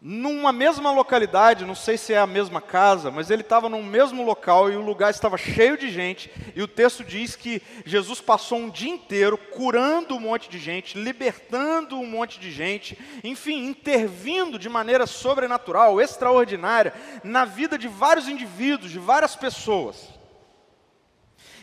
numa 0.01 0.53
mesma 0.53 0.91
localidade, 0.91 1.65
não 1.65 1.75
sei 1.75 1.97
se 1.97 2.13
é 2.13 2.17
a 2.17 2.27
mesma 2.27 2.61
casa, 2.61 3.11
mas 3.11 3.29
ele 3.29 3.41
estava 3.41 3.67
no 3.67 3.83
mesmo 3.83 4.23
local 4.23 4.71
e 4.71 4.75
o 4.77 4.81
lugar 4.81 5.11
estava 5.11 5.37
cheio 5.37 5.77
de 5.77 5.89
gente, 5.89 6.31
e 6.55 6.61
o 6.61 6.67
texto 6.69 7.03
diz 7.03 7.35
que 7.35 7.61
Jesus 7.85 8.21
passou 8.21 8.59
um 8.59 8.69
dia 8.69 8.89
inteiro 8.89 9.37
curando 9.37 10.15
um 10.15 10.19
monte 10.19 10.49
de 10.49 10.57
gente, 10.57 10.97
libertando 10.97 11.99
um 11.99 12.05
monte 12.05 12.39
de 12.39 12.49
gente, 12.49 12.97
enfim, 13.25 13.65
intervindo 13.65 14.57
de 14.57 14.69
maneira 14.69 15.05
sobrenatural, 15.05 15.99
extraordinária, 15.99 16.93
na 17.21 17.43
vida 17.43 17.77
de 17.77 17.89
vários 17.89 18.29
indivíduos, 18.29 18.91
de 18.91 18.99
várias 18.99 19.35
pessoas. 19.35 20.07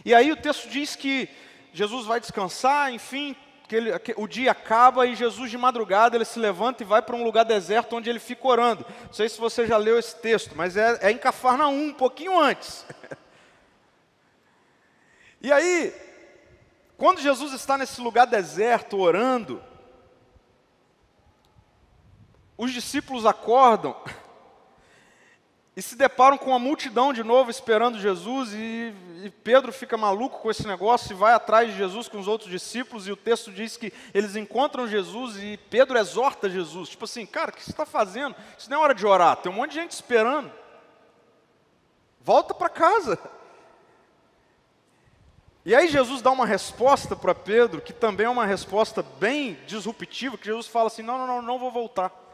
E 0.05 0.15
aí 0.15 0.31
o 0.31 0.37
texto 0.37 0.69
diz 0.69 0.95
que 0.95 1.27
Jesus 1.73 2.05
vai 2.07 2.21
descansar, 2.21 2.93
enfim, 2.93 3.35
que 3.67 3.75
ele, 3.75 3.99
que 3.99 4.15
o 4.17 4.29
dia 4.29 4.53
acaba 4.53 5.07
e 5.07 5.15
Jesus 5.15 5.51
de 5.51 5.59
madrugada 5.59 6.17
ele 6.17 6.25
se 6.25 6.39
levanta 6.39 6.83
e 6.83 6.87
vai 6.87 7.03
para 7.03 7.17
um 7.17 7.25
lugar 7.25 7.45
deserto 7.45 7.97
onde 7.97 8.09
ele 8.09 8.19
fica 8.19 8.47
orando. 8.47 8.87
Não 9.05 9.13
sei 9.13 9.29
se 9.29 9.39
você 9.39 9.67
já 9.67 9.77
leu 9.77 9.99
esse 9.99 10.17
texto, 10.17 10.53
mas 10.55 10.77
é, 10.77 10.99
é 11.03 11.11
em 11.11 11.19
Cafarnaum, 11.19 11.89
um 11.89 11.93
pouquinho 11.93 12.39
antes. 12.39 12.87
e 15.43 15.53
aí, 15.53 15.93
quando 16.97 17.21
Jesus 17.21 17.53
está 17.53 17.77
nesse 17.77 18.01
lugar 18.01 18.27
deserto 18.27 18.99
orando, 18.99 19.63
os 22.57 22.73
discípulos 22.73 23.27
acordam 23.27 23.97
e 25.77 25.83
se 25.83 25.95
deparam 25.95 26.39
com 26.39 26.55
a 26.55 26.59
multidão 26.59 27.13
de 27.13 27.23
novo 27.23 27.51
esperando 27.51 28.01
Jesus, 28.01 28.55
e, 28.55 28.95
e, 29.23 29.31
Pedro 29.45 29.71
fica 29.71 29.95
maluco 29.95 30.41
com 30.41 30.51
esse 30.51 30.67
negócio 30.67 31.13
e 31.13 31.15
vai 31.15 31.35
atrás 31.35 31.71
de 31.71 31.77
Jesus 31.77 32.09
com 32.09 32.19
os 32.19 32.27
outros 32.27 32.51
discípulos, 32.51 33.07
e 33.07 33.13
o 33.13 33.17
texto 33.17 33.53
diz 33.53 33.77
que 33.77 33.93
eles 34.15 34.37
encontram 34.37 34.89
Jesus 34.89 35.37
e 35.37 35.59
Pedro 35.69 35.99
exorta 35.99 36.49
Jesus, 36.49 36.89
tipo 36.89 37.05
assim, 37.05 37.27
cara, 37.27 37.51
o 37.51 37.53
que 37.53 37.63
você 37.63 37.73
está 37.73 37.85
fazendo? 37.85 38.35
Isso 38.57 38.71
não 38.71 38.79
é 38.79 38.81
hora 38.85 38.95
de 38.95 39.07
orar, 39.07 39.37
tem 39.37 39.53
um 39.53 39.55
monte 39.55 39.73
de 39.73 39.81
gente 39.81 39.91
esperando. 39.91 40.51
Volta 42.23 42.55
para 42.55 42.71
casa. 42.71 43.19
E 45.63 45.75
aí 45.75 45.89
Jesus 45.89 46.23
dá 46.23 46.31
uma 46.31 46.47
resposta 46.47 47.15
para 47.15 47.35
Pedro, 47.35 47.83
que 47.83 47.93
também 47.93 48.25
é 48.25 48.31
uma 48.31 48.47
resposta 48.47 49.03
bem 49.03 49.59
disruptiva, 49.67 50.39
que 50.39 50.47
Jesus 50.47 50.69
fala 50.69 50.87
assim, 50.87 51.03
não, 51.03 51.19
não, 51.19 51.27
não, 51.27 51.43
não 51.43 51.59
vou 51.59 51.71
voltar 51.71 52.26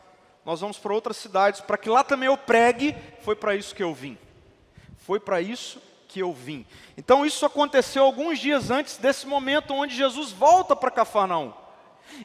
nós 0.44 0.61
vamos 0.61 0.78
para 0.78 0.92
outras 0.92 1.16
cidades, 1.16 1.61
para 1.61 1.78
que 1.78 1.88
lá 1.88 2.02
também 2.02 2.26
eu 2.26 2.37
pregue, 2.37 2.96
foi 3.22 3.37
para 3.37 3.55
isso 3.55 3.74
que 3.74 3.83
eu 3.83 3.94
vim. 3.94 4.18
Foi 4.98 5.20
para 5.20 5.40
isso 5.40 5.81
que 6.09 6.20
eu 6.20 6.33
vim. 6.33 6.66
Então 6.96 7.24
isso 7.24 7.46
aconteceu 7.46 8.05
alguns 8.05 8.38
dias 8.38 8.70
antes 8.70 8.96
desse 8.96 9.26
momento 9.26 9.72
onde 9.72 9.94
Jesus 9.94 10.33
volta 10.33 10.74
para 10.74 10.90
Cafarnaum. 10.90 11.52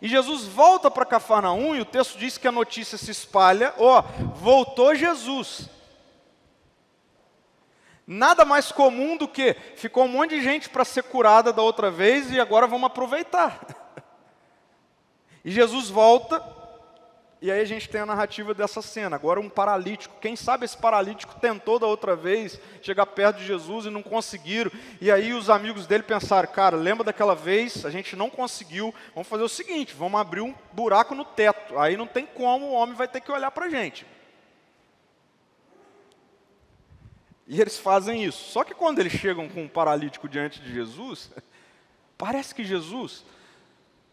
E 0.01 0.07
Jesus 0.07 0.43
volta 0.43 0.89
para 0.89 1.05
Cafarnaum 1.05 1.75
e 1.75 1.81
o 1.81 1.85
texto 1.85 2.17
diz 2.17 2.37
que 2.37 2.47
a 2.47 2.51
notícia 2.51 2.97
se 2.97 3.11
espalha, 3.11 3.73
ó, 3.77 3.99
oh, 3.99 4.23
voltou 4.35 4.95
Jesus. 4.95 5.69
Nada 8.05 8.43
mais 8.43 8.71
comum 8.71 9.15
do 9.15 9.27
que 9.27 9.55
ficou 9.75 10.05
um 10.05 10.09
monte 10.09 10.31
de 10.31 10.41
gente 10.41 10.69
para 10.69 10.85
ser 10.85 11.03
curada 11.03 11.53
da 11.53 11.61
outra 11.61 11.91
vez 11.91 12.31
e 12.31 12.39
agora 12.39 12.65
vamos 12.65 12.87
aproveitar. 12.87 13.59
E 15.45 15.51
Jesus 15.51 15.87
volta 15.87 16.41
E 17.39 17.51
aí 17.51 17.61
a 17.61 17.65
gente 17.65 17.87
tem 17.87 18.01
a 18.01 18.05
narrativa 18.05 18.53
dessa 18.53 18.81
cena. 18.81 19.15
Agora 19.15 19.39
um 19.39 19.49
paralítico. 19.49 20.15
Quem 20.19 20.35
sabe 20.35 20.65
esse 20.65 20.75
paralítico 20.75 21.39
tentou 21.39 21.77
da 21.77 21.85
outra 21.85 22.15
vez 22.15 22.59
chegar 22.81 23.05
perto 23.05 23.37
de 23.37 23.45
Jesus 23.45 23.85
e 23.85 23.91
não 23.91 24.01
conseguiram. 24.01 24.71
E 24.99 25.11
aí 25.11 25.33
os 25.33 25.47
amigos 25.49 25.85
dele 25.85 26.01
pensaram, 26.01 26.49
cara, 26.51 26.75
lembra 26.75 27.03
daquela 27.03 27.35
vez? 27.35 27.85
A 27.85 27.91
gente 27.91 28.15
não 28.15 28.29
conseguiu. 28.29 28.93
Vamos 29.13 29.27
fazer 29.27 29.43
o 29.43 29.49
seguinte, 29.49 29.93
vamos 29.93 30.19
abrir 30.19 30.41
um 30.41 30.55
buraco 30.73 31.13
no 31.13 31.23
teto. 31.23 31.77
Aí 31.77 31.95
não 31.95 32.07
tem 32.07 32.25
como, 32.25 32.67
o 32.67 32.73
homem 32.73 32.95
vai 32.95 33.07
ter 33.07 33.21
que 33.21 33.31
olhar 33.31 33.51
para 33.51 33.65
a 33.65 33.69
gente. 33.69 34.05
E 37.47 37.61
eles 37.61 37.77
fazem 37.77 38.23
isso. 38.23 38.51
Só 38.51 38.63
que 38.63 38.73
quando 38.73 38.97
eles 38.97 39.13
chegam 39.13 39.47
com 39.47 39.63
um 39.63 39.69
paralítico 39.69 40.27
diante 40.27 40.59
de 40.59 40.73
Jesus, 40.73 41.31
parece 42.17 42.53
que 42.55 42.63
Jesus 42.63 43.23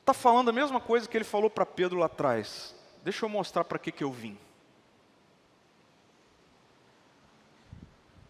está 0.00 0.12
falando 0.12 0.50
a 0.50 0.52
mesma 0.52 0.78
coisa 0.78 1.08
que 1.08 1.16
ele 1.16 1.24
falou 1.24 1.48
para 1.48 1.64
Pedro 1.64 1.98
lá 1.98 2.06
atrás. 2.06 2.73
Deixa 3.04 3.26
eu 3.26 3.28
mostrar 3.28 3.64
para 3.64 3.78
que, 3.78 3.92
que 3.92 4.02
eu 4.02 4.10
vim. 4.10 4.38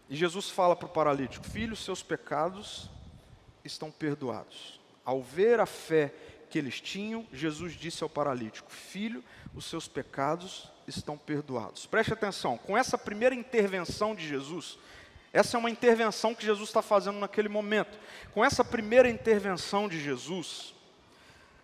E 0.09 0.15
Jesus 0.15 0.49
fala 0.49 0.75
para 0.75 0.85
o 0.85 0.89
paralítico: 0.89 1.47
Filho, 1.47 1.75
seus 1.77 2.03
pecados 2.03 2.89
estão 3.63 3.89
perdoados. 3.89 4.79
Ao 5.05 5.23
ver 5.23 5.61
a 5.61 5.65
fé 5.65 6.13
que 6.49 6.59
eles 6.59 6.81
tinham, 6.81 7.25
Jesus 7.31 7.73
disse 7.73 8.03
ao 8.03 8.09
paralítico: 8.09 8.69
Filho, 8.69 9.23
os 9.55 9.65
seus 9.65 9.87
pecados 9.87 10.69
estão 10.85 11.17
perdoados. 11.17 11.85
Preste 11.85 12.11
atenção, 12.11 12.57
com 12.57 12.77
essa 12.77 12.97
primeira 12.97 13.33
intervenção 13.33 14.13
de 14.13 14.27
Jesus, 14.27 14.77
essa 15.31 15.55
é 15.55 15.59
uma 15.59 15.69
intervenção 15.69 16.35
que 16.35 16.45
Jesus 16.45 16.69
está 16.69 16.81
fazendo 16.81 17.17
naquele 17.17 17.49
momento. 17.49 17.97
Com 18.33 18.43
essa 18.43 18.63
primeira 18.63 19.09
intervenção 19.09 19.87
de 19.87 20.01
Jesus, 20.01 20.75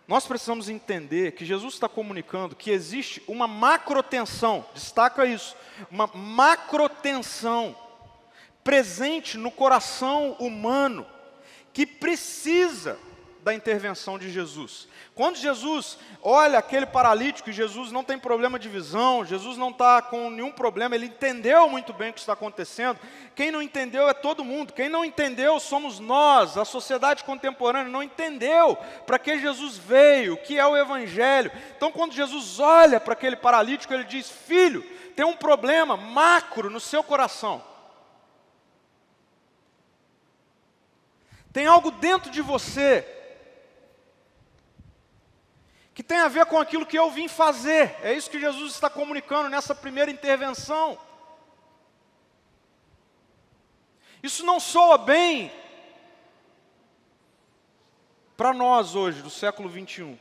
nós 0.06 0.26
precisamos 0.26 0.68
entender 0.68 1.32
que 1.32 1.44
Jesus 1.44 1.74
está 1.74 1.88
comunicando 1.88 2.56
que 2.56 2.70
existe 2.70 3.22
uma 3.26 3.46
macrotensão, 3.46 4.64
destaca 4.74 5.24
isso, 5.24 5.56
uma 5.90 6.08
macrotensão 6.08 7.76
presente 8.64 9.38
no 9.38 9.50
coração 9.50 10.32
humano 10.38 11.06
que 11.72 11.86
precisa 11.86 12.98
da 13.42 13.52
intervenção 13.52 14.18
de 14.18 14.30
Jesus. 14.30 14.86
Quando 15.14 15.36
Jesus 15.36 15.98
olha 16.22 16.58
aquele 16.58 16.86
paralítico 16.86 17.50
e 17.50 17.52
Jesus 17.52 17.90
não 17.90 18.04
tem 18.04 18.18
problema 18.18 18.58
de 18.58 18.68
visão, 18.68 19.24
Jesus 19.24 19.56
não 19.56 19.70
está 19.70 20.00
com 20.00 20.30
nenhum 20.30 20.52
problema, 20.52 20.94
ele 20.94 21.06
entendeu 21.06 21.68
muito 21.68 21.92
bem 21.92 22.10
o 22.10 22.12
que 22.12 22.20
está 22.20 22.34
acontecendo. 22.34 23.00
Quem 23.34 23.50
não 23.50 23.60
entendeu 23.60 24.08
é 24.08 24.14
todo 24.14 24.44
mundo, 24.44 24.72
quem 24.72 24.88
não 24.88 25.04
entendeu 25.04 25.58
somos 25.58 25.98
nós, 25.98 26.56
a 26.56 26.64
sociedade 26.64 27.24
contemporânea 27.24 27.90
não 27.90 28.02
entendeu 28.02 28.76
para 29.06 29.18
que 29.18 29.38
Jesus 29.38 29.76
veio, 29.76 30.34
o 30.34 30.38
que 30.38 30.58
é 30.58 30.66
o 30.66 30.76
Evangelho. 30.76 31.50
Então, 31.76 31.90
quando 31.90 32.14
Jesus 32.14 32.60
olha 32.60 33.00
para 33.00 33.14
aquele 33.14 33.36
paralítico, 33.36 33.92
ele 33.92 34.04
diz: 34.04 34.30
Filho, 34.30 34.82
tem 35.16 35.26
um 35.26 35.36
problema 35.36 35.96
macro 35.96 36.70
no 36.70 36.80
seu 36.80 37.02
coração. 37.02 37.62
Tem 41.52 41.66
algo 41.66 41.90
dentro 41.90 42.30
de 42.30 42.40
você 42.40 43.21
que 45.94 46.02
tem 46.02 46.18
a 46.18 46.28
ver 46.28 46.46
com 46.46 46.58
aquilo 46.58 46.86
que 46.86 46.98
eu 46.98 47.10
vim 47.10 47.28
fazer. 47.28 47.96
É 48.02 48.12
isso 48.12 48.30
que 48.30 48.40
Jesus 48.40 48.72
está 48.72 48.88
comunicando 48.88 49.48
nessa 49.48 49.74
primeira 49.74 50.10
intervenção. 50.10 50.98
Isso 54.22 54.44
não 54.44 54.58
soa 54.58 54.96
bem 54.96 55.52
para 58.36 58.52
nós 58.52 58.94
hoje, 58.94 59.20
do 59.20 59.30
século 59.30 59.68
21. 59.68 60.18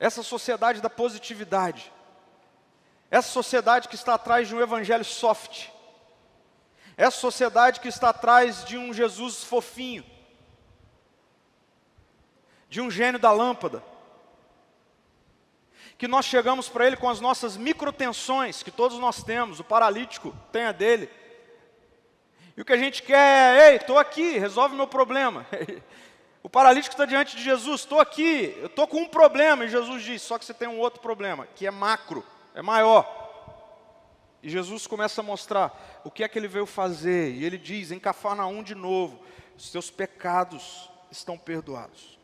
Essa 0.00 0.22
sociedade 0.22 0.80
da 0.80 0.90
positividade, 0.90 1.92
essa 3.10 3.28
sociedade 3.28 3.88
que 3.88 3.94
está 3.94 4.14
atrás 4.14 4.48
de 4.48 4.54
um 4.54 4.60
evangelho 4.60 5.04
soft, 5.04 5.68
essa 6.96 7.18
sociedade 7.18 7.78
que 7.78 7.88
está 7.88 8.08
atrás 8.08 8.64
de 8.64 8.76
um 8.76 8.92
Jesus 8.92 9.44
fofinho, 9.44 10.04
de 12.72 12.80
um 12.80 12.90
gênio 12.90 13.20
da 13.20 13.30
lâmpada. 13.30 13.84
Que 15.98 16.08
nós 16.08 16.24
chegamos 16.24 16.70
para 16.70 16.86
ele 16.86 16.96
com 16.96 17.06
as 17.06 17.20
nossas 17.20 17.54
microtensões, 17.54 18.62
que 18.62 18.70
todos 18.70 18.98
nós 18.98 19.22
temos, 19.22 19.60
o 19.60 19.64
paralítico 19.64 20.34
tem 20.50 20.64
a 20.64 20.72
dele. 20.72 21.10
E 22.56 22.62
o 22.62 22.64
que 22.64 22.72
a 22.72 22.78
gente 22.78 23.02
quer 23.02 23.58
é, 23.58 23.70
ei, 23.72 23.76
estou 23.76 23.98
aqui, 23.98 24.38
resolve 24.38 24.74
meu 24.74 24.86
problema. 24.86 25.46
O 26.44 26.50
paralítico 26.50 26.92
está 26.92 27.04
diante 27.04 27.36
de 27.36 27.42
Jesus, 27.44 27.82
estou 27.82 28.00
aqui, 28.00 28.52
eu 28.58 28.66
estou 28.66 28.88
com 28.88 29.02
um 29.02 29.08
problema. 29.08 29.64
E 29.64 29.68
Jesus 29.68 30.02
diz, 30.02 30.22
só 30.22 30.36
que 30.36 30.44
você 30.44 30.52
tem 30.52 30.66
um 30.66 30.80
outro 30.80 31.00
problema, 31.00 31.46
que 31.54 31.68
é 31.68 31.70
macro, 31.70 32.26
é 32.52 32.60
maior. 32.60 33.06
E 34.42 34.50
Jesus 34.50 34.88
começa 34.88 35.20
a 35.20 35.24
mostrar 35.24 36.02
o 36.02 36.10
que 36.10 36.24
é 36.24 36.28
que 36.28 36.36
ele 36.36 36.48
veio 36.48 36.66
fazer. 36.66 37.30
E 37.30 37.44
ele 37.44 37.56
diz, 37.56 37.92
em 37.92 38.00
Cafarnaum 38.00 38.60
de 38.60 38.74
novo, 38.74 39.24
os 39.56 39.70
teus 39.70 39.88
pecados 39.88 40.90
estão 41.12 41.38
perdoados. 41.38 42.20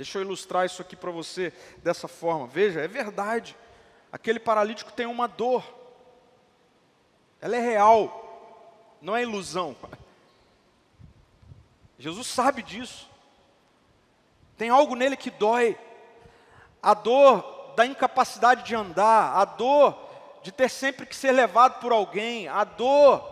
Deixa 0.00 0.16
eu 0.16 0.22
ilustrar 0.22 0.64
isso 0.64 0.80
aqui 0.80 0.96
para 0.96 1.10
você 1.10 1.52
dessa 1.82 2.08
forma. 2.08 2.46
Veja, 2.46 2.80
é 2.80 2.88
verdade. 2.88 3.54
Aquele 4.10 4.40
paralítico 4.40 4.90
tem 4.90 5.04
uma 5.04 5.28
dor. 5.28 5.62
Ela 7.38 7.56
é 7.56 7.60
real, 7.60 8.96
não 9.02 9.14
é 9.14 9.20
ilusão. 9.20 9.76
Jesus 11.98 12.28
sabe 12.28 12.62
disso. 12.62 13.10
Tem 14.56 14.70
algo 14.70 14.94
nele 14.94 15.18
que 15.18 15.30
dói. 15.30 15.78
A 16.82 16.94
dor 16.94 17.74
da 17.76 17.84
incapacidade 17.84 18.64
de 18.64 18.74
andar, 18.74 19.36
a 19.36 19.44
dor 19.44 19.94
de 20.42 20.50
ter 20.50 20.70
sempre 20.70 21.04
que 21.04 21.14
ser 21.14 21.32
levado 21.32 21.78
por 21.78 21.92
alguém, 21.92 22.48
a 22.48 22.64
dor 22.64 23.29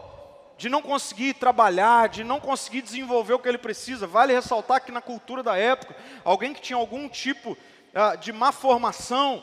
de 0.59 0.69
não 0.69 0.83
conseguir 0.83 1.35
trabalhar, 1.35 2.09
de 2.09 2.25
não 2.25 2.41
conseguir 2.41 2.83
desenvolver 2.83 3.33
o 3.33 3.39
que 3.39 3.49
ele 3.49 3.57
precisa. 3.57 4.09
Vale 4.09 4.35
ressaltar 4.35 4.85
que 4.85 4.91
na 4.91 5.01
cultura 5.01 5.41
da 5.41 5.57
época, 5.57 5.95
alguém 6.25 6.53
que 6.53 6.61
tinha 6.61 6.77
algum 6.77 7.09
tipo 7.09 7.53
uh, 7.53 8.19
de 8.19 8.33
má 8.33 8.51
formação 8.51 9.43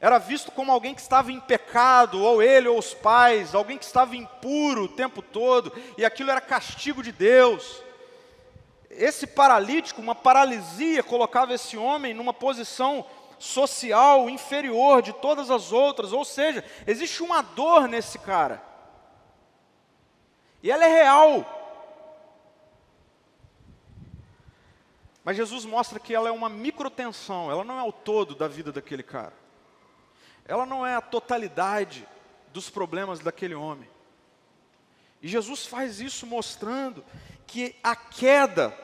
era 0.00 0.18
visto 0.18 0.50
como 0.50 0.72
alguém 0.72 0.94
que 0.94 1.00
estava 1.00 1.30
em 1.30 1.38
pecado, 1.38 2.22
ou 2.22 2.42
ele 2.42 2.66
ou 2.66 2.78
os 2.78 2.92
pais, 2.92 3.54
alguém 3.54 3.78
que 3.78 3.84
estava 3.84 4.16
impuro 4.16 4.84
o 4.84 4.88
tempo 4.88 5.22
todo, 5.22 5.72
e 5.96 6.04
aquilo 6.04 6.30
era 6.30 6.40
castigo 6.40 7.02
de 7.02 7.12
Deus. 7.12 7.82
Esse 8.90 9.26
paralítico, 9.26 10.00
uma 10.00 10.14
paralisia, 10.14 11.02
colocava 11.02 11.52
esse 11.52 11.76
homem 11.76 12.14
numa 12.14 12.32
posição 12.32 13.04
social 13.38 14.28
inferior 14.28 15.02
de 15.02 15.12
todas 15.12 15.50
as 15.50 15.70
outras, 15.70 16.12
ou 16.12 16.24
seja, 16.24 16.64
existe 16.86 17.22
uma 17.22 17.42
dor 17.42 17.86
nesse 17.86 18.18
cara. 18.18 18.69
E 20.62 20.70
ela 20.70 20.84
é 20.84 20.88
real. 20.88 21.60
Mas 25.24 25.36
Jesus 25.36 25.64
mostra 25.64 26.00
que 26.00 26.14
ela 26.14 26.28
é 26.28 26.32
uma 26.32 26.48
microtensão, 26.48 27.50
ela 27.50 27.62
não 27.62 27.78
é 27.78 27.82
o 27.82 27.92
todo 27.92 28.34
da 28.34 28.48
vida 28.48 28.72
daquele 28.72 29.02
cara. 29.02 29.32
Ela 30.44 30.66
não 30.66 30.86
é 30.86 30.94
a 30.94 31.00
totalidade 31.00 32.06
dos 32.52 32.68
problemas 32.68 33.20
daquele 33.20 33.54
homem. 33.54 33.88
E 35.22 35.28
Jesus 35.28 35.66
faz 35.66 36.00
isso 36.00 36.26
mostrando 36.26 37.04
que 37.46 37.76
a 37.82 37.94
queda, 37.94 38.76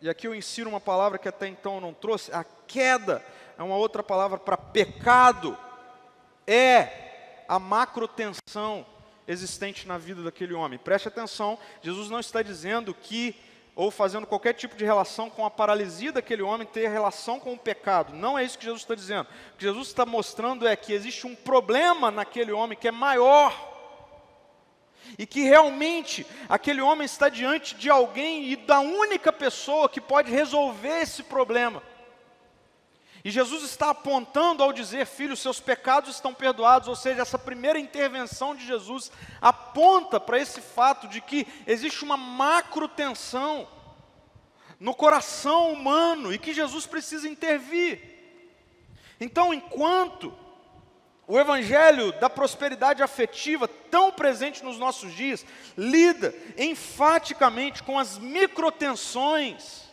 e 0.00 0.08
aqui 0.08 0.26
eu 0.26 0.34
insiro 0.34 0.70
uma 0.70 0.80
palavra 0.80 1.18
que 1.18 1.28
até 1.28 1.48
então 1.48 1.76
eu 1.76 1.80
não 1.80 1.92
trouxe, 1.92 2.32
a 2.32 2.44
queda 2.44 3.24
é 3.58 3.62
uma 3.62 3.76
outra 3.76 4.02
palavra 4.02 4.38
para 4.38 4.56
pecado, 4.56 5.58
é 6.46 7.44
a 7.48 7.58
macrotensão 7.58 8.86
existente 9.30 9.86
na 9.86 9.96
vida 9.96 10.22
daquele 10.22 10.54
homem. 10.54 10.78
Preste 10.78 11.08
atenção, 11.08 11.58
Jesus 11.82 12.10
não 12.10 12.18
está 12.20 12.42
dizendo 12.42 12.92
que, 12.92 13.34
ou 13.76 13.90
fazendo 13.90 14.26
qualquer 14.26 14.54
tipo 14.54 14.76
de 14.76 14.84
relação 14.84 15.30
com 15.30 15.44
a 15.46 15.50
paralisia 15.50 16.12
daquele 16.12 16.42
homem, 16.42 16.66
ter 16.66 16.88
relação 16.88 17.38
com 17.38 17.52
o 17.52 17.58
pecado. 17.58 18.14
Não 18.14 18.38
é 18.38 18.44
isso 18.44 18.58
que 18.58 18.64
Jesus 18.64 18.82
está 18.82 18.94
dizendo. 18.94 19.28
O 19.54 19.56
que 19.56 19.64
Jesus 19.64 19.88
está 19.88 20.04
mostrando 20.04 20.66
é 20.66 20.74
que 20.74 20.92
existe 20.92 21.26
um 21.26 21.34
problema 21.34 22.10
naquele 22.10 22.52
homem 22.52 22.76
que 22.76 22.88
é 22.88 22.92
maior. 22.92 23.68
E 25.18 25.26
que 25.26 25.42
realmente 25.42 26.26
aquele 26.48 26.80
homem 26.80 27.04
está 27.04 27.28
diante 27.28 27.74
de 27.74 27.88
alguém 27.88 28.50
e 28.50 28.56
da 28.56 28.80
única 28.80 29.32
pessoa 29.32 29.88
que 29.88 30.00
pode 30.00 30.30
resolver 30.30 31.00
esse 31.00 31.22
problema. 31.22 31.82
E 33.22 33.30
Jesus 33.30 33.62
está 33.64 33.90
apontando 33.90 34.62
ao 34.62 34.72
dizer, 34.72 35.06
filho, 35.06 35.36
seus 35.36 35.60
pecados 35.60 36.14
estão 36.14 36.32
perdoados, 36.32 36.88
ou 36.88 36.96
seja, 36.96 37.20
essa 37.20 37.38
primeira 37.38 37.78
intervenção 37.78 38.56
de 38.56 38.66
Jesus 38.66 39.12
aponta 39.40 40.18
para 40.18 40.38
esse 40.38 40.60
fato 40.60 41.06
de 41.06 41.20
que 41.20 41.46
existe 41.66 42.02
uma 42.02 42.16
macro 42.16 42.88
tensão 42.88 43.68
no 44.78 44.94
coração 44.94 45.70
humano 45.72 46.32
e 46.32 46.38
que 46.38 46.54
Jesus 46.54 46.86
precisa 46.86 47.28
intervir. 47.28 48.00
Então, 49.20 49.52
enquanto 49.52 50.34
o 51.26 51.38
evangelho 51.38 52.12
da 52.18 52.30
prosperidade 52.30 53.02
afetiva, 53.02 53.68
tão 53.68 54.10
presente 54.10 54.64
nos 54.64 54.78
nossos 54.78 55.14
dias, 55.14 55.44
lida 55.76 56.34
enfaticamente 56.56 57.82
com 57.82 57.98
as 57.98 58.18
microtensões, 58.18 59.89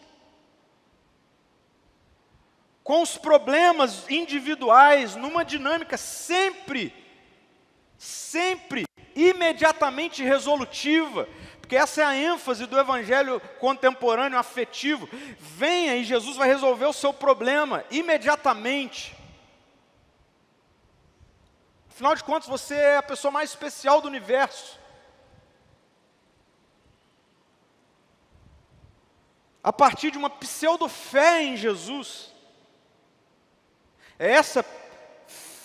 com 2.87 3.01
os 3.01 3.17
problemas 3.17 4.09
individuais, 4.09 5.13
numa 5.13 5.43
dinâmica 5.43 5.97
sempre, 5.97 6.95
sempre 7.97 8.85
imediatamente 9.13 10.23
resolutiva, 10.23 11.27
porque 11.59 11.75
essa 11.75 11.99
é 12.01 12.05
a 12.05 12.15
ênfase 12.15 12.65
do 12.65 12.79
evangelho 12.79 13.41
contemporâneo 13.59 14.39
afetivo. 14.39 15.09
Venha 15.37 15.97
e 15.97 16.05
Jesus 16.05 16.37
vai 16.37 16.47
resolver 16.47 16.85
o 16.85 16.93
seu 16.93 17.11
problema 17.11 17.83
imediatamente. 17.91 19.13
Afinal 21.89 22.15
de 22.15 22.23
contas, 22.23 22.47
você 22.47 22.73
é 22.73 22.95
a 22.95 23.03
pessoa 23.03 23.33
mais 23.33 23.49
especial 23.49 23.99
do 23.99 24.07
universo. 24.07 24.79
A 29.61 29.73
partir 29.73 30.09
de 30.09 30.17
uma 30.17 30.29
pseudo-fé 30.29 31.43
em 31.43 31.57
Jesus, 31.57 32.36
é 34.19 34.31
essa 34.31 34.63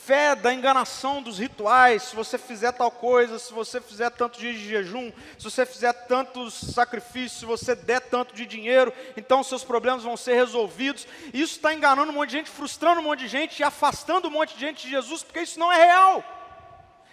fé 0.05 0.35
da 0.35 0.53
enganação 0.53 1.23
dos 1.23 1.39
rituais, 1.39 2.03
se 2.03 2.17
você 2.17 2.37
fizer 2.37 2.73
tal 2.73 2.91
coisa, 2.91 3.39
se 3.39 3.53
você 3.53 3.81
fizer 3.81 4.11
tantos 4.11 4.41
dias 4.41 4.57
de 4.57 4.69
jejum, 4.69 5.13
se 5.39 5.45
você 5.45 5.65
fizer 5.65 5.93
tantos 5.93 6.55
sacrifícios, 6.55 7.39
se 7.39 7.47
você 7.47 7.77
der 7.77 8.01
tanto 8.01 8.35
de 8.35 8.45
dinheiro, 8.45 8.93
então 9.17 9.45
seus 9.45 9.63
problemas 9.63 10.03
vão 10.03 10.17
ser 10.17 10.35
resolvidos. 10.35 11.07
Isso 11.33 11.55
está 11.55 11.73
enganando 11.73 12.11
um 12.11 12.15
monte 12.15 12.31
de 12.31 12.37
gente, 12.39 12.51
frustrando 12.51 13.01
um 13.01 13.05
monte 13.05 13.21
de 13.21 13.29
gente 13.29 13.61
e 13.61 13.63
afastando 13.63 14.27
um 14.27 14.31
monte 14.31 14.55
de 14.55 14.61
gente 14.61 14.83
de 14.83 14.91
Jesus, 14.91 15.23
porque 15.23 15.41
isso 15.41 15.59
não 15.59 15.71
é 15.71 15.77
real. 15.77 16.25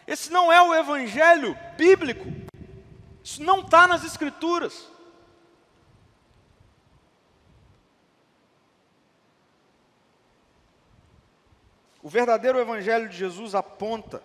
Esse 0.07 0.31
não 0.31 0.51
é 0.51 0.59
o 0.59 0.73
evangelho 0.73 1.55
bíblico. 1.77 2.25
Isso 3.23 3.43
não 3.43 3.59
está 3.59 3.87
nas 3.87 4.03
escrituras. 4.03 4.87
O 12.01 12.09
verdadeiro 12.09 12.59
Evangelho 12.59 13.09
de 13.09 13.17
Jesus 13.17 13.53
aponta 13.53 14.23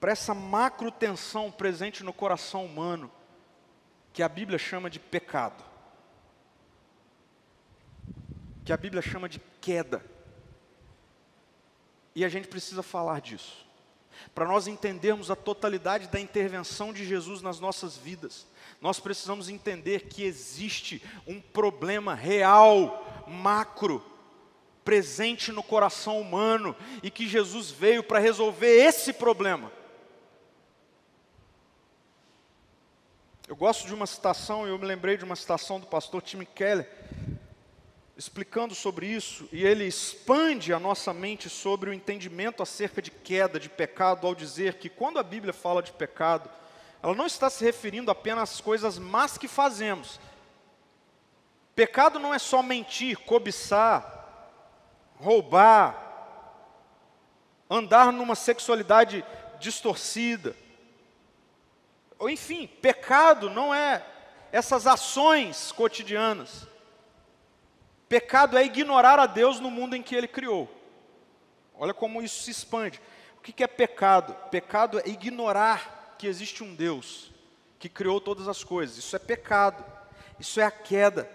para 0.00 0.12
essa 0.12 0.34
macro 0.34 0.90
tensão 0.90 1.50
presente 1.50 2.02
no 2.02 2.12
coração 2.12 2.64
humano, 2.64 3.10
que 4.12 4.22
a 4.22 4.28
Bíblia 4.28 4.58
chama 4.58 4.88
de 4.88 4.98
pecado, 4.98 5.62
que 8.64 8.72
a 8.72 8.76
Bíblia 8.76 9.02
chama 9.02 9.28
de 9.28 9.40
queda. 9.60 10.04
E 12.14 12.24
a 12.24 12.28
gente 12.28 12.48
precisa 12.48 12.82
falar 12.82 13.20
disso, 13.20 13.66
para 14.34 14.46
nós 14.46 14.66
entendermos 14.66 15.30
a 15.30 15.36
totalidade 15.36 16.08
da 16.08 16.18
intervenção 16.18 16.92
de 16.92 17.04
Jesus 17.04 17.42
nas 17.42 17.60
nossas 17.60 17.98
vidas. 17.98 18.46
Nós 18.80 18.98
precisamos 18.98 19.50
entender 19.50 20.08
que 20.08 20.24
existe 20.24 21.02
um 21.26 21.38
problema 21.40 22.14
real, 22.14 23.24
macro, 23.26 24.02
presente 24.86 25.50
no 25.50 25.64
coração 25.64 26.20
humano 26.20 26.76
e 27.02 27.10
que 27.10 27.26
Jesus 27.26 27.72
veio 27.72 28.04
para 28.04 28.20
resolver 28.20 28.68
esse 28.68 29.12
problema. 29.12 29.72
Eu 33.48 33.56
gosto 33.56 33.84
de 33.84 33.92
uma 33.92 34.06
citação, 34.06 34.64
e 34.64 34.70
eu 34.70 34.78
me 34.78 34.86
lembrei 34.86 35.16
de 35.16 35.24
uma 35.24 35.34
citação 35.34 35.80
do 35.80 35.88
pastor 35.88 36.22
Tim 36.22 36.44
Keller, 36.44 36.88
explicando 38.16 38.76
sobre 38.76 39.06
isso, 39.06 39.48
e 39.52 39.64
ele 39.64 39.84
expande 39.84 40.72
a 40.72 40.78
nossa 40.78 41.12
mente 41.12 41.48
sobre 41.50 41.90
o 41.90 41.92
entendimento 41.92 42.62
acerca 42.62 43.02
de 43.02 43.10
queda, 43.10 43.58
de 43.58 43.68
pecado, 43.68 44.24
ao 44.24 44.36
dizer 44.36 44.74
que 44.74 44.88
quando 44.88 45.18
a 45.18 45.22
Bíblia 45.24 45.52
fala 45.52 45.82
de 45.82 45.92
pecado, 45.92 46.48
ela 47.02 47.14
não 47.14 47.26
está 47.26 47.50
se 47.50 47.64
referindo 47.64 48.08
apenas 48.08 48.52
às 48.52 48.60
coisas 48.60 48.98
más 49.00 49.36
que 49.36 49.48
fazemos. 49.48 50.20
Pecado 51.74 52.20
não 52.20 52.32
é 52.32 52.38
só 52.38 52.62
mentir, 52.62 53.18
cobiçar, 53.18 54.15
roubar, 55.18 56.02
andar 57.68 58.12
numa 58.12 58.34
sexualidade 58.34 59.24
distorcida. 59.58 60.56
Ou 62.18 62.30
enfim, 62.30 62.66
pecado 62.66 63.50
não 63.50 63.74
é 63.74 64.04
essas 64.52 64.86
ações 64.86 65.72
cotidianas. 65.72 66.66
Pecado 68.08 68.56
é 68.56 68.64
ignorar 68.64 69.18
a 69.18 69.26
Deus 69.26 69.58
no 69.58 69.70
mundo 69.70 69.96
em 69.96 70.02
que 70.02 70.14
Ele 70.14 70.28
criou. 70.28 70.70
Olha 71.78 71.92
como 71.92 72.22
isso 72.22 72.42
se 72.42 72.50
expande. 72.50 73.00
O 73.36 73.40
que 73.40 73.62
é 73.62 73.66
pecado? 73.66 74.34
Pecado 74.50 74.98
é 75.00 75.08
ignorar 75.08 76.14
que 76.18 76.26
existe 76.26 76.64
um 76.64 76.74
Deus 76.74 77.30
que 77.78 77.88
criou 77.88 78.20
todas 78.20 78.48
as 78.48 78.64
coisas. 78.64 78.96
Isso 78.96 79.14
é 79.14 79.18
pecado. 79.18 79.84
Isso 80.38 80.60
é 80.60 80.64
a 80.64 80.70
queda. 80.70 81.30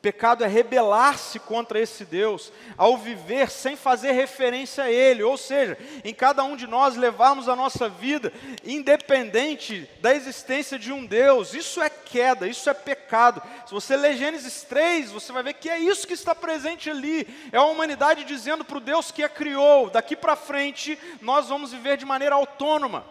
Pecado 0.00 0.44
é 0.44 0.46
rebelar-se 0.46 1.40
contra 1.40 1.80
esse 1.80 2.04
Deus, 2.04 2.52
ao 2.76 2.96
viver 2.96 3.50
sem 3.50 3.74
fazer 3.74 4.12
referência 4.12 4.84
a 4.84 4.90
Ele, 4.90 5.24
ou 5.24 5.36
seja, 5.36 5.76
em 6.04 6.14
cada 6.14 6.44
um 6.44 6.54
de 6.54 6.68
nós 6.68 6.94
levarmos 6.94 7.48
a 7.48 7.56
nossa 7.56 7.88
vida 7.88 8.32
independente 8.64 9.90
da 10.00 10.14
existência 10.14 10.78
de 10.78 10.92
um 10.92 11.04
Deus. 11.04 11.52
Isso 11.52 11.82
é 11.82 11.90
queda, 11.90 12.46
isso 12.46 12.70
é 12.70 12.74
pecado. 12.74 13.42
Se 13.66 13.74
você 13.74 13.96
ler 13.96 14.16
Gênesis 14.16 14.62
3, 14.62 15.10
você 15.10 15.32
vai 15.32 15.42
ver 15.42 15.54
que 15.54 15.68
é 15.68 15.80
isso 15.80 16.06
que 16.06 16.14
está 16.14 16.32
presente 16.32 16.88
ali. 16.88 17.26
É 17.50 17.56
a 17.56 17.64
humanidade 17.64 18.22
dizendo 18.22 18.64
para 18.64 18.78
o 18.78 18.80
Deus 18.80 19.10
que 19.10 19.24
a 19.24 19.28
criou: 19.28 19.90
daqui 19.90 20.14
para 20.14 20.36
frente 20.36 20.96
nós 21.20 21.48
vamos 21.48 21.72
viver 21.72 21.96
de 21.96 22.06
maneira 22.06 22.36
autônoma. 22.36 23.04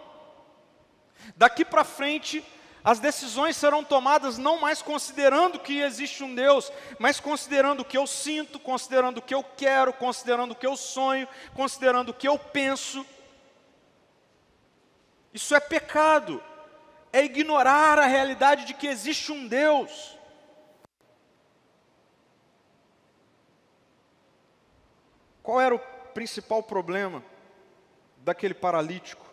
Daqui 1.36 1.66
para 1.66 1.84
frente 1.84 2.42
as 2.84 3.00
decisões 3.00 3.58
serão 3.58 3.84
tomadas 3.84 4.38
não 4.38 4.60
mais 4.60 4.82
considerando 4.82 5.60
que 5.60 5.82
existe 5.82 6.24
um 6.24 6.34
Deus, 6.34 6.72
mas 6.98 7.20
considerando 7.20 7.82
o 7.82 7.86
que 7.86 7.98
eu 7.98 8.08
sinto, 8.08 8.60
considerando 8.60 9.18
o 9.18 9.22
que 9.22 9.36
eu 9.36 9.44
quero, 9.44 9.92
considerando 9.92 10.52
o 10.52 10.56
que 10.56 10.66
eu 10.66 10.78
sonho, 10.78 11.28
considerando 11.54 12.10
o 12.10 12.14
que 12.14 12.28
eu 12.28 12.40
penso. 12.40 13.06
Isso 15.34 15.54
é 15.54 15.60
pecado, 15.60 16.42
é 17.12 17.24
ignorar 17.24 18.00
a 18.00 18.06
realidade 18.06 18.66
de 18.66 18.74
que 18.74 18.88
existe 18.88 19.32
um 19.32 19.48
Deus. 19.48 20.18
Qual 25.44 25.62
era 25.62 25.76
o 25.76 25.80
principal 26.14 26.64
problema 26.64 27.24
daquele 28.18 28.54
paralítico? 28.54 29.27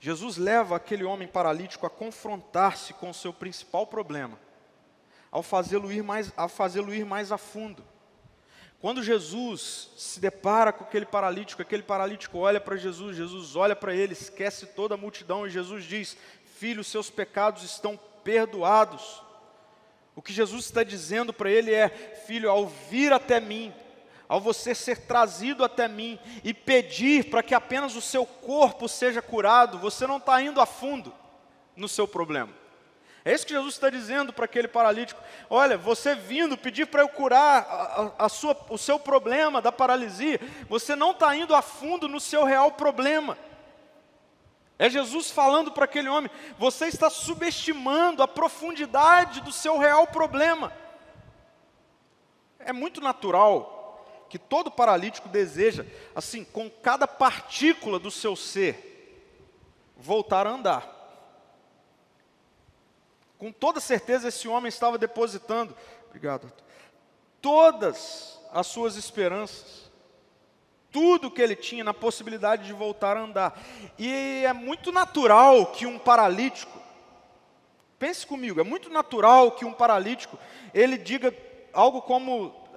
Jesus 0.00 0.36
leva 0.36 0.76
aquele 0.76 1.04
homem 1.04 1.26
paralítico 1.26 1.86
a 1.86 1.90
confrontar-se 1.90 2.92
com 2.94 3.10
o 3.10 3.14
seu 3.14 3.32
principal 3.32 3.86
problema, 3.86 4.38
ao 5.30 5.42
fazê-lo 5.42 5.90
ir, 5.92 6.02
mais, 6.02 6.32
fazê 6.48 6.80
ir 6.80 7.04
mais 7.04 7.32
a 7.32 7.38
fundo. 7.38 7.84
Quando 8.80 9.02
Jesus 9.02 9.90
se 9.96 10.20
depara 10.20 10.72
com 10.72 10.84
aquele 10.84 11.04
paralítico, 11.04 11.60
aquele 11.60 11.82
paralítico 11.82 12.38
olha 12.38 12.60
para 12.60 12.76
Jesus, 12.76 13.16
Jesus 13.16 13.56
olha 13.56 13.74
para 13.74 13.92
ele, 13.92 14.12
esquece 14.12 14.66
toda 14.66 14.94
a 14.94 14.98
multidão 14.98 15.44
e 15.44 15.50
Jesus 15.50 15.84
diz: 15.84 16.16
Filho, 16.58 16.84
seus 16.84 17.10
pecados 17.10 17.64
estão 17.64 17.98
perdoados. 18.22 19.20
O 20.14 20.22
que 20.22 20.32
Jesus 20.32 20.66
está 20.66 20.84
dizendo 20.84 21.32
para 21.32 21.50
ele 21.50 21.74
é: 21.74 21.88
Filho, 21.88 22.48
ao 22.48 22.68
vir 22.68 23.12
até 23.12 23.40
mim, 23.40 23.74
ao 24.28 24.40
você 24.40 24.74
ser 24.74 25.06
trazido 25.06 25.64
até 25.64 25.88
mim 25.88 26.18
e 26.44 26.52
pedir 26.52 27.30
para 27.30 27.42
que 27.42 27.54
apenas 27.54 27.96
o 27.96 28.00
seu 28.00 28.26
corpo 28.26 28.88
seja 28.88 29.22
curado, 29.22 29.78
você 29.78 30.06
não 30.06 30.18
está 30.18 30.40
indo 30.42 30.60
a 30.60 30.66
fundo 30.66 31.14
no 31.74 31.88
seu 31.88 32.06
problema. 32.06 32.52
É 33.24 33.32
isso 33.32 33.46
que 33.46 33.52
Jesus 33.52 33.74
está 33.74 33.90
dizendo 33.90 34.32
para 34.32 34.44
aquele 34.44 34.68
paralítico. 34.68 35.20
Olha, 35.50 35.76
você 35.76 36.14
vindo 36.14 36.56
pedir 36.56 36.86
para 36.86 37.02
eu 37.02 37.08
curar 37.08 38.14
a, 38.18 38.26
a 38.26 38.28
sua, 38.28 38.56
o 38.70 38.78
seu 38.78 38.98
problema 38.98 39.60
da 39.60 39.72
paralisia, 39.72 40.40
você 40.68 40.94
não 40.94 41.10
está 41.10 41.34
indo 41.34 41.54
a 41.54 41.62
fundo 41.62 42.08
no 42.08 42.20
seu 42.20 42.44
real 42.44 42.72
problema. 42.72 43.36
É 44.78 44.88
Jesus 44.88 45.30
falando 45.30 45.72
para 45.72 45.84
aquele 45.84 46.08
homem: 46.08 46.30
você 46.56 46.86
está 46.86 47.10
subestimando 47.10 48.22
a 48.22 48.28
profundidade 48.28 49.40
do 49.40 49.52
seu 49.52 49.76
real 49.76 50.06
problema. 50.06 50.72
É 52.58 52.72
muito 52.72 53.00
natural 53.00 53.77
que 54.28 54.38
todo 54.38 54.70
paralítico 54.70 55.28
deseja, 55.28 55.86
assim, 56.14 56.44
com 56.44 56.70
cada 56.70 57.06
partícula 57.06 57.98
do 57.98 58.10
seu 58.10 58.36
ser, 58.36 58.88
voltar 59.96 60.46
a 60.46 60.50
andar. 60.50 60.98
Com 63.38 63.52
toda 63.52 63.80
certeza, 63.80 64.28
esse 64.28 64.48
homem 64.48 64.68
estava 64.68 64.98
depositando, 64.98 65.74
obrigado, 66.06 66.52
todas 67.40 68.38
as 68.52 68.66
suas 68.66 68.96
esperanças, 68.96 69.90
tudo 70.90 71.30
que 71.30 71.40
ele 71.40 71.54
tinha 71.54 71.84
na 71.84 71.94
possibilidade 71.94 72.66
de 72.66 72.72
voltar 72.72 73.16
a 73.16 73.20
andar. 73.20 73.60
E 73.98 74.42
é 74.44 74.52
muito 74.52 74.90
natural 74.90 75.66
que 75.66 75.86
um 75.86 75.98
paralítico, 75.98 76.78
pense 77.98 78.26
comigo, 78.26 78.60
é 78.60 78.64
muito 78.64 78.90
natural 78.90 79.52
que 79.52 79.64
um 79.64 79.72
paralítico, 79.72 80.38
ele 80.74 80.98
diga 80.98 81.34
algo 81.72 82.02
como 82.02 82.67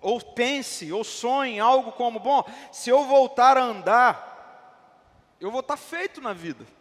ou 0.00 0.20
pense, 0.20 0.92
ou 0.92 1.02
sonhe 1.04 1.58
algo 1.58 1.92
como: 1.92 2.18
bom, 2.18 2.44
se 2.72 2.90
eu 2.90 3.04
voltar 3.04 3.56
a 3.56 3.62
andar, 3.62 5.36
eu 5.40 5.50
vou 5.50 5.60
estar 5.60 5.76
feito 5.76 6.20
na 6.20 6.32
vida. 6.32 6.66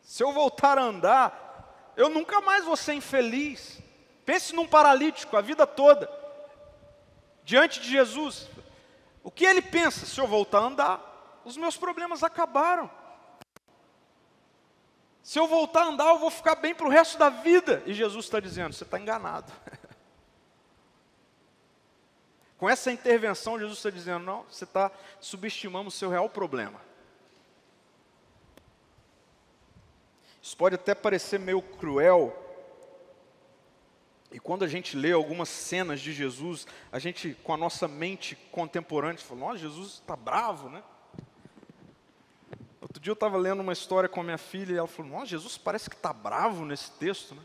Se 0.00 0.22
eu 0.22 0.32
voltar 0.32 0.78
a 0.78 0.82
andar, 0.82 1.92
eu 1.94 2.08
nunca 2.08 2.40
mais 2.40 2.64
vou 2.64 2.76
ser 2.76 2.94
infeliz. 2.94 3.78
Pense 4.24 4.54
num 4.54 4.66
paralítico 4.66 5.36
a 5.36 5.40
vida 5.40 5.66
toda. 5.66 6.08
diante 7.44 7.80
de 7.80 7.90
Jesus. 7.90 8.48
O 9.22 9.30
que 9.30 9.44
ele 9.44 9.60
pensa? 9.60 10.06
Se 10.06 10.18
eu 10.20 10.26
voltar 10.26 10.58
a 10.58 10.62
andar, 10.62 11.40
os 11.44 11.56
meus 11.56 11.76
problemas 11.76 12.22
acabaram. 12.22 12.90
Se 15.22 15.38
eu 15.38 15.46
voltar 15.46 15.82
a 15.82 15.86
andar, 15.88 16.08
eu 16.08 16.18
vou 16.18 16.30
ficar 16.30 16.54
bem 16.54 16.74
para 16.74 16.86
o 16.86 16.90
resto 16.90 17.18
da 17.18 17.28
vida. 17.28 17.82
E 17.84 17.92
Jesus 17.92 18.24
está 18.24 18.40
dizendo: 18.40 18.72
você 18.72 18.84
está 18.84 18.98
enganado. 18.98 19.52
Com 22.58 22.68
essa 22.68 22.90
intervenção, 22.90 23.58
Jesus 23.58 23.78
está 23.78 23.88
dizendo: 23.88 24.24
não, 24.24 24.42
você 24.50 24.64
está 24.64 24.90
subestimando 25.20 25.88
o 25.88 25.92
seu 25.92 26.10
real 26.10 26.28
problema. 26.28 26.80
Isso 30.42 30.56
pode 30.56 30.74
até 30.74 30.94
parecer 30.94 31.38
meio 31.38 31.62
cruel. 31.62 32.44
E 34.30 34.38
quando 34.38 34.64
a 34.64 34.68
gente 34.68 34.96
lê 34.96 35.12
algumas 35.12 35.48
cenas 35.48 36.00
de 36.00 36.12
Jesus, 36.12 36.66
a 36.92 36.98
gente, 36.98 37.34
com 37.42 37.54
a 37.54 37.56
nossa 37.56 37.86
mente 37.86 38.34
contemporânea, 38.50 39.18
fala: 39.18 39.40
nossa, 39.40 39.58
Jesus 39.58 39.94
está 39.94 40.16
bravo, 40.16 40.68
né? 40.68 40.82
Outro 42.80 43.00
dia 43.00 43.10
eu 43.10 43.14
estava 43.14 43.36
lendo 43.36 43.60
uma 43.60 43.72
história 43.72 44.08
com 44.08 44.20
a 44.20 44.24
minha 44.24 44.38
filha 44.38 44.72
e 44.72 44.76
ela 44.78 44.88
falou: 44.88 45.12
Nossa, 45.12 45.26
Jesus 45.26 45.56
parece 45.56 45.88
que 45.88 45.96
está 45.96 46.12
bravo 46.12 46.64
nesse 46.64 46.90
texto, 46.92 47.34
né? 47.34 47.42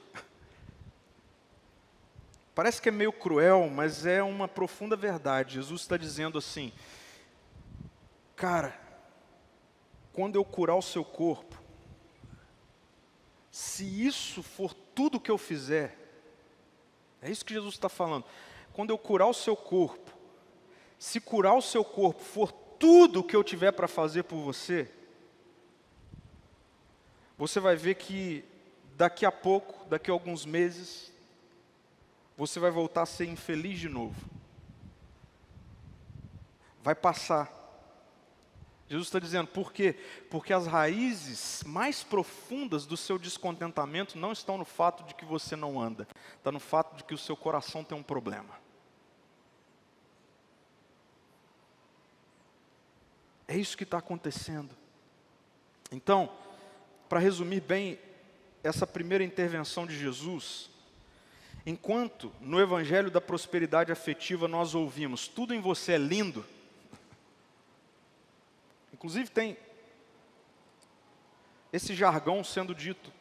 Parece 2.55 2.81
que 2.81 2.89
é 2.89 2.91
meio 2.91 3.11
cruel, 3.11 3.69
mas 3.69 4.05
é 4.05 4.21
uma 4.21 4.47
profunda 4.47 4.95
verdade. 4.95 5.55
Jesus 5.55 5.81
está 5.81 5.97
dizendo 5.97 6.37
assim: 6.37 6.71
Cara, 8.35 8.79
quando 10.11 10.35
eu 10.35 10.45
curar 10.45 10.75
o 10.75 10.81
seu 10.81 11.03
corpo, 11.03 11.59
se 13.51 13.85
isso 14.05 14.43
for 14.43 14.73
tudo 14.73 15.19
que 15.19 15.31
eu 15.31 15.37
fizer, 15.37 15.97
é 17.21 17.31
isso 17.31 17.45
que 17.45 17.53
Jesus 17.53 17.75
está 17.75 17.87
falando. 17.87 18.25
Quando 18.73 18.89
eu 18.89 18.97
curar 18.97 19.27
o 19.27 19.33
seu 19.33 19.55
corpo, 19.55 20.11
se 20.99 21.21
curar 21.21 21.53
o 21.53 21.61
seu 21.61 21.85
corpo 21.85 22.21
for 22.21 22.51
tudo 22.51 23.23
que 23.23 23.35
eu 23.35 23.43
tiver 23.43 23.71
para 23.71 23.87
fazer 23.87 24.23
por 24.23 24.37
você, 24.37 24.91
você 27.37 27.59
vai 27.59 27.75
ver 27.75 27.95
que 27.95 28.43
daqui 28.95 29.25
a 29.25 29.31
pouco, 29.31 29.85
daqui 29.85 30.11
a 30.11 30.13
alguns 30.13 30.45
meses, 30.45 31.12
você 32.37 32.59
vai 32.59 32.71
voltar 32.71 33.03
a 33.03 33.05
ser 33.05 33.25
infeliz 33.25 33.79
de 33.79 33.89
novo. 33.89 34.15
Vai 36.81 36.95
passar. 36.95 37.61
Jesus 38.89 39.07
está 39.07 39.19
dizendo, 39.19 39.47
por 39.47 39.71
quê? 39.71 39.95
Porque 40.29 40.53
as 40.53 40.67
raízes 40.67 41.63
mais 41.65 42.03
profundas 42.03 42.85
do 42.85 42.97
seu 42.97 43.17
descontentamento 43.17 44.17
não 44.17 44.31
estão 44.31 44.57
no 44.57 44.65
fato 44.65 45.03
de 45.03 45.15
que 45.15 45.25
você 45.25 45.55
não 45.55 45.79
anda, 45.79 46.07
está 46.37 46.51
no 46.51 46.59
fato 46.59 46.95
de 46.95 47.03
que 47.03 47.13
o 47.13 47.17
seu 47.17 47.35
coração 47.35 47.83
tem 47.83 47.97
um 47.97 48.03
problema. 48.03 48.61
É 53.47 53.55
isso 53.55 53.77
que 53.77 53.83
está 53.83 53.97
acontecendo. 53.97 54.75
Então, 55.91 56.31
para 57.07 57.19
resumir 57.19 57.61
bem 57.61 57.99
essa 58.63 58.87
primeira 58.87 59.23
intervenção 59.23 59.85
de 59.85 59.97
Jesus, 59.97 60.69
enquanto 61.65 62.31
no 62.41 62.59
Evangelho 62.59 63.09
da 63.09 63.21
Prosperidade 63.21 63.91
Afetiva 63.91 64.47
nós 64.47 64.75
ouvimos 64.75 65.27
tudo 65.27 65.53
em 65.53 65.61
você 65.61 65.93
é 65.93 65.97
lindo, 65.97 66.45
inclusive 68.93 69.29
tem 69.29 69.57
esse 71.71 71.95
jargão 71.95 72.43
sendo 72.43 72.75
dito: 72.75 73.11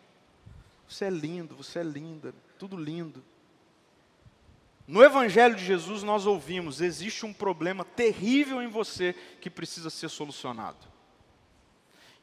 você 0.86 1.06
é 1.06 1.10
lindo, 1.10 1.56
você 1.56 1.78
é 1.78 1.82
linda, 1.82 2.34
tudo 2.58 2.76
lindo. 2.76 3.24
No 4.86 5.02
Evangelho 5.02 5.54
de 5.54 5.64
Jesus 5.64 6.02
nós 6.02 6.26
ouvimos: 6.26 6.80
existe 6.80 7.24
um 7.24 7.32
problema 7.32 7.84
terrível 7.84 8.60
em 8.60 8.68
você 8.68 9.14
que 9.40 9.48
precisa 9.48 9.88
ser 9.88 10.10
solucionado. 10.10 10.91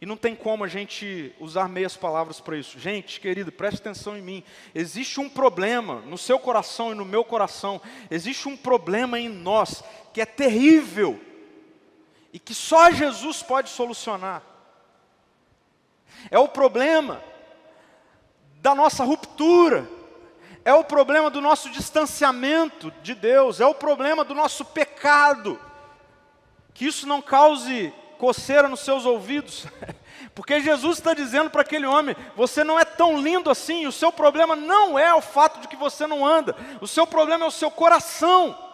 E 0.01 0.05
não 0.05 0.15
tem 0.15 0.33
como 0.33 0.63
a 0.63 0.67
gente 0.67 1.35
usar 1.39 1.67
meias 1.67 1.97
palavras 1.97 2.39
para 2.39 2.57
isso. 2.57 2.79
Gente, 2.79 3.19
querido, 3.19 3.51
preste 3.51 3.79
atenção 3.79 4.17
em 4.17 4.21
mim. 4.21 4.43
Existe 4.73 5.19
um 5.19 5.27
problema 5.27 5.95
no 6.01 6.17
seu 6.17 6.39
coração 6.39 6.91
e 6.91 6.95
no 6.95 7.03
meu 7.03 7.23
coração. 7.25 7.81
Existe 8.09 8.47
um 8.47 8.55
problema 8.55 9.19
em 9.19 9.27
nós 9.27 9.83
que 10.13 10.21
é 10.21 10.25
terrível 10.25 11.19
e 12.31 12.39
que 12.39 12.53
só 12.53 12.89
Jesus 12.91 13.43
pode 13.43 13.69
solucionar. 13.69 14.41
É 16.31 16.39
o 16.39 16.47
problema 16.47 17.21
da 18.61 18.73
nossa 18.73 19.03
ruptura. 19.03 19.85
É 20.63 20.73
o 20.73 20.83
problema 20.83 21.29
do 21.29 21.41
nosso 21.41 21.69
distanciamento 21.69 22.89
de 23.03 23.13
Deus. 23.13 23.59
É 23.59 23.65
o 23.65 23.75
problema 23.75 24.23
do 24.23 24.33
nosso 24.33 24.63
pecado. 24.63 25.59
Que 26.73 26.85
isso 26.85 27.05
não 27.05 27.21
cause 27.21 27.93
coceira 28.19 28.67
nos 28.67 28.81
seus 28.81 29.05
ouvidos, 29.05 29.65
porque 30.35 30.59
Jesus 30.59 30.97
está 30.97 31.13
dizendo 31.13 31.49
para 31.49 31.61
aquele 31.61 31.87
homem: 31.87 32.15
você 32.35 32.63
não 32.63 32.77
é 32.77 32.83
tão 32.83 33.19
lindo 33.19 33.49
assim, 33.49 33.87
o 33.87 33.91
seu 33.91 34.11
problema 34.11 34.55
não 34.55 34.99
é 34.99 35.15
o 35.15 35.21
fato 35.21 35.61
de 35.61 35.67
que 35.67 35.77
você 35.77 36.05
não 36.05 36.23
anda, 36.23 36.55
o 36.81 36.87
seu 36.87 37.07
problema 37.07 37.45
é 37.45 37.47
o 37.47 37.51
seu 37.51 37.71
coração. 37.71 38.67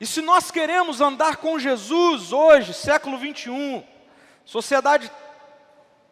E 0.00 0.06
se 0.06 0.22
nós 0.22 0.48
queremos 0.52 1.00
andar 1.00 1.38
com 1.38 1.58
Jesus 1.58 2.32
hoje, 2.32 2.72
século 2.72 3.18
21, 3.18 3.82
sociedade 4.44 5.10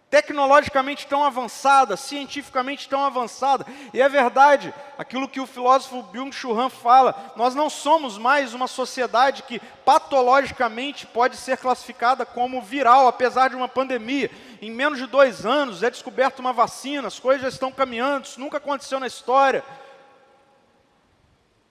tecnologicamente 0.08 1.06
tão 1.06 1.24
avançada, 1.24 1.96
cientificamente 1.96 2.88
tão 2.88 3.04
avançada. 3.04 3.66
E 3.92 4.00
é 4.00 4.08
verdade, 4.08 4.72
aquilo 4.96 5.28
que 5.28 5.40
o 5.40 5.46
filósofo 5.46 6.02
Byung-Chul 6.04 6.58
Han 6.58 6.70
fala, 6.70 7.32
nós 7.36 7.54
não 7.54 7.68
somos 7.68 8.16
mais 8.16 8.54
uma 8.54 8.68
sociedade 8.68 9.42
que 9.42 9.60
patologicamente 9.84 11.06
pode 11.06 11.36
ser 11.36 11.58
classificada 11.58 12.24
como 12.24 12.62
viral, 12.62 13.08
apesar 13.08 13.50
de 13.50 13.56
uma 13.56 13.68
pandemia. 13.68 14.30
Em 14.62 14.70
menos 14.70 14.98
de 14.98 15.06
dois 15.06 15.44
anos 15.44 15.82
é 15.82 15.90
descoberta 15.90 16.40
uma 16.40 16.52
vacina, 16.52 17.08
as 17.08 17.18
coisas 17.18 17.42
já 17.42 17.48
estão 17.48 17.72
caminhando, 17.72 18.26
isso 18.26 18.40
nunca 18.40 18.58
aconteceu 18.58 19.00
na 19.00 19.08
história. 19.08 19.64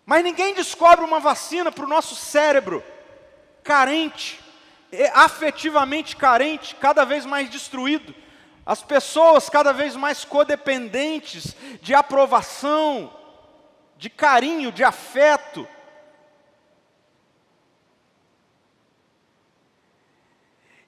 Mas 0.06 0.24
ninguém 0.24 0.54
descobre 0.54 1.04
uma 1.04 1.20
vacina 1.20 1.72
para 1.72 1.86
o 1.86 1.90
nosso 1.90 2.16
cérebro 2.16 2.84
carente, 3.64 4.40
afetivamente 5.14 6.16
carente, 6.16 6.76
cada 6.76 7.04
vez 7.06 7.26
mais 7.26 7.50
destruído. 7.50 8.25
As 8.66 8.82
pessoas 8.82 9.48
cada 9.48 9.72
vez 9.72 9.96
mais 9.96 10.26
codependentes 10.26 11.56
de 11.82 11.94
aprovação, 11.94 13.14
de 13.96 14.10
carinho, 14.10 14.72
de 14.72 14.84
afeto. 14.84 15.68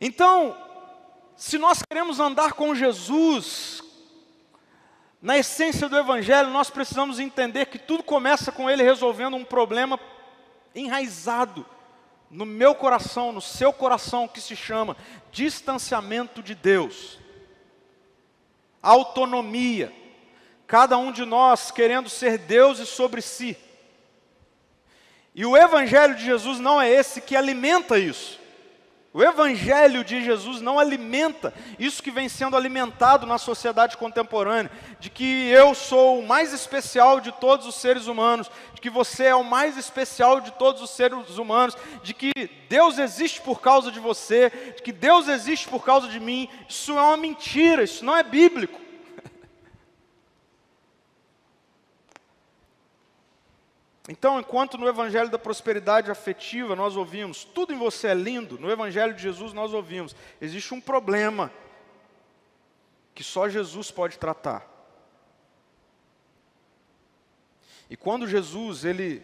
Então, 0.01 0.57
se 1.36 1.59
nós 1.59 1.84
queremos 1.84 2.19
andar 2.19 2.53
com 2.53 2.73
Jesus, 2.73 3.84
na 5.21 5.38
essência 5.38 5.88
do 5.88 5.97
Evangelho, 5.97 6.49
nós 6.49 6.71
precisamos 6.71 7.19
entender 7.19 7.67
que 7.67 7.78
tudo 7.78 8.01
começa 8.01 8.51
com 8.51 8.67
Ele 8.67 8.82
resolvendo 8.82 9.36
um 9.36 9.45
problema 9.45 9.99
enraizado 10.73 11.63
no 12.30 12.45
meu 12.45 12.73
coração, 12.73 13.32
no 13.32 13.41
seu 13.41 13.71
coração, 13.71 14.28
que 14.28 14.41
se 14.41 14.55
chama 14.55 14.97
distanciamento 15.32 16.41
de 16.41 16.55
Deus 16.55 17.19
autonomia, 18.82 19.91
cada 20.65 20.97
um 20.97 21.11
de 21.11 21.25
nós 21.25 21.71
querendo 21.71 22.09
ser 22.09 22.38
deuses 22.38 22.89
sobre 22.89 23.21
si. 23.21 23.57
E 25.34 25.45
o 25.45 25.55
Evangelho 25.55 26.15
de 26.15 26.25
Jesus 26.25 26.59
não 26.59 26.82
é 26.82 26.89
esse 26.89 27.21
que 27.21 27.36
alimenta 27.36 27.99
isso. 27.99 28.39
O 29.13 29.23
Evangelho 29.23 30.03
de 30.03 30.23
Jesus 30.23 30.61
não 30.61 30.77
alimenta 30.77 31.53
isso 31.79 32.03
que 32.03 32.11
vem 32.11 32.27
sendo 32.27 32.55
alimentado 32.55 33.25
na 33.25 33.37
sociedade 33.37 33.97
contemporânea, 33.97 34.69
de 34.99 35.09
que 35.09 35.49
eu 35.49 35.73
sou 35.73 36.19
o 36.19 36.27
mais 36.27 36.53
especial 36.53 37.19
de 37.19 37.31
todos 37.31 37.65
os 37.65 37.75
seres 37.75 38.07
humanos, 38.07 38.51
de 38.73 38.81
que 38.81 38.89
você 38.89 39.25
é 39.25 39.35
o 39.35 39.43
mais 39.43 39.77
especial 39.77 40.41
de 40.41 40.51
todos 40.51 40.81
os 40.81 40.89
seres 40.91 41.37
humanos, 41.37 41.75
de 42.03 42.13
que 42.13 42.31
Deus 42.69 42.99
existe 42.99 43.41
por 43.41 43.61
causa 43.61 43.91
de 43.91 43.99
você, 43.99 44.51
de 44.75 44.83
que 44.83 44.91
Deus 44.91 45.27
existe 45.27 45.67
por 45.67 45.83
causa 45.83 46.07
de 46.07 46.19
mim. 46.19 46.49
Isso 46.67 46.91
é 46.91 47.01
uma 47.01 47.17
mentira, 47.17 47.83
isso 47.83 48.03
não 48.05 48.15
é 48.15 48.23
bíblico. 48.23 48.86
Então, 54.07 54.39
enquanto 54.39 54.77
no 54.77 54.87
Evangelho 54.87 55.29
da 55.29 55.37
prosperidade 55.37 56.09
afetiva 56.09 56.75
nós 56.75 56.95
ouvimos, 56.95 57.43
tudo 57.43 57.73
em 57.73 57.77
você 57.77 58.07
é 58.07 58.13
lindo, 58.13 58.57
no 58.57 58.71
Evangelho 58.71 59.13
de 59.13 59.21
Jesus 59.21 59.51
nós 59.51 59.73
ouvimos, 59.73 60.15
existe 60.39 60.73
um 60.73 60.79
problema 60.79 61.51
que 63.13 63.23
só 63.23 63.49
Jesus 63.49 63.91
pode 63.91 64.17
tratar. 64.17 64.65
E 67.89 67.97
quando 67.97 68.27
Jesus, 68.27 68.85
ele, 68.85 69.23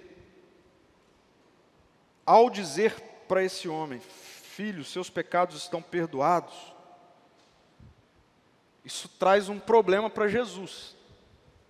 ao 2.26 2.50
dizer 2.50 3.00
para 3.28 3.44
esse 3.44 3.70
homem, 3.70 4.00
filho, 4.00 4.84
seus 4.84 5.10
pecados 5.10 5.58
estão 5.58 5.82
perdoados, 5.82 6.74
isso 8.84 9.08
traz 9.08 9.48
um 9.48 9.60
problema 9.60 10.10
para 10.10 10.28
Jesus. 10.28 10.96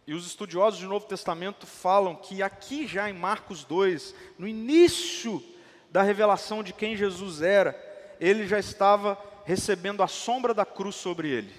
E 0.06 0.14
os 0.14 0.26
estudiosos 0.28 0.82
do 0.82 0.88
Novo 0.88 1.06
Testamento 1.06 1.66
falam 1.66 2.16
que 2.16 2.44
aqui 2.44 2.86
já 2.86 3.10
em 3.10 3.14
Marcos 3.14 3.64
2, 3.64 4.14
no 4.38 4.48
início 4.48 5.44
da 5.90 6.02
revelação 6.02 6.62
de 6.62 6.74
quem 6.74 6.98
Jesus 6.98 7.42
era, 7.42 7.74
ele 8.20 8.46
já 8.46 8.60
estava 8.60 9.18
recebendo 9.46 10.04
a 10.04 10.08
sombra 10.08 10.54
da 10.54 10.66
cruz 10.66 10.96
sobre 10.96 11.30
ele. 11.30 11.54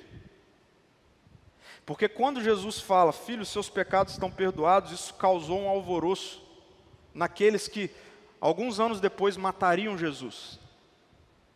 Porque 1.87 2.09
quando 2.09 2.43
Jesus 2.43 2.81
fala, 2.81 3.13
filho, 3.13 3.45
seus 3.45 3.69
pecados 3.69 4.15
estão 4.15 4.31
perdoados, 4.31 4.93
isso 4.93 5.15
causou 5.15 5.61
um 5.61 5.69
alvoroço 5.69 6.43
naqueles 7.13 7.69
que, 7.69 7.91
alguns 8.41 8.81
anos 8.81 9.01
depois, 9.01 9.37
matariam 9.37 9.97
Jesus. 9.97 10.59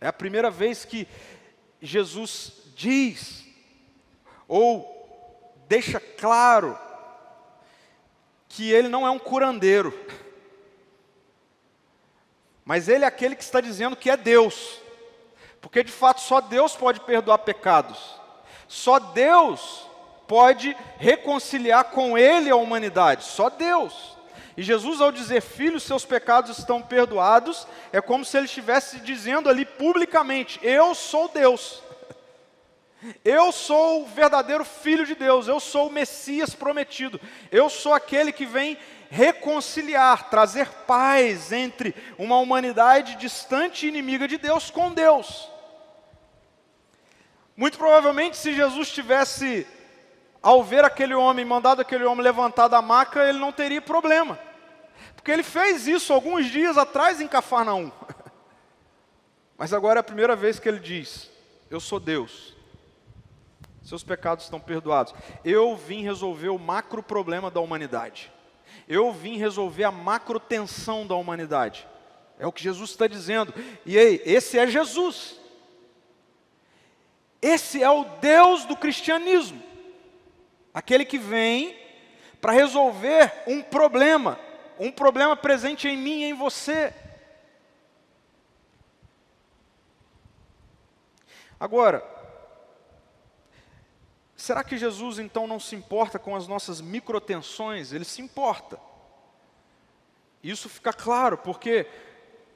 É 0.00 0.06
a 0.06 0.12
primeira 0.12 0.50
vez 0.50 0.84
que 0.84 1.08
Jesus 1.80 2.52
diz, 2.76 3.44
ou 4.46 4.97
deixa 5.68 6.00
claro, 6.00 6.78
que 8.48 8.72
ele 8.72 8.88
não 8.88 9.06
é 9.06 9.10
um 9.10 9.18
curandeiro, 9.18 9.92
mas 12.64 12.88
ele 12.88 13.04
é 13.04 13.06
aquele 13.06 13.36
que 13.36 13.42
está 13.42 13.60
dizendo 13.60 13.94
que 13.94 14.10
é 14.10 14.16
Deus, 14.16 14.80
porque 15.60 15.84
de 15.84 15.92
fato 15.92 16.22
só 16.22 16.40
Deus 16.40 16.74
pode 16.74 17.00
perdoar 17.00 17.38
pecados, 17.38 17.98
só 18.66 18.98
Deus 18.98 19.86
pode 20.26 20.76
reconciliar 20.98 21.84
com 21.84 22.16
Ele 22.18 22.50
a 22.50 22.56
humanidade, 22.56 23.24
só 23.24 23.48
Deus. 23.48 24.16
E 24.56 24.62
Jesus, 24.62 25.00
ao 25.00 25.12
dizer, 25.12 25.40
filho, 25.40 25.78
seus 25.78 26.04
pecados 26.04 26.58
estão 26.58 26.82
perdoados, 26.82 27.66
é 27.92 28.00
como 28.00 28.24
se 28.24 28.36
ele 28.36 28.46
estivesse 28.46 28.98
dizendo 28.98 29.48
ali 29.48 29.64
publicamente: 29.64 30.58
Eu 30.62 30.94
sou 30.94 31.28
Deus. 31.28 31.80
Eu 33.24 33.52
sou 33.52 34.02
o 34.02 34.06
verdadeiro 34.06 34.64
filho 34.64 35.06
de 35.06 35.14
Deus, 35.14 35.46
eu 35.46 35.60
sou 35.60 35.86
o 35.86 35.92
Messias 35.92 36.54
prometido, 36.54 37.20
eu 37.50 37.70
sou 37.70 37.94
aquele 37.94 38.32
que 38.32 38.44
vem 38.44 38.76
reconciliar, 39.08 40.28
trazer 40.28 40.68
paz 40.86 41.52
entre 41.52 41.94
uma 42.18 42.38
humanidade 42.38 43.14
distante 43.14 43.86
e 43.86 43.88
inimiga 43.88 44.26
de 44.26 44.36
Deus 44.36 44.68
com 44.68 44.92
Deus. 44.92 45.48
Muito 47.56 47.78
provavelmente, 47.78 48.36
se 48.36 48.52
Jesus 48.52 48.90
tivesse, 48.90 49.66
ao 50.42 50.62
ver 50.64 50.84
aquele 50.84 51.14
homem, 51.14 51.44
mandado 51.44 51.80
aquele 51.80 52.04
homem 52.04 52.24
levantar 52.24 52.66
da 52.66 52.82
maca, 52.82 53.28
ele 53.28 53.38
não 53.38 53.52
teria 53.52 53.80
problema, 53.80 54.38
porque 55.14 55.30
ele 55.30 55.44
fez 55.44 55.86
isso 55.86 56.12
alguns 56.12 56.46
dias 56.46 56.76
atrás 56.76 57.20
em 57.20 57.28
Cafarnaum. 57.28 57.92
Mas 59.56 59.72
agora 59.72 60.00
é 60.00 60.02
a 60.02 60.04
primeira 60.04 60.34
vez 60.34 60.58
que 60.58 60.68
ele 60.68 60.80
diz: 60.80 61.30
Eu 61.70 61.80
sou 61.80 61.98
Deus 61.98 62.57
seus 63.88 64.04
pecados 64.04 64.44
estão 64.44 64.60
perdoados. 64.60 65.14
Eu 65.42 65.74
vim 65.74 66.02
resolver 66.02 66.50
o 66.50 66.58
macro 66.58 67.02
problema 67.02 67.50
da 67.50 67.58
humanidade. 67.58 68.30
Eu 68.86 69.10
vim 69.12 69.38
resolver 69.38 69.84
a 69.84 69.90
macro 69.90 70.38
tensão 70.38 71.06
da 71.06 71.14
humanidade. 71.14 71.88
É 72.38 72.46
o 72.46 72.52
que 72.52 72.62
Jesus 72.62 72.90
está 72.90 73.06
dizendo. 73.06 73.54
E 73.86 73.98
aí, 73.98 74.20
esse 74.26 74.58
é 74.58 74.66
Jesus. 74.66 75.40
Esse 77.40 77.82
é 77.82 77.90
o 77.90 78.04
Deus 78.20 78.66
do 78.66 78.76
cristianismo. 78.76 79.62
Aquele 80.74 81.06
que 81.06 81.18
vem 81.18 81.74
para 82.42 82.52
resolver 82.52 83.32
um 83.46 83.62
problema, 83.62 84.38
um 84.78 84.92
problema 84.92 85.34
presente 85.34 85.88
em 85.88 85.96
mim 85.96 86.20
e 86.20 86.24
em 86.24 86.34
você. 86.34 86.92
Agora, 91.58 92.17
Será 94.38 94.62
que 94.62 94.78
Jesus 94.78 95.18
então 95.18 95.48
não 95.48 95.58
se 95.58 95.74
importa 95.74 96.16
com 96.16 96.36
as 96.36 96.46
nossas 96.46 96.80
microtensões? 96.80 97.92
Ele 97.92 98.04
se 98.04 98.22
importa. 98.22 98.78
Isso 100.44 100.68
fica 100.68 100.92
claro, 100.92 101.36
porque 101.36 101.88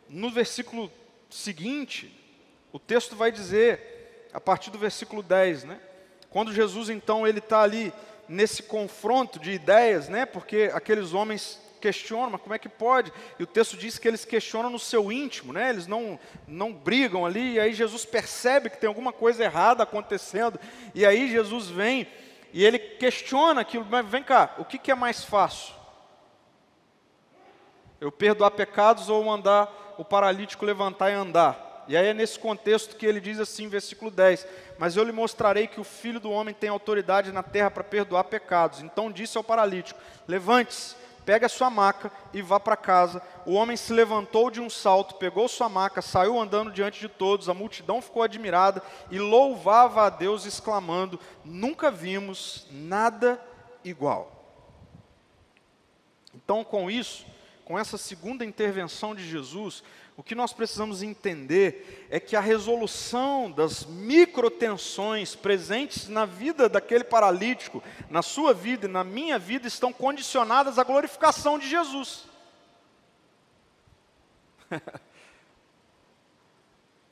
no 0.09 0.31
versículo 0.31 0.89
seguinte, 1.29 2.17
o 2.73 2.79
texto 2.79 3.17
vai 3.17 3.33
dizer, 3.33 4.29
a 4.33 4.41
partir 4.41 4.71
do 4.71 4.79
versículo 4.79 5.25
10, 5.25 5.65
né? 5.65 5.81
Quando 6.31 6.55
Jesus 6.55 6.89
então 6.89 7.27
ele 7.27 7.41
está 7.41 7.63
ali 7.63 7.93
nesse 8.29 8.63
confronto 8.63 9.41
de 9.41 9.51
ideias, 9.51 10.09
né? 10.09 10.25
Porque 10.25 10.71
aqueles 10.73 11.13
homens 11.13 11.61
questionam, 11.83 12.31
mas 12.31 12.41
como 12.41 12.55
é 12.55 12.59
que 12.59 12.69
pode? 12.69 13.13
E 13.39 13.43
o 13.43 13.47
texto 13.47 13.77
diz 13.77 13.99
que 13.99 14.07
eles 14.07 14.25
questionam 14.25 14.71
no 14.71 14.79
seu 14.79 15.11
íntimo, 15.11 15.53
né? 15.53 15.69
eles 15.69 15.89
não, 15.89 16.19
não 16.47 16.73
brigam 16.73 17.27
ali, 17.27 17.55
e 17.55 17.61
aí 17.61 17.73
Jesus 17.73 18.05
percebe 18.05 18.71
que 18.71 18.79
tem 18.79 18.87
alguma 18.87 19.13
coisa 19.13 19.43
errada 19.43 19.83
acontecendo, 19.83 20.61
e 20.95 21.05
aí 21.05 21.29
Jesus 21.29 21.69
vem 21.69 22.07
e 22.53 22.65
ele 22.65 22.79
questiona 22.79 23.63
aquilo, 23.63 23.85
mas 23.91 24.07
vem 24.07 24.23
cá, 24.23 24.55
o 24.59 24.65
que, 24.65 24.79
que 24.79 24.91
é 24.91 24.95
mais 24.95 25.25
fácil? 25.25 25.75
Eu 28.01 28.13
perdoar 28.13 28.51
pecados 28.53 29.09
ou 29.09 29.25
mandar 29.25 29.95
o 29.99 30.05
paralítico 30.05 30.65
levantar 30.65 31.11
e 31.11 31.15
andar? 31.15 31.73
E 31.89 31.97
aí 31.97 32.09
é 32.09 32.15
nesse 32.15 32.39
contexto 32.39 32.97
que 32.97 33.07
ele 33.07 33.21
diz 33.21 33.41
assim, 33.41 33.69
versículo 33.69 34.11
10: 34.11 34.47
Mas 34.79 34.97
eu 34.97 35.05
lhe 35.05 35.13
mostrarei 35.13 35.67
que 35.67 35.81
o 35.81 35.85
filho 35.85 36.21
do 36.21 36.31
homem 36.31 36.55
tem 36.55 36.71
autoridade 36.71 37.33
na 37.33 37.43
terra 37.43 37.71
para 37.71 37.85
perdoar 37.85 38.25
pecados. 38.25 38.81
Então 38.81 39.11
disse 39.11 39.37
ao 39.37 39.45
paralítico: 39.45 40.01
Levante-se, 40.29 40.95
Pega 41.25 41.47
a 41.47 41.49
sua 41.49 41.71
maca 41.71 42.11
e 42.33 42.43
vá 42.43 42.59
para 42.59 42.77
casa. 42.77 43.23
O 43.47 43.53
homem 43.53 43.77
se 43.77 43.93
levantou 43.93 44.51
de 44.51 44.61
um 44.61 44.69
salto, 44.69 45.15
pegou 45.15 45.47
sua 45.49 45.69
maca, 45.69 46.03
saiu 46.03 46.41
andando 46.41 46.73
diante 46.73 46.99
de 46.99 47.09
todos. 47.09 47.49
A 47.49 47.55
multidão 47.55 48.03
ficou 48.03 48.23
admirada 48.23 48.83
e 49.11 49.19
louvava 49.19 50.07
a 50.07 50.11
Deus, 50.11 50.47
exclamando: 50.47 51.19
Nunca 51.45 51.91
vimos 51.91 52.67
nada 52.71 53.41
igual. 53.85 54.31
Então, 56.35 56.65
com 56.65 56.91
isso, 56.91 57.25
com 57.65 57.79
essa 57.79 57.97
segunda 57.97 58.45
intervenção 58.45 59.15
de 59.15 59.27
Jesus, 59.27 59.85
o 60.17 60.23
que 60.23 60.35
nós 60.35 60.53
precisamos 60.53 61.03
entender 61.03 62.07
é 62.11 62.21
que 62.21 62.37
a 62.37 62.41
resolução 62.41 63.51
das 63.51 63.87
microtensões 63.87 65.35
presentes 65.35 66.07
na 66.09 66.27
vida 66.27 66.69
daquele 66.69 67.03
paralítico, 67.03 67.83
na 68.11 68.21
sua 68.21 68.53
vida 68.53 68.87
e 68.87 68.91
na 68.91 69.03
minha 69.03 69.39
vida, 69.39 69.67
estão 69.67 69.91
condicionadas 69.93 70.79
à 70.79 70.85
glorificação 70.85 71.59
de 71.59 71.67
Jesus. 71.69 72.25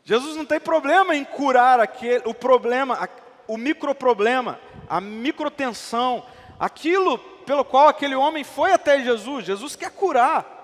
Jesus 0.05 0.37
não 0.37 0.45
tem 0.45 0.61
problema 0.61 1.17
em 1.17 1.25
curar 1.25 1.81
aquele, 1.81 2.23
o 2.27 2.35
problema, 2.35 3.09
o 3.47 3.57
microproblema, 3.57 4.61
a 4.89 5.01
microtensão, 5.01 6.27
aquilo 6.59 7.19
pelo 7.47 7.65
qual 7.65 7.89
aquele 7.89 8.15
homem 8.15 8.45
foi 8.45 8.73
até 8.73 9.03
Jesus. 9.03 9.47
Jesus 9.47 9.75
quer 9.75 9.91
curar. 9.91 10.60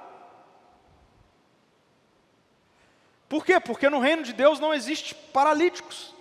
Por 3.28 3.44
quê? 3.44 3.58
Porque 3.58 3.88
no 3.88 3.98
reino 3.98 4.22
de 4.22 4.32
Deus 4.32 4.60
não 4.60 4.72
existe 4.72 5.14
paralíticos. 5.14 6.14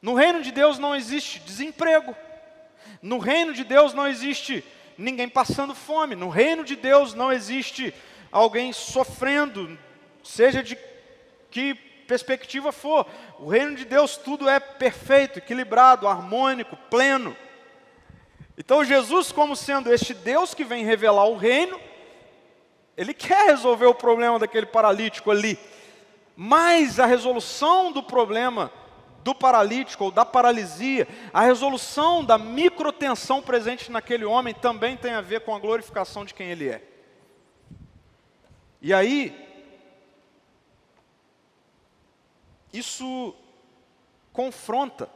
No 0.00 0.14
reino 0.14 0.40
de 0.40 0.50
Deus 0.50 0.78
não 0.78 0.96
existe 0.96 1.38
desemprego. 1.40 2.16
No 3.02 3.18
reino 3.18 3.52
de 3.52 3.64
Deus 3.64 3.92
não 3.92 4.06
existe 4.06 4.64
ninguém 4.96 5.28
passando 5.28 5.74
fome. 5.74 6.14
No 6.14 6.28
reino 6.28 6.64
de 6.64 6.76
Deus 6.76 7.14
não 7.14 7.32
existe 7.32 7.94
alguém 8.32 8.72
sofrendo, 8.72 9.78
seja 10.22 10.62
de 10.62 10.78
que 11.50 11.74
perspectiva 11.74 12.72
for. 12.72 13.06
O 13.38 13.48
reino 13.48 13.76
de 13.76 13.84
Deus 13.84 14.16
tudo 14.16 14.48
é 14.48 14.58
perfeito, 14.58 15.38
equilibrado, 15.38 16.08
harmônico, 16.08 16.76
pleno. 16.88 17.36
Então 18.56 18.84
Jesus, 18.84 19.30
como 19.32 19.54
sendo 19.54 19.92
este 19.92 20.14
Deus 20.14 20.54
que 20.54 20.64
vem 20.64 20.84
revelar 20.84 21.26
o 21.26 21.36
reino, 21.36 21.80
ele 22.96 23.14
quer 23.14 23.46
resolver 23.46 23.86
o 23.86 23.94
problema 23.94 24.38
daquele 24.38 24.66
paralítico 24.66 25.30
ali. 25.30 25.58
Mas 26.36 26.98
a 26.98 27.06
resolução 27.06 27.92
do 27.92 28.02
problema 28.02 28.72
do 29.22 29.34
paralítico 29.34 30.04
ou 30.04 30.10
da 30.10 30.24
paralisia, 30.24 31.06
a 31.32 31.42
resolução 31.42 32.24
da 32.24 32.38
microtensão 32.38 33.42
presente 33.42 33.90
naquele 33.90 34.24
homem 34.24 34.54
também 34.54 34.96
tem 34.96 35.12
a 35.12 35.20
ver 35.20 35.40
com 35.42 35.54
a 35.54 35.58
glorificação 35.58 36.24
de 36.24 36.32
quem 36.32 36.50
ele 36.50 36.68
é. 36.68 36.82
E 38.80 38.94
aí, 38.94 39.36
isso 42.72 43.34
confronta 44.32 45.08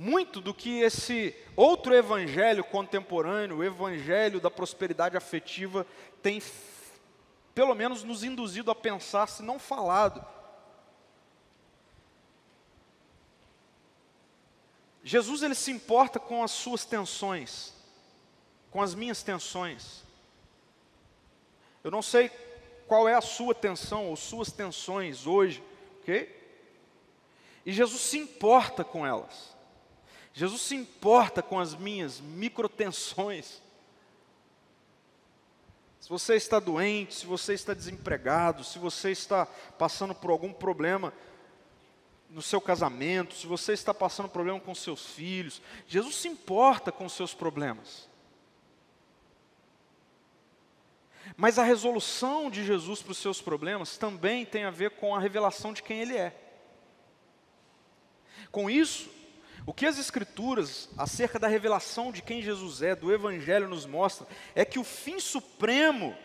muito 0.00 0.40
do 0.40 0.54
que 0.54 0.80
esse 0.80 1.36
outro 1.54 1.94
evangelho 1.94 2.64
contemporâneo, 2.64 3.58
o 3.58 3.64
evangelho 3.64 4.40
da 4.40 4.50
prosperidade 4.50 5.14
afetiva, 5.14 5.86
tem 6.22 6.42
pelo 7.54 7.74
menos 7.74 8.02
nos 8.02 8.24
induzido 8.24 8.70
a 8.70 8.74
pensar, 8.74 9.26
se 9.26 9.42
não 9.42 9.58
falado. 9.58 10.24
Jesus 15.04 15.42
ele 15.42 15.54
se 15.54 15.70
importa 15.70 16.18
com 16.18 16.42
as 16.42 16.50
suas 16.50 16.86
tensões, 16.86 17.74
com 18.70 18.80
as 18.80 18.94
minhas 18.94 19.22
tensões. 19.22 20.02
Eu 21.84 21.90
não 21.90 22.00
sei 22.00 22.30
qual 22.88 23.06
é 23.06 23.12
a 23.12 23.20
sua 23.20 23.54
tensão 23.54 24.08
ou 24.08 24.16
suas 24.16 24.50
tensões 24.50 25.26
hoje, 25.26 25.62
ok? 26.00 26.40
E 27.66 27.70
Jesus 27.70 28.00
se 28.00 28.16
importa 28.16 28.82
com 28.82 29.06
elas. 29.06 29.49
Jesus 30.32 30.62
se 30.62 30.74
importa 30.74 31.42
com 31.42 31.58
as 31.58 31.74
minhas 31.74 32.20
microtensões. 32.20 33.60
Se 36.00 36.08
você 36.08 36.34
está 36.34 36.58
doente, 36.58 37.14
se 37.14 37.26
você 37.26 37.54
está 37.54 37.74
desempregado, 37.74 38.64
se 38.64 38.78
você 38.78 39.10
está 39.10 39.44
passando 39.46 40.14
por 40.14 40.30
algum 40.30 40.52
problema 40.52 41.12
no 42.30 42.40
seu 42.40 42.60
casamento, 42.60 43.34
se 43.34 43.46
você 43.46 43.72
está 43.72 43.92
passando 43.92 44.28
problema 44.28 44.60
com 44.60 44.74
seus 44.74 45.06
filhos, 45.06 45.60
Jesus 45.86 46.14
se 46.14 46.28
importa 46.28 46.92
com 46.92 47.04
os 47.04 47.12
seus 47.12 47.34
problemas. 47.34 48.08
Mas 51.36 51.58
a 51.58 51.64
resolução 51.64 52.50
de 52.50 52.64
Jesus 52.64 53.02
para 53.02 53.12
os 53.12 53.18
seus 53.18 53.40
problemas 53.42 53.96
também 53.96 54.44
tem 54.44 54.64
a 54.64 54.70
ver 54.70 54.92
com 54.92 55.14
a 55.14 55.20
revelação 55.20 55.72
de 55.72 55.82
quem 55.82 56.00
Ele 56.00 56.16
é. 56.16 56.34
Com 58.50 58.68
isso, 58.70 59.08
o 59.66 59.72
que 59.72 59.86
as 59.86 59.98
Escrituras, 59.98 60.88
acerca 60.96 61.38
da 61.38 61.48
revelação 61.48 62.10
de 62.10 62.22
quem 62.22 62.42
Jesus 62.42 62.82
é, 62.82 62.94
do 62.94 63.12
Evangelho, 63.12 63.68
nos 63.68 63.86
mostra, 63.86 64.26
é 64.54 64.64
que 64.64 64.78
o 64.78 64.84
fim 64.84 65.20
supremo 65.20 66.16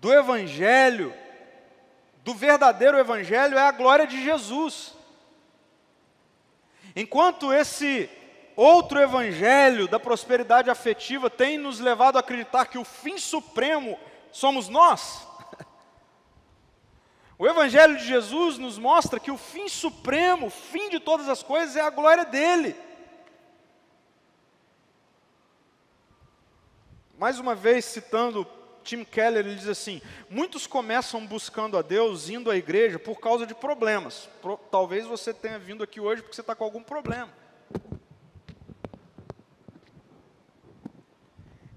do 0.00 0.12
Evangelho, 0.12 1.14
do 2.22 2.34
verdadeiro 2.34 2.98
Evangelho, 2.98 3.56
é 3.56 3.62
a 3.62 3.72
glória 3.72 4.06
de 4.06 4.22
Jesus. 4.22 4.94
Enquanto 6.94 7.52
esse 7.52 8.08
outro 8.56 9.00
evangelho 9.00 9.88
da 9.88 9.98
prosperidade 9.98 10.70
afetiva 10.70 11.28
tem 11.28 11.58
nos 11.58 11.80
levado 11.80 12.16
a 12.16 12.20
acreditar 12.20 12.66
que 12.66 12.78
o 12.78 12.84
fim 12.84 13.18
supremo 13.18 13.98
somos 14.30 14.68
nós. 14.68 15.26
O 17.36 17.46
evangelho 17.46 17.96
de 17.96 18.06
Jesus 18.06 18.58
nos 18.58 18.78
mostra 18.78 19.18
que 19.18 19.30
o 19.30 19.36
fim 19.36 19.68
supremo, 19.68 20.46
o 20.46 20.50
fim 20.50 20.88
de 20.88 21.00
todas 21.00 21.28
as 21.28 21.42
coisas 21.42 21.74
é 21.74 21.80
a 21.80 21.90
glória 21.90 22.24
dele. 22.24 22.76
Mais 27.18 27.38
uma 27.38 27.54
vez 27.54 27.84
citando 27.84 28.46
Tim 28.84 29.04
Keller, 29.04 29.46
ele 29.46 29.56
diz 29.56 29.66
assim: 29.66 30.00
muitos 30.30 30.66
começam 30.66 31.26
buscando 31.26 31.76
a 31.76 31.82
Deus, 31.82 32.28
indo 32.28 32.50
à 32.50 32.56
igreja 32.56 32.98
por 32.98 33.18
causa 33.18 33.46
de 33.46 33.54
problemas. 33.54 34.28
Pro, 34.40 34.56
talvez 34.70 35.06
você 35.06 35.32
tenha 35.32 35.58
vindo 35.58 35.82
aqui 35.82 36.00
hoje 36.00 36.22
porque 36.22 36.36
você 36.36 36.42
está 36.42 36.54
com 36.54 36.64
algum 36.64 36.82
problema. 36.82 37.32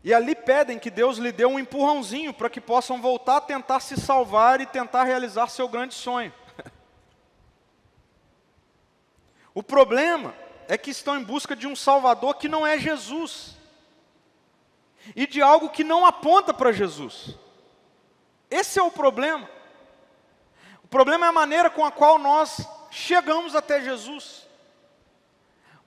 E 0.07 0.13
ali 0.13 0.33
pedem 0.33 0.79
que 0.79 0.89
Deus 0.89 1.17
lhe 1.17 1.33
dê 1.33 1.45
um 1.45 1.59
empurrãozinho 1.59 2.33
para 2.33 2.49
que 2.49 2.61
possam 2.61 3.01
voltar 3.01 3.35
a 3.35 3.41
tentar 3.41 3.81
se 3.81 3.99
salvar 3.99 4.61
e 4.61 4.65
tentar 4.65 5.03
realizar 5.03 5.49
seu 5.49 5.67
grande 5.67 5.95
sonho. 5.95 6.33
o 9.53 9.61
problema 9.61 10.33
é 10.69 10.77
que 10.77 10.91
estão 10.91 11.17
em 11.17 11.23
busca 11.25 11.57
de 11.57 11.67
um 11.67 11.75
Salvador 11.75 12.35
que 12.35 12.47
não 12.47 12.65
é 12.65 12.79
Jesus, 12.79 13.57
e 15.13 15.27
de 15.27 15.41
algo 15.41 15.67
que 15.67 15.83
não 15.83 16.05
aponta 16.05 16.53
para 16.53 16.71
Jesus. 16.71 17.35
Esse 18.49 18.79
é 18.79 18.83
o 18.83 18.89
problema. 18.89 19.49
O 20.85 20.87
problema 20.87 21.25
é 21.25 21.29
a 21.29 21.33
maneira 21.33 21.69
com 21.69 21.83
a 21.83 21.91
qual 21.91 22.17
nós 22.17 22.65
chegamos 22.89 23.57
até 23.57 23.81
Jesus. 23.81 24.46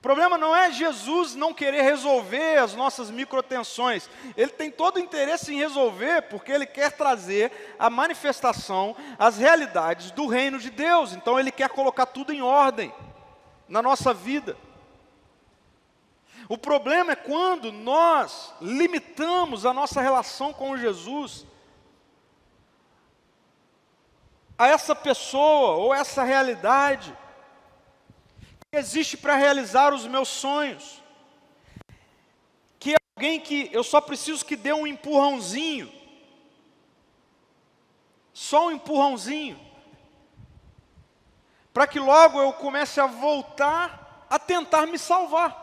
O 0.01 0.09
problema 0.11 0.35
não 0.35 0.55
é 0.55 0.71
Jesus 0.71 1.35
não 1.35 1.53
querer 1.53 1.83
resolver 1.83 2.57
as 2.57 2.73
nossas 2.73 3.11
microtensões. 3.11 4.09
Ele 4.35 4.49
tem 4.49 4.71
todo 4.71 4.97
o 4.97 4.99
interesse 4.99 5.53
em 5.53 5.59
resolver, 5.59 6.23
porque 6.23 6.51
ele 6.51 6.65
quer 6.65 6.91
trazer 6.93 7.75
a 7.77 7.87
manifestação, 7.87 8.95
as 9.19 9.37
realidades 9.37 10.09
do 10.09 10.25
reino 10.25 10.57
de 10.57 10.71
Deus. 10.71 11.13
Então 11.13 11.39
ele 11.39 11.51
quer 11.51 11.69
colocar 11.69 12.07
tudo 12.07 12.33
em 12.33 12.41
ordem 12.41 12.91
na 13.69 13.79
nossa 13.79 14.11
vida. 14.11 14.57
O 16.49 16.57
problema 16.57 17.11
é 17.11 17.15
quando 17.15 17.71
nós 17.71 18.55
limitamos 18.59 19.67
a 19.67 19.71
nossa 19.71 20.01
relação 20.01 20.51
com 20.51 20.75
Jesus 20.75 21.45
a 24.57 24.65
essa 24.67 24.95
pessoa 24.95 25.75
ou 25.75 25.93
essa 25.93 26.23
realidade 26.23 27.15
existe 28.73 29.17
para 29.17 29.35
realizar 29.35 29.93
os 29.93 30.07
meus 30.07 30.29
sonhos. 30.29 31.01
Que 32.79 32.93
é 32.93 32.97
alguém 33.15 33.39
que 33.39 33.69
eu 33.73 33.83
só 33.83 33.99
preciso 33.99 34.45
que 34.45 34.55
dê 34.55 34.71
um 34.71 34.87
empurrãozinho. 34.87 35.91
Só 38.33 38.67
um 38.67 38.71
empurrãozinho. 38.71 39.59
Para 41.73 41.87
que 41.87 41.99
logo 41.99 42.39
eu 42.39 42.53
comece 42.53 42.99
a 42.99 43.07
voltar 43.07 44.25
a 44.29 44.39
tentar 44.39 44.87
me 44.87 44.97
salvar. 44.97 45.59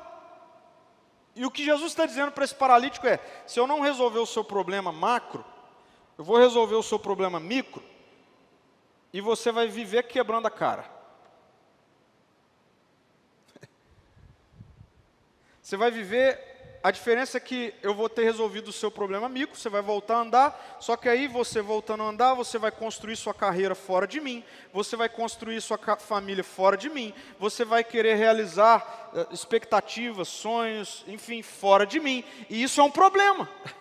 E 1.34 1.46
o 1.46 1.50
que 1.50 1.64
Jesus 1.64 1.92
está 1.92 2.04
dizendo 2.04 2.32
para 2.32 2.44
esse 2.44 2.54
paralítico 2.54 3.06
é: 3.06 3.18
se 3.46 3.58
eu 3.58 3.66
não 3.66 3.80
resolver 3.80 4.18
o 4.18 4.26
seu 4.26 4.44
problema 4.44 4.92
macro, 4.92 5.44
eu 6.18 6.24
vou 6.24 6.36
resolver 6.36 6.74
o 6.74 6.82
seu 6.82 6.98
problema 6.98 7.40
micro, 7.40 7.82
e 9.12 9.20
você 9.20 9.50
vai 9.50 9.68
viver 9.68 10.02
quebrando 10.02 10.46
a 10.46 10.50
cara. 10.50 10.97
Você 15.68 15.76
vai 15.76 15.90
viver, 15.90 16.80
a 16.82 16.90
diferença 16.90 17.36
é 17.36 17.40
que 17.40 17.74
eu 17.82 17.94
vou 17.94 18.08
ter 18.08 18.24
resolvido 18.24 18.68
o 18.68 18.72
seu 18.72 18.90
problema 18.90 19.28
micro, 19.28 19.54
você 19.54 19.68
vai 19.68 19.82
voltar 19.82 20.16
a 20.16 20.20
andar, 20.20 20.78
só 20.80 20.96
que 20.96 21.10
aí 21.10 21.28
você 21.28 21.60
voltando 21.60 22.04
a 22.04 22.06
andar, 22.06 22.32
você 22.32 22.56
vai 22.56 22.70
construir 22.70 23.16
sua 23.16 23.34
carreira 23.34 23.74
fora 23.74 24.06
de 24.06 24.18
mim, 24.18 24.42
você 24.72 24.96
vai 24.96 25.10
construir 25.10 25.60
sua 25.60 25.78
família 25.98 26.42
fora 26.42 26.74
de 26.74 26.88
mim, 26.88 27.12
você 27.38 27.66
vai 27.66 27.84
querer 27.84 28.14
realizar 28.14 29.10
uh, 29.12 29.34
expectativas, 29.34 30.28
sonhos, 30.28 31.04
enfim, 31.06 31.42
fora 31.42 31.84
de 31.84 32.00
mim, 32.00 32.24
e 32.48 32.62
isso 32.62 32.80
é 32.80 32.84
um 32.84 32.90
problema. 32.90 33.46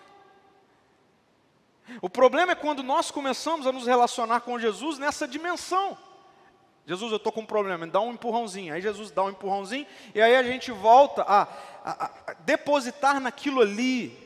O 2.02 2.10
problema 2.10 2.52
é 2.52 2.54
quando 2.54 2.82
nós 2.82 3.10
começamos 3.10 3.66
a 3.66 3.72
nos 3.72 3.86
relacionar 3.86 4.40
com 4.40 4.58
Jesus 4.58 4.98
nessa 4.98 5.26
dimensão. 5.26 5.96
Jesus, 6.88 7.12
eu 7.12 7.18
estou 7.18 7.30
com 7.30 7.42
um 7.42 7.46
problema, 7.46 7.86
dá 7.86 8.00
um 8.00 8.14
empurrãozinho. 8.14 8.72
Aí 8.72 8.80
Jesus 8.80 9.10
dá 9.10 9.22
um 9.22 9.28
empurrãozinho, 9.28 9.86
e 10.14 10.22
aí 10.22 10.34
a 10.34 10.42
gente 10.42 10.72
volta 10.72 11.22
a, 11.22 11.42
a, 11.84 12.10
a 12.28 12.32
depositar 12.32 13.20
naquilo 13.20 13.60
ali 13.60 14.16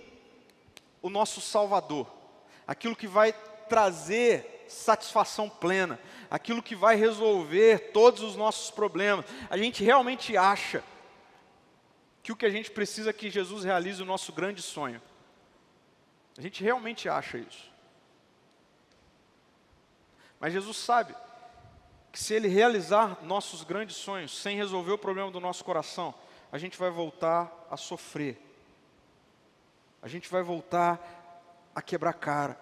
o 1.02 1.10
nosso 1.10 1.40
Salvador, 1.40 2.06
aquilo 2.64 2.94
que 2.94 3.08
vai 3.08 3.32
trazer 3.68 4.64
satisfação 4.68 5.48
plena, 5.48 5.98
aquilo 6.30 6.62
que 6.62 6.76
vai 6.76 6.94
resolver 6.94 7.90
todos 7.90 8.22
os 8.22 8.36
nossos 8.36 8.70
problemas. 8.70 9.26
A 9.50 9.56
gente 9.56 9.82
realmente 9.82 10.36
acha 10.36 10.84
que 12.22 12.30
o 12.30 12.36
que 12.36 12.46
a 12.46 12.50
gente 12.50 12.70
precisa 12.70 13.10
é 13.10 13.12
que 13.12 13.28
Jesus 13.28 13.64
realize 13.64 14.00
o 14.00 14.06
nosso 14.06 14.32
grande 14.32 14.62
sonho. 14.62 15.02
A 16.38 16.40
gente 16.40 16.62
realmente 16.62 17.08
acha 17.08 17.38
isso. 17.38 17.72
Mas 20.38 20.52
Jesus 20.52 20.76
sabe 20.76 21.12
que 22.12 22.20
se 22.20 22.34
Ele 22.34 22.46
realizar 22.46 23.24
nossos 23.24 23.64
grandes 23.64 23.96
sonhos 23.96 24.38
sem 24.38 24.54
resolver 24.54 24.92
o 24.92 24.98
problema 24.98 25.30
do 25.30 25.40
nosso 25.40 25.64
coração, 25.64 26.14
a 26.52 26.58
gente 26.58 26.78
vai 26.78 26.90
voltar 26.90 27.66
a 27.70 27.76
sofrer, 27.78 28.38
a 30.02 30.06
gente 30.06 30.28
vai 30.30 30.42
voltar 30.42 31.00
a 31.74 31.80
quebrar 31.80 32.12
cara, 32.12 32.60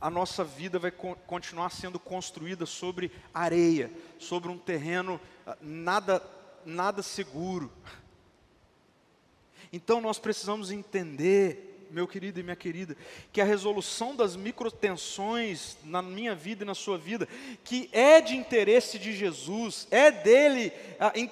a 0.00 0.10
nossa 0.10 0.42
vida 0.42 0.80
vai 0.80 0.90
co 0.90 1.14
continuar 1.28 1.70
sendo 1.70 2.00
construída 2.00 2.66
sobre 2.66 3.12
areia, 3.32 3.88
sobre 4.18 4.50
um 4.50 4.58
terreno 4.58 5.20
ah, 5.46 5.56
nada, 5.60 6.20
nada 6.66 7.04
seguro. 7.04 7.70
Então 9.72 10.00
nós 10.00 10.18
precisamos 10.18 10.72
entender 10.72 11.71
meu 11.92 12.08
querido 12.08 12.40
e 12.40 12.42
minha 12.42 12.56
querida, 12.56 12.96
que 13.30 13.40
a 13.40 13.44
resolução 13.44 14.16
das 14.16 14.34
microtensões 14.34 15.76
na 15.84 16.00
minha 16.00 16.34
vida 16.34 16.64
e 16.64 16.66
na 16.66 16.74
sua 16.74 16.96
vida, 16.96 17.28
que 17.62 17.88
é 17.92 18.20
de 18.20 18.34
interesse 18.34 18.98
de 18.98 19.12
Jesus, 19.12 19.86
é 19.90 20.10
dele, 20.10 20.72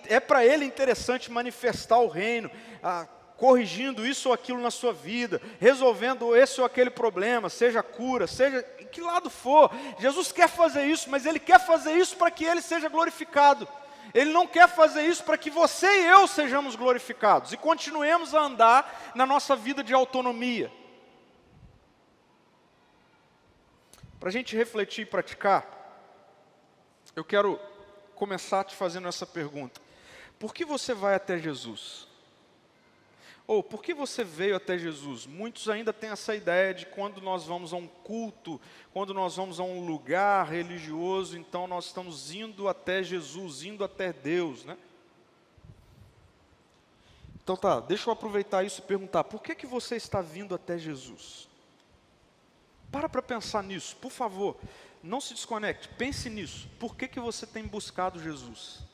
é 0.06 0.20
para 0.20 0.44
ele 0.44 0.64
interessante 0.64 1.30
manifestar 1.30 1.98
o 1.98 2.08
reino, 2.08 2.50
corrigindo 3.36 4.06
isso 4.06 4.28
ou 4.28 4.34
aquilo 4.34 4.60
na 4.60 4.70
sua 4.70 4.92
vida, 4.92 5.40
resolvendo 5.58 6.36
esse 6.36 6.60
ou 6.60 6.66
aquele 6.66 6.90
problema, 6.90 7.48
seja 7.48 7.82
cura, 7.82 8.26
seja 8.26 8.62
que 8.92 9.00
lado 9.00 9.30
for. 9.30 9.70
Jesus 9.98 10.30
quer 10.30 10.48
fazer 10.48 10.84
isso, 10.84 11.08
mas 11.08 11.24
ele 11.24 11.38
quer 11.38 11.58
fazer 11.64 11.92
isso 11.94 12.16
para 12.16 12.30
que 12.30 12.44
ele 12.44 12.60
seja 12.60 12.88
glorificado. 12.90 13.66
Ele 14.12 14.32
não 14.32 14.46
quer 14.46 14.68
fazer 14.68 15.02
isso 15.02 15.24
para 15.24 15.38
que 15.38 15.50
você 15.50 15.86
e 15.86 16.06
eu 16.06 16.26
sejamos 16.26 16.74
glorificados 16.74 17.52
e 17.52 17.56
continuemos 17.56 18.34
a 18.34 18.40
andar 18.40 19.12
na 19.14 19.24
nossa 19.24 19.54
vida 19.54 19.84
de 19.84 19.94
autonomia. 19.94 20.70
Para 24.18 24.28
a 24.28 24.32
gente 24.32 24.56
refletir 24.56 25.02
e 25.02 25.06
praticar, 25.06 25.66
eu 27.16 27.24
quero 27.24 27.58
começar 28.14 28.64
te 28.64 28.74
fazendo 28.74 29.08
essa 29.08 29.26
pergunta: 29.26 29.80
por 30.38 30.52
que 30.52 30.64
você 30.64 30.92
vai 30.92 31.14
até 31.14 31.38
Jesus? 31.38 32.09
Ou 33.50 33.64
por 33.64 33.82
que 33.82 33.92
você 33.92 34.22
veio 34.22 34.54
até 34.54 34.78
Jesus? 34.78 35.26
Muitos 35.26 35.68
ainda 35.68 35.92
têm 35.92 36.10
essa 36.10 36.36
ideia 36.36 36.72
de 36.72 36.86
quando 36.86 37.20
nós 37.20 37.46
vamos 37.46 37.72
a 37.72 37.76
um 37.76 37.88
culto, 37.88 38.60
quando 38.92 39.12
nós 39.12 39.34
vamos 39.34 39.58
a 39.58 39.64
um 39.64 39.84
lugar 39.84 40.46
religioso, 40.46 41.36
então 41.36 41.66
nós 41.66 41.86
estamos 41.86 42.32
indo 42.32 42.68
até 42.68 43.02
Jesus, 43.02 43.64
indo 43.64 43.82
até 43.82 44.12
Deus, 44.12 44.64
né? 44.64 44.78
Então 47.42 47.56
tá, 47.56 47.80
deixa 47.80 48.08
eu 48.08 48.12
aproveitar 48.12 48.62
isso 48.62 48.82
e 48.82 48.84
perguntar: 48.84 49.24
por 49.24 49.42
que, 49.42 49.56
que 49.56 49.66
você 49.66 49.96
está 49.96 50.22
vindo 50.22 50.54
até 50.54 50.78
Jesus? 50.78 51.48
Para 52.88 53.08
para 53.08 53.20
pensar 53.20 53.64
nisso, 53.64 53.96
por 53.96 54.12
favor. 54.12 54.56
Não 55.02 55.20
se 55.20 55.34
desconecte, 55.34 55.88
pense 55.88 56.30
nisso. 56.30 56.68
Por 56.78 56.94
que, 56.94 57.08
que 57.08 57.18
você 57.18 57.44
tem 57.48 57.66
buscado 57.66 58.22
Jesus? 58.22 58.88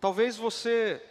Talvez 0.00 0.36
você 0.36 1.02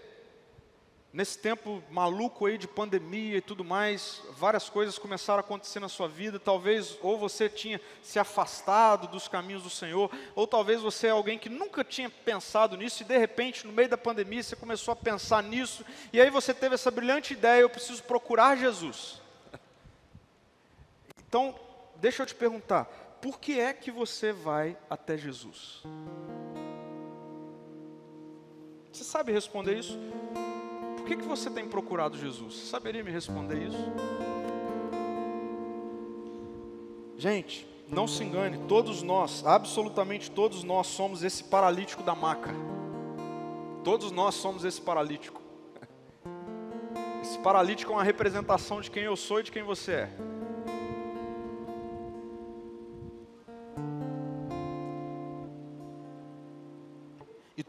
Nesse 1.17 1.39
tempo 1.39 1.81
maluco 1.89 2.45
aí 2.45 2.59
de 2.59 2.67
pandemia 2.67 3.37
e 3.37 3.41
tudo 3.41 3.63
mais, 3.63 4.21
várias 4.33 4.69
coisas 4.69 4.99
começaram 4.99 5.39
a 5.39 5.39
acontecer 5.39 5.79
na 5.79 5.89
sua 5.89 6.07
vida. 6.07 6.37
Talvez 6.37 6.95
ou 7.01 7.17
você 7.17 7.49
tinha 7.49 7.81
se 8.03 8.19
afastado 8.19 9.07
dos 9.07 9.27
caminhos 9.27 9.63
do 9.63 9.69
Senhor, 9.69 10.11
ou 10.35 10.45
talvez 10.45 10.81
você 10.81 11.07
é 11.07 11.09
alguém 11.09 11.39
que 11.39 11.49
nunca 11.49 11.83
tinha 11.83 12.07
pensado 12.07 12.77
nisso 12.77 13.01
e 13.01 13.05
de 13.05 13.17
repente, 13.17 13.65
no 13.65 13.73
meio 13.73 13.89
da 13.89 13.97
pandemia, 13.97 14.43
você 14.43 14.55
começou 14.55 14.91
a 14.91 14.95
pensar 14.95 15.41
nisso, 15.41 15.83
e 16.11 16.21
aí 16.21 16.29
você 16.29 16.53
teve 16.53 16.75
essa 16.75 16.91
brilhante 16.91 17.33
ideia: 17.33 17.61
eu 17.61 17.69
preciso 17.69 18.03
procurar 18.03 18.55
Jesus. 18.55 19.21
Então, 21.27 21.59
deixa 21.95 22.21
eu 22.21 22.27
te 22.27 22.35
perguntar, 22.35 22.85
por 23.21 23.39
que 23.39 23.59
é 23.59 23.73
que 23.73 23.89
você 23.89 24.31
vai 24.31 24.77
até 24.89 25.17
Jesus? 25.17 25.83
Você 28.97 29.03
sabe 29.03 29.31
responder 29.31 29.77
isso? 29.77 29.97
que, 31.07 31.15
que 31.15 31.23
você 31.23 31.49
tem 31.49 31.67
procurado 31.67 32.17
Jesus? 32.17 32.53
Você 32.53 32.65
saberia 32.65 33.03
me 33.03 33.09
responder 33.09 33.63
isso? 33.63 33.91
Gente, 37.17 37.65
não 37.87 38.07
se 38.07 38.23
engane, 38.23 38.59
todos 38.67 39.01
nós, 39.01 39.43
absolutamente 39.45 40.29
todos 40.29 40.63
nós 40.63 40.87
somos 40.87 41.23
esse 41.23 41.45
paralítico 41.45 42.03
da 42.03 42.13
maca. 42.13 42.53
Todos 43.83 44.11
nós 44.11 44.35
somos 44.35 44.65
esse 44.65 44.81
paralítico. 44.81 45.41
Esse 47.21 47.39
paralítico 47.39 47.93
é 47.93 47.95
uma 47.95 48.03
representação 48.03 48.81
de 48.81 48.91
quem 48.91 49.03
eu 49.03 49.15
sou 49.15 49.39
e 49.39 49.43
de 49.43 49.51
quem 49.51 49.63
você 49.63 49.91
é. 49.93 50.09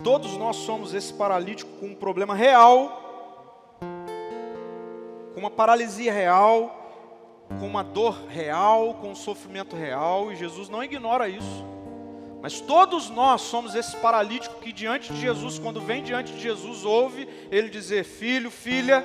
Todos 0.08 0.38
nós 0.38 0.56
somos 0.56 0.94
esse 0.94 1.12
paralítico 1.12 1.70
com 1.78 1.88
um 1.88 1.94
problema 1.94 2.34
real 2.34 3.04
com 5.34 5.40
uma 5.40 5.50
paralisia 5.50 6.12
real, 6.12 7.46
com 7.60 7.66
uma 7.66 7.84
dor 7.84 8.26
real, 8.26 8.94
com 8.94 9.10
um 9.10 9.14
sofrimento 9.14 9.76
real, 9.76 10.32
e 10.32 10.36
Jesus 10.36 10.68
não 10.68 10.82
ignora 10.82 11.28
isso. 11.28 11.64
Mas 12.40 12.58
todos 12.60 13.10
nós 13.10 13.42
somos 13.42 13.74
esse 13.74 13.96
paralítico 13.98 14.58
que 14.60 14.72
diante 14.72 15.12
de 15.12 15.20
Jesus, 15.20 15.58
quando 15.58 15.80
vem 15.80 16.02
diante 16.02 16.32
de 16.32 16.40
Jesus, 16.40 16.84
ouve 16.84 17.28
ele 17.52 17.68
dizer: 17.68 18.02
Filho, 18.02 18.50
filha, 18.50 19.04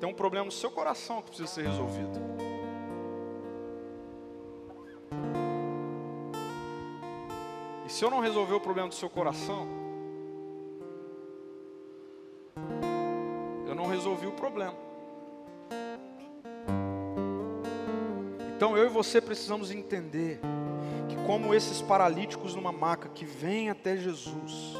tem 0.00 0.08
um 0.08 0.14
problema 0.14 0.46
no 0.46 0.52
seu 0.52 0.70
coração 0.72 1.20
que 1.20 1.28
precisa 1.28 1.48
ser 1.48 1.66
resolvido. 1.66 2.47
Se 7.98 8.04
eu 8.04 8.10
não 8.12 8.20
resolver 8.20 8.54
o 8.54 8.60
problema 8.60 8.88
do 8.88 8.94
seu 8.94 9.10
coração, 9.10 9.66
não 13.74 13.86
resolvi 13.86 14.24
o 14.24 14.30
problema. 14.30 14.76
Então 18.54 18.76
eu 18.76 18.86
e 18.86 18.88
você 18.88 19.20
precisamos 19.20 19.72
entender 19.72 20.38
que, 21.08 21.16
como 21.26 21.52
esses 21.52 21.82
paralíticos 21.82 22.54
numa 22.54 22.70
maca 22.70 23.08
que 23.08 23.24
vêm 23.24 23.68
até 23.68 23.96
Jesus, 23.96 24.76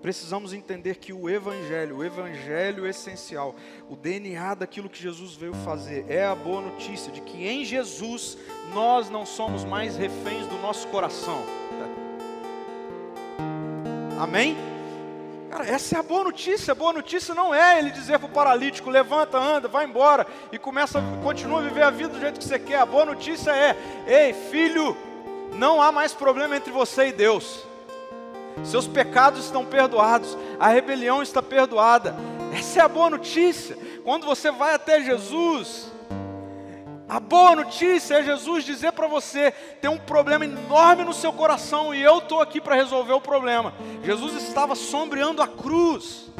precisamos 0.00 0.52
entender 0.52 0.96
que 0.96 1.12
o 1.12 1.28
Evangelho, 1.28 1.98
o 1.98 2.04
Evangelho 2.04 2.86
essencial, 2.86 3.54
o 3.88 3.96
DNA 3.96 4.54
daquilo 4.54 4.88
que 4.88 5.00
Jesus 5.00 5.34
veio 5.34 5.54
fazer, 5.54 6.04
é 6.08 6.24
a 6.24 6.34
boa 6.34 6.60
notícia 6.60 7.12
de 7.12 7.20
que 7.20 7.46
em 7.46 7.64
Jesus 7.64 8.38
nós 8.72 9.10
não 9.10 9.26
somos 9.26 9.64
mais 9.64 9.96
reféns 9.96 10.46
do 10.46 10.58
nosso 10.58 10.88
coração. 10.88 11.44
Amém? 14.18 14.54
Cara, 15.50 15.66
essa 15.66 15.96
é 15.96 15.98
a 15.98 16.02
boa 16.02 16.24
notícia. 16.24 16.72
A 16.72 16.74
boa 16.74 16.92
notícia 16.92 17.34
não 17.34 17.54
é 17.54 17.78
ele 17.78 17.90
dizer 17.90 18.18
para 18.18 18.28
o 18.28 18.30
paralítico: 18.30 18.90
levanta, 18.90 19.38
anda, 19.38 19.66
vai 19.66 19.86
embora 19.86 20.26
e 20.52 20.58
começa, 20.58 21.02
continua 21.22 21.58
a 21.58 21.62
viver 21.62 21.82
a 21.82 21.90
vida 21.90 22.10
do 22.10 22.20
jeito 22.20 22.38
que 22.38 22.44
você 22.44 22.58
quer. 22.58 22.80
A 22.80 22.86
boa 22.86 23.06
notícia 23.06 23.50
é: 23.50 23.74
ei, 24.06 24.32
filho, 24.32 24.94
não 25.54 25.80
há 25.80 25.90
mais 25.90 26.12
problema 26.12 26.54
entre 26.54 26.70
você 26.70 27.08
e 27.08 27.12
Deus. 27.12 27.69
Seus 28.64 28.86
pecados 28.86 29.44
estão 29.44 29.64
perdoados, 29.64 30.36
a 30.58 30.68
rebelião 30.68 31.22
está 31.22 31.42
perdoada. 31.42 32.14
Essa 32.52 32.80
é 32.80 32.82
a 32.82 32.88
boa 32.88 33.10
notícia. 33.10 33.76
Quando 34.04 34.26
você 34.26 34.50
vai 34.50 34.74
até 34.74 35.00
Jesus, 35.02 35.90
a 37.08 37.18
boa 37.18 37.56
notícia 37.56 38.14
é 38.14 38.22
Jesus 38.22 38.64
dizer 38.64 38.92
para 38.92 39.08
você: 39.08 39.50
tem 39.80 39.90
um 39.90 39.98
problema 39.98 40.44
enorme 40.44 41.04
no 41.04 41.12
seu 41.12 41.32
coração 41.32 41.94
e 41.94 42.02
eu 42.02 42.18
estou 42.18 42.40
aqui 42.40 42.60
para 42.60 42.76
resolver 42.76 43.12
o 43.12 43.20
problema. 43.20 43.74
Jesus 44.04 44.34
estava 44.34 44.74
sombreando 44.74 45.42
a 45.42 45.48
cruz. 45.48 46.30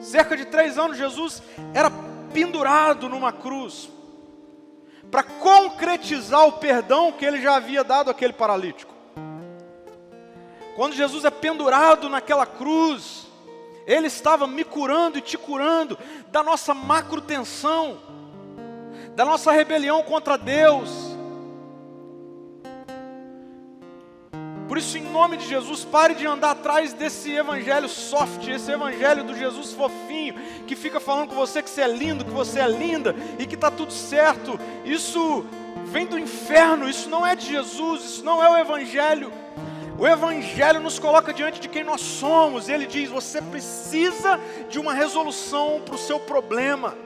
Cerca 0.00 0.36
de 0.36 0.44
três 0.44 0.78
anos, 0.78 0.96
Jesus 0.96 1.42
era 1.74 1.90
pendurado 2.32 3.08
numa 3.08 3.32
cruz 3.32 3.88
para 5.10 5.22
concretizar 5.22 6.46
o 6.46 6.52
perdão 6.52 7.12
que 7.12 7.24
ele 7.24 7.40
já 7.40 7.56
havia 7.56 7.82
dado 7.82 8.10
àquele 8.10 8.32
paralítico. 8.32 8.97
Quando 10.78 10.94
Jesus 10.94 11.24
é 11.24 11.30
pendurado 11.30 12.08
naquela 12.08 12.46
cruz, 12.46 13.26
ele 13.84 14.06
estava 14.06 14.46
me 14.46 14.62
curando 14.62 15.18
e 15.18 15.20
te 15.20 15.36
curando 15.36 15.98
da 16.30 16.40
nossa 16.40 16.72
macro 16.72 17.20
tensão 17.20 17.98
da 19.16 19.24
nossa 19.24 19.50
rebelião 19.50 20.04
contra 20.04 20.38
Deus. 20.38 20.88
Por 24.68 24.78
isso, 24.78 24.96
em 24.96 25.02
nome 25.02 25.36
de 25.36 25.48
Jesus, 25.48 25.84
pare 25.84 26.14
de 26.14 26.24
andar 26.24 26.52
atrás 26.52 26.92
desse 26.92 27.32
evangelho 27.32 27.88
soft, 27.88 28.46
esse 28.46 28.70
evangelho 28.70 29.24
do 29.24 29.34
Jesus 29.34 29.72
fofinho, 29.72 30.36
que 30.64 30.76
fica 30.76 31.00
falando 31.00 31.30
com 31.30 31.34
você 31.34 31.60
que 31.60 31.70
você 31.70 31.80
é 31.80 31.88
lindo, 31.88 32.24
que 32.24 32.30
você 32.30 32.60
é 32.60 32.68
linda 32.68 33.16
e 33.36 33.46
que 33.48 33.56
está 33.56 33.68
tudo 33.68 33.92
certo. 33.92 34.56
Isso 34.84 35.44
vem 35.86 36.06
do 36.06 36.16
inferno, 36.16 36.88
isso 36.88 37.10
não 37.10 37.26
é 37.26 37.34
de 37.34 37.46
Jesus, 37.48 38.04
isso 38.04 38.24
não 38.24 38.40
é 38.40 38.48
o 38.48 38.58
evangelho. 38.58 39.32
O 39.98 40.06
Evangelho 40.06 40.78
nos 40.78 40.96
coloca 40.96 41.34
diante 41.34 41.58
de 41.58 41.68
quem 41.68 41.82
nós 41.82 42.00
somos. 42.00 42.68
Ele 42.68 42.86
diz: 42.86 43.10
você 43.10 43.42
precisa 43.42 44.38
de 44.70 44.78
uma 44.78 44.94
resolução 44.94 45.82
para 45.84 45.96
o 45.96 45.98
seu 45.98 46.20
problema. 46.20 46.96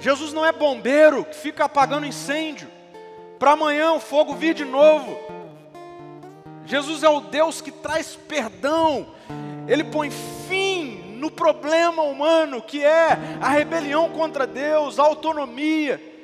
Jesus 0.00 0.32
não 0.32 0.44
é 0.44 0.50
bombeiro 0.52 1.24
que 1.24 1.36
fica 1.36 1.64
apagando 1.64 2.06
incêndio, 2.06 2.68
para 3.38 3.52
amanhã 3.52 3.92
o 3.92 4.00
fogo 4.00 4.34
vir 4.34 4.52
de 4.52 4.64
novo. 4.64 5.16
Jesus 6.64 7.04
é 7.04 7.08
o 7.08 7.20
Deus 7.20 7.60
que 7.60 7.70
traz 7.70 8.16
perdão, 8.16 9.06
Ele 9.68 9.84
põe 9.84 10.10
fim 10.48 11.16
no 11.16 11.30
problema 11.30 12.02
humano 12.02 12.60
que 12.60 12.84
é 12.84 13.16
a 13.40 13.48
rebelião 13.48 14.10
contra 14.10 14.46
Deus, 14.46 14.98
a 14.98 15.04
autonomia. 15.04 16.15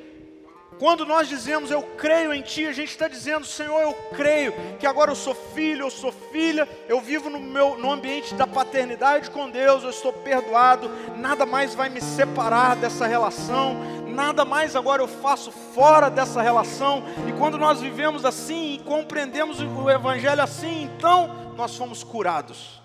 Quando 0.83 1.05
nós 1.05 1.29
dizemos 1.29 1.71
eu 1.71 1.81
creio 1.81 2.33
em 2.33 2.41
Ti, 2.41 2.67
a 2.67 2.73
gente 2.73 2.89
está 2.89 3.07
dizendo, 3.07 3.45
Senhor, 3.45 3.81
eu 3.81 3.93
creio 4.13 4.51
que 4.77 4.85
agora 4.85 5.11
eu 5.11 5.15
sou 5.15 5.33
filho, 5.33 5.85
eu 5.85 5.89
sou 5.89 6.11
filha, 6.11 6.67
eu 6.89 6.99
vivo 6.99 7.29
no, 7.29 7.39
meu, 7.39 7.77
no 7.77 7.89
ambiente 7.89 8.35
da 8.35 8.45
paternidade 8.45 9.31
com 9.31 9.49
Deus, 9.49 9.81
eu 9.81 9.91
estou 9.91 10.11
perdoado, 10.11 10.91
nada 11.15 11.45
mais 11.45 11.73
vai 11.73 11.87
me 11.87 12.01
separar 12.01 12.75
dessa 12.75 13.07
relação, 13.07 13.77
nada 14.09 14.43
mais 14.43 14.75
agora 14.75 15.01
eu 15.01 15.07
faço 15.07 15.53
fora 15.53 16.09
dessa 16.09 16.41
relação. 16.41 17.05
E 17.29 17.31
quando 17.39 17.57
nós 17.57 17.79
vivemos 17.79 18.25
assim 18.25 18.73
e 18.73 18.79
compreendemos 18.79 19.61
o 19.61 19.89
Evangelho 19.89 20.41
assim, 20.41 20.83
então 20.83 21.53
nós 21.55 21.77
fomos 21.77 22.03
curados. 22.03 22.81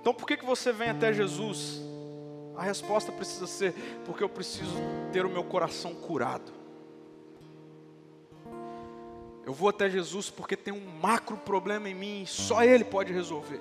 Então 0.00 0.14
por 0.14 0.24
que, 0.24 0.36
que 0.36 0.46
você 0.46 0.70
vem 0.70 0.90
até 0.90 1.12
Jesus? 1.12 1.90
A 2.62 2.64
resposta 2.64 3.10
precisa 3.10 3.44
ser: 3.48 3.74
porque 4.04 4.22
eu 4.22 4.28
preciso 4.28 4.76
ter 5.12 5.26
o 5.26 5.28
meu 5.28 5.42
coração 5.42 5.96
curado. 5.96 6.52
Eu 9.44 9.52
vou 9.52 9.68
até 9.68 9.90
Jesus 9.90 10.30
porque 10.30 10.56
tem 10.56 10.72
um 10.72 11.00
macro 11.00 11.36
problema 11.36 11.88
em 11.88 11.94
mim, 11.94 12.24
só 12.24 12.62
Ele 12.62 12.84
pode 12.84 13.12
resolver. 13.12 13.60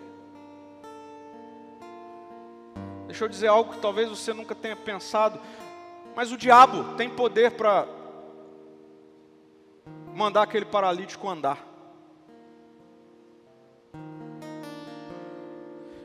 Deixa 3.08 3.24
eu 3.24 3.28
dizer 3.28 3.48
algo 3.48 3.74
que 3.74 3.80
talvez 3.80 4.08
você 4.08 4.34
nunca 4.34 4.54
tenha 4.54 4.76
pensado, 4.76 5.42
mas 6.16 6.32
o 6.32 6.38
diabo 6.38 6.96
tem 6.96 7.10
poder 7.10 7.54
para 7.54 7.88
mandar 10.14 10.44
aquele 10.44 10.66
paralítico 10.66 11.28
andar. 11.28 11.71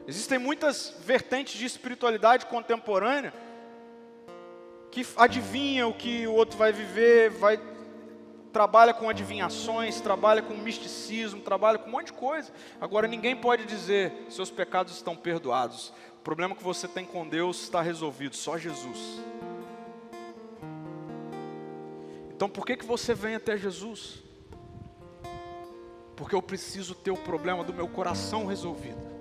Existem 0.06 0.38
muitas 0.38 0.94
vertentes 1.00 1.58
de 1.58 1.64
espiritualidade 1.64 2.46
contemporânea 2.46 3.34
que 4.90 5.04
adivinha 5.16 5.86
o 5.86 5.92
que 5.92 6.26
o 6.26 6.32
outro 6.32 6.56
vai 6.56 6.72
viver, 6.72 7.30
vai 7.30 7.60
trabalha 8.52 8.94
com 8.94 9.06
adivinhações, 9.06 10.00
trabalha 10.00 10.40
com 10.40 10.54
misticismo, 10.54 11.42
trabalha 11.42 11.76
com 11.76 11.88
um 11.88 11.92
monte 11.92 12.06
de 12.06 12.14
coisa. 12.14 12.50
Agora 12.80 13.06
ninguém 13.06 13.36
pode 13.36 13.66
dizer 13.66 14.26
seus 14.30 14.50
pecados 14.50 14.94
estão 14.94 15.14
perdoados. 15.14 15.92
O 16.18 16.22
problema 16.22 16.54
que 16.54 16.64
você 16.64 16.88
tem 16.88 17.04
com 17.04 17.28
Deus 17.28 17.64
está 17.64 17.82
resolvido, 17.82 18.34
só 18.34 18.56
Jesus. 18.56 19.20
Então 22.34 22.48
por 22.48 22.64
que, 22.64 22.76
que 22.76 22.86
você 22.86 23.12
vem 23.12 23.34
até 23.34 23.58
Jesus? 23.58 24.22
Porque 26.14 26.34
eu 26.34 26.40
preciso 26.40 26.94
ter 26.94 27.10
o 27.10 27.16
problema 27.16 27.62
do 27.62 27.74
meu 27.74 27.88
coração 27.88 28.46
resolvido. 28.46 29.15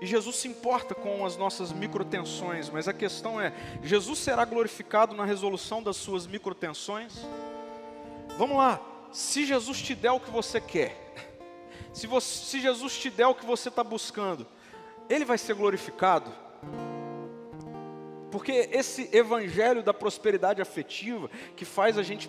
E 0.00 0.06
Jesus 0.06 0.36
se 0.36 0.48
importa 0.48 0.94
com 0.94 1.26
as 1.26 1.36
nossas 1.36 1.72
microtensões, 1.72 2.70
mas 2.70 2.86
a 2.86 2.92
questão 2.92 3.40
é: 3.40 3.52
Jesus 3.82 4.18
será 4.20 4.44
glorificado 4.44 5.14
na 5.14 5.24
resolução 5.24 5.82
das 5.82 5.96
suas 5.96 6.26
microtensões? 6.26 7.14
Vamos 8.36 8.56
lá, 8.56 8.80
se 9.10 9.44
Jesus 9.44 9.82
te 9.82 9.94
der 9.94 10.12
o 10.12 10.20
que 10.20 10.30
você 10.30 10.60
quer, 10.60 10.96
se, 11.92 12.06
você, 12.06 12.44
se 12.44 12.60
Jesus 12.60 12.96
te 12.96 13.10
der 13.10 13.26
o 13.26 13.34
que 13.34 13.44
você 13.44 13.68
está 13.68 13.82
buscando, 13.82 14.46
Ele 15.08 15.24
vai 15.24 15.36
ser 15.36 15.54
glorificado? 15.54 16.32
Porque 18.30 18.68
esse 18.70 19.08
evangelho 19.12 19.82
da 19.82 19.94
prosperidade 19.94 20.60
afetiva, 20.60 21.30
que 21.56 21.64
faz 21.64 21.98
a 21.98 22.02
gente 22.02 22.28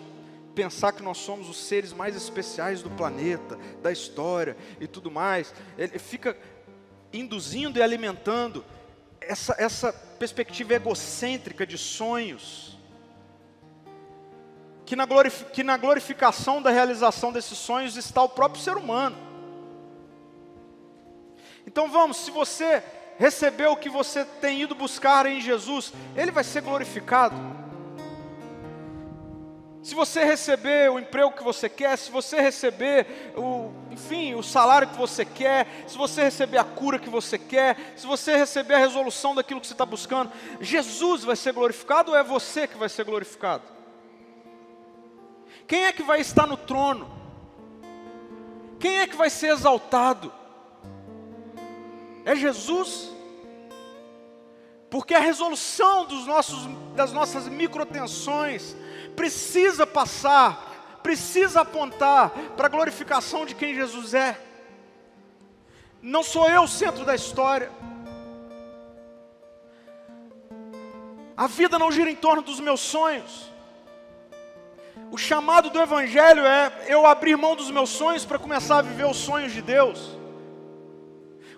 pensar 0.54 0.92
que 0.92 1.02
nós 1.02 1.18
somos 1.18 1.48
os 1.48 1.56
seres 1.56 1.92
mais 1.92 2.16
especiais 2.16 2.82
do 2.82 2.90
planeta, 2.90 3.58
da 3.82 3.92
história 3.92 4.56
e 4.80 4.86
tudo 4.86 5.10
mais, 5.10 5.54
ele 5.78 5.98
fica 5.98 6.36
induzindo 7.12 7.78
e 7.78 7.82
alimentando 7.82 8.64
essa, 9.20 9.54
essa 9.58 9.92
perspectiva 9.92 10.74
egocêntrica 10.74 11.66
de 11.66 11.78
sonhos, 11.78 12.78
que 14.84 14.96
na, 14.96 15.06
que 15.52 15.62
na 15.62 15.76
glorificação 15.76 16.60
da 16.60 16.70
realização 16.70 17.32
desses 17.32 17.56
sonhos 17.56 17.96
está 17.96 18.22
o 18.22 18.28
próprio 18.28 18.62
ser 18.62 18.76
humano. 18.76 19.16
Então 21.66 21.88
vamos, 21.88 22.16
se 22.16 22.30
você 22.30 22.82
recebeu 23.18 23.72
o 23.72 23.76
que 23.76 23.88
você 23.88 24.24
tem 24.24 24.62
ido 24.62 24.74
buscar 24.74 25.26
em 25.26 25.40
Jesus, 25.40 25.92
ele 26.16 26.30
vai 26.30 26.42
ser 26.42 26.62
glorificado. 26.62 27.36
Se 29.82 29.94
você 29.94 30.24
receber 30.24 30.90
o 30.90 30.98
emprego 30.98 31.32
que 31.32 31.42
você 31.42 31.68
quer, 31.68 31.96
se 31.96 32.10
você 32.10 32.38
receber 32.38 33.32
o, 33.34 33.72
enfim, 33.90 34.34
o 34.34 34.42
salário 34.42 34.88
que 34.88 34.96
você 34.96 35.24
quer, 35.24 35.66
se 35.86 35.96
você 35.96 36.22
receber 36.22 36.58
a 36.58 36.64
cura 36.64 36.98
que 36.98 37.08
você 37.08 37.38
quer, 37.38 37.94
se 37.96 38.06
você 38.06 38.36
receber 38.36 38.74
a 38.74 38.78
resolução 38.78 39.34
daquilo 39.34 39.60
que 39.60 39.66
você 39.66 39.72
está 39.72 39.86
buscando, 39.86 40.30
Jesus 40.60 41.24
vai 41.24 41.34
ser 41.34 41.54
glorificado 41.54 42.10
ou 42.10 42.16
é 42.16 42.22
você 42.22 42.66
que 42.66 42.76
vai 42.76 42.90
ser 42.90 43.04
glorificado? 43.04 43.62
Quem 45.66 45.86
é 45.86 45.92
que 45.92 46.02
vai 46.02 46.20
estar 46.20 46.46
no 46.46 46.58
trono? 46.58 47.10
Quem 48.78 48.98
é 48.98 49.06
que 49.06 49.16
vai 49.16 49.30
ser 49.30 49.48
exaltado? 49.48 50.30
É 52.26 52.36
Jesus? 52.36 53.10
Porque 54.90 55.14
a 55.14 55.20
resolução 55.20 56.04
dos 56.04 56.26
nossos, 56.26 56.68
das 56.94 57.12
nossas 57.12 57.48
microtensões, 57.48 58.74
precisa 59.16 59.86
passar, 59.86 60.98
precisa 61.02 61.60
apontar 61.60 62.30
para 62.56 62.66
a 62.66 62.70
glorificação 62.70 63.44
de 63.44 63.54
quem 63.54 63.74
Jesus 63.74 64.14
é. 64.14 64.38
Não 66.02 66.22
sou 66.22 66.48
eu 66.48 66.62
o 66.62 66.68
centro 66.68 67.04
da 67.04 67.14
história. 67.14 67.70
A 71.36 71.46
vida 71.46 71.78
não 71.78 71.90
gira 71.90 72.10
em 72.10 72.16
torno 72.16 72.42
dos 72.42 72.60
meus 72.60 72.80
sonhos. 72.80 73.50
O 75.10 75.18
chamado 75.18 75.70
do 75.70 75.80
Evangelho 75.80 76.44
é 76.46 76.84
eu 76.86 77.06
abrir 77.06 77.36
mão 77.36 77.56
dos 77.56 77.70
meus 77.70 77.90
sonhos 77.90 78.24
para 78.24 78.38
começar 78.38 78.78
a 78.78 78.82
viver 78.82 79.06
os 79.06 79.16
sonhos 79.16 79.52
de 79.52 79.60
Deus. 79.60 80.19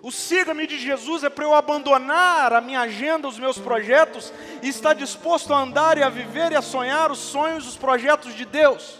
O 0.03 0.11
siga-me 0.11 0.67
de 0.67 0.77
Jesus 0.77 1.23
é 1.23 1.29
para 1.29 1.45
eu 1.45 1.53
abandonar 1.53 2.51
a 2.51 2.59
minha 2.59 2.81
agenda, 2.81 3.25
os 3.25 3.39
meus 3.39 3.57
projetos 3.57 4.33
e 4.61 4.67
estar 4.67 4.93
disposto 4.93 5.53
a 5.53 5.61
andar 5.61 5.97
e 5.97 6.03
a 6.03 6.09
viver 6.09 6.51
e 6.51 6.57
a 6.57 6.61
sonhar 6.61 7.09
os 7.09 7.19
sonhos, 7.19 7.65
os 7.65 7.77
projetos 7.77 8.35
de 8.35 8.43
Deus. 8.43 8.99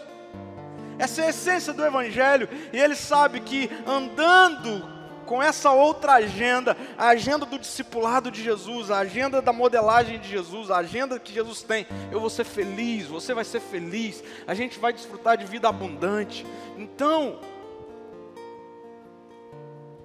Essa 0.98 1.20
é 1.20 1.26
a 1.26 1.28
essência 1.28 1.74
do 1.74 1.84
Evangelho 1.84 2.48
e 2.72 2.78
ele 2.78 2.96
sabe 2.96 3.40
que 3.40 3.70
andando 3.86 4.88
com 5.26 5.42
essa 5.42 5.72
outra 5.72 6.14
agenda, 6.14 6.74
a 6.96 7.08
agenda 7.08 7.44
do 7.44 7.58
discipulado 7.58 8.30
de 8.30 8.42
Jesus, 8.42 8.90
a 8.90 9.00
agenda 9.00 9.42
da 9.42 9.52
modelagem 9.52 10.18
de 10.18 10.28
Jesus, 10.30 10.70
a 10.70 10.78
agenda 10.78 11.20
que 11.20 11.34
Jesus 11.34 11.62
tem, 11.62 11.86
eu 12.10 12.18
vou 12.18 12.30
ser 12.30 12.44
feliz, 12.44 13.06
você 13.08 13.34
vai 13.34 13.44
ser 13.44 13.60
feliz, 13.60 14.24
a 14.46 14.54
gente 14.54 14.78
vai 14.78 14.90
desfrutar 14.90 15.36
de 15.36 15.44
vida 15.44 15.68
abundante. 15.68 16.46
Então, 16.78 17.40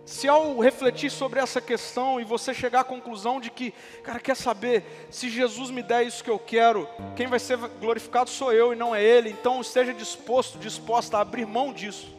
se 0.10 0.28
ao 0.28 0.58
refletir 0.58 1.12
sobre 1.12 1.40
essa 1.40 1.62
questão 1.62 2.20
e 2.20 2.24
você 2.24 2.52
chegar 2.52 2.80
à 2.80 2.84
conclusão 2.84 3.40
de 3.40 3.52
que, 3.52 3.72
cara, 4.04 4.20
quer 4.20 4.36
saber, 4.36 4.84
se 5.12 5.30
Jesus 5.30 5.70
me 5.70 5.84
der 5.84 6.02
isso 6.02 6.24
que 6.24 6.32
eu 6.32 6.40
quero, 6.40 6.90
quem 7.16 7.28
vai 7.28 7.38
ser 7.38 7.58
glorificado 7.80 8.28
sou 8.28 8.52
eu 8.52 8.74
e 8.74 8.76
não 8.76 8.96
é 8.96 9.04
Ele, 9.04 9.30
então 9.30 9.62
esteja 9.62 9.94
disposto, 9.94 10.58
disposta 10.58 11.18
a 11.18 11.22
abrir 11.22 11.46
mão 11.46 11.72
disso. 11.72 12.12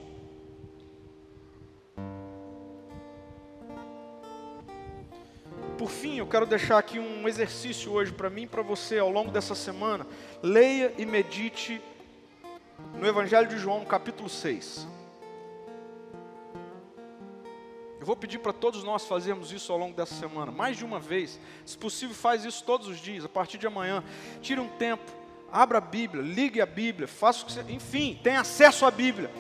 Por 5.77 5.91
fim, 5.91 6.19
eu 6.19 6.29
quero 6.29 6.47
deixar 6.47 6.79
aqui 6.79 7.01
um 7.01 7.27
exercício 7.27 7.91
hoje 7.91 8.13
para 8.13 8.31
mim 8.31 8.43
e 8.43 8.47
para 8.47 8.63
você 8.63 9.01
ao 9.01 9.11
longo 9.11 9.33
dessa 9.33 9.57
semana. 9.57 10.07
Leia 10.41 10.95
e 10.97 11.05
medite 11.05 11.83
no 12.95 13.05
Evangelho 13.05 13.49
de 13.49 13.59
João, 13.59 13.85
capítulo 13.85 14.29
6. 14.29 15.00
Eu 18.01 18.07
vou 18.07 18.17
pedir 18.17 18.39
para 18.39 18.55
todos 18.55 18.83
nós 18.83 19.05
fazermos 19.05 19.53
isso 19.53 19.71
ao 19.71 19.79
longo 19.79 19.95
dessa 19.95 20.15
semana, 20.15 20.51
mais 20.51 20.79
de 20.79 20.87
uma 20.87 20.99
vez. 20.99 21.39
Se 21.67 21.77
possível, 21.77 22.17
faz 22.17 22.47
isso 22.47 22.65
todos 22.65 22.89
os 22.89 22.99
dias, 22.99 23.27
a 23.27 23.29
partir 23.29 23.59
de 23.59 23.67
amanhã. 23.67 24.03
Tire 24.41 24.59
um 24.59 24.69
tempo, 24.69 25.13
abra 25.53 25.77
a 25.77 25.83
Bíblia, 25.83 26.23
ligue 26.23 26.63
a 26.63 26.67
Bíblia, 26.67 27.07
faça 27.07 27.43
o 27.43 27.47
que 27.47 27.53
você, 27.53 27.61
enfim, 27.69 28.19
tenha 28.23 28.41
acesso 28.41 28.87
à 28.87 28.91
Bíblia. 28.91 29.31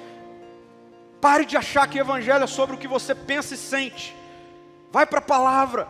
Pare 1.23 1.47
de 1.47 1.57
achar 1.57 1.89
que 1.89 1.97
o 1.97 2.03
Evangelho 2.03 2.45
é 2.45 2.47
sobre 2.47 2.77
o 2.77 2.79
que 2.79 2.87
você 2.87 3.15
pensa 3.15 3.55
e 3.55 3.57
sente. 3.57 4.15
Vai 4.93 5.07
para 5.07 5.21
a 5.21 5.23
palavra. 5.23 5.89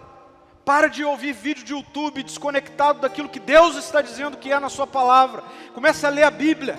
Para 0.65 0.87
de 0.87 1.05
ouvir 1.05 1.33
vídeo 1.33 1.65
de 1.65 1.73
YouTube 1.73 2.23
desconectado 2.23 3.01
daquilo 3.01 3.29
que 3.29 3.41
Deus 3.41 3.75
está 3.75 4.01
dizendo 4.01 4.37
que 4.37 4.53
é 4.53 4.61
na 4.61 4.69
sua 4.69 4.87
palavra. 4.87 5.43
Comece 5.75 6.07
a 6.07 6.09
ler 6.09 6.23
a 6.23 6.31
Bíblia. 6.31 6.79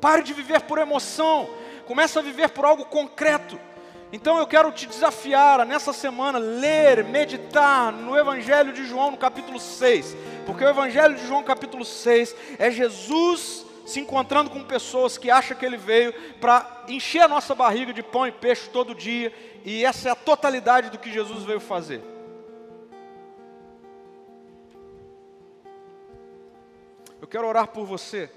Pare 0.00 0.24
de 0.24 0.32
viver 0.32 0.62
por 0.62 0.78
emoção 0.78 1.61
começa 1.86 2.20
a 2.20 2.22
viver 2.22 2.50
por 2.50 2.64
algo 2.64 2.84
concreto. 2.84 3.58
Então 4.12 4.38
eu 4.38 4.46
quero 4.46 4.70
te 4.70 4.86
desafiar 4.86 5.60
a 5.60 5.64
nessa 5.64 5.92
semana 5.92 6.38
ler, 6.38 7.02
meditar 7.04 7.92
no 7.92 8.16
Evangelho 8.16 8.72
de 8.72 8.84
João 8.86 9.10
no 9.10 9.16
capítulo 9.16 9.58
6, 9.58 10.14
porque 10.44 10.62
o 10.62 10.68
Evangelho 10.68 11.14
de 11.14 11.26
João 11.26 11.42
capítulo 11.42 11.84
6 11.84 12.36
é 12.58 12.70
Jesus 12.70 13.64
se 13.86 14.00
encontrando 14.00 14.50
com 14.50 14.62
pessoas 14.62 15.16
que 15.16 15.30
acham 15.30 15.56
que 15.56 15.64
ele 15.64 15.76
veio 15.76 16.12
para 16.40 16.84
encher 16.88 17.22
a 17.22 17.28
nossa 17.28 17.54
barriga 17.54 17.92
de 17.92 18.02
pão 18.02 18.26
e 18.26 18.32
peixe 18.32 18.68
todo 18.68 18.94
dia, 18.94 19.32
e 19.64 19.84
essa 19.84 20.08
é 20.08 20.12
a 20.12 20.16
totalidade 20.16 20.90
do 20.90 20.98
que 20.98 21.10
Jesus 21.10 21.44
veio 21.44 21.60
fazer. 21.60 22.02
Eu 27.20 27.26
quero 27.26 27.46
orar 27.46 27.68
por 27.68 27.86
você. 27.86 28.30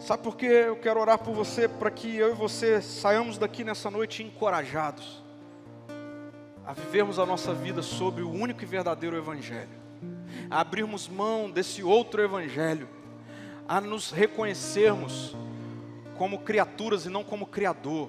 Sabe 0.00 0.22
por 0.22 0.34
que 0.34 0.46
eu 0.46 0.76
quero 0.76 0.98
orar 0.98 1.18
por 1.18 1.34
você? 1.34 1.68
Para 1.68 1.90
que 1.90 2.16
eu 2.16 2.30
e 2.30 2.34
você 2.34 2.80
saiamos 2.80 3.36
daqui 3.36 3.62
nessa 3.62 3.90
noite 3.90 4.22
encorajados 4.22 5.22
a 6.66 6.72
vivermos 6.72 7.18
a 7.18 7.26
nossa 7.26 7.52
vida 7.52 7.82
sobre 7.82 8.22
o 8.22 8.30
único 8.30 8.62
e 8.62 8.66
verdadeiro 8.66 9.14
Evangelho, 9.14 9.68
a 10.48 10.60
abrirmos 10.60 11.06
mão 11.06 11.50
desse 11.50 11.82
outro 11.82 12.22
Evangelho, 12.22 12.88
a 13.68 13.78
nos 13.78 14.10
reconhecermos 14.10 15.36
como 16.16 16.38
criaturas 16.38 17.04
e 17.04 17.10
não 17.10 17.22
como 17.22 17.44
Criador, 17.44 18.08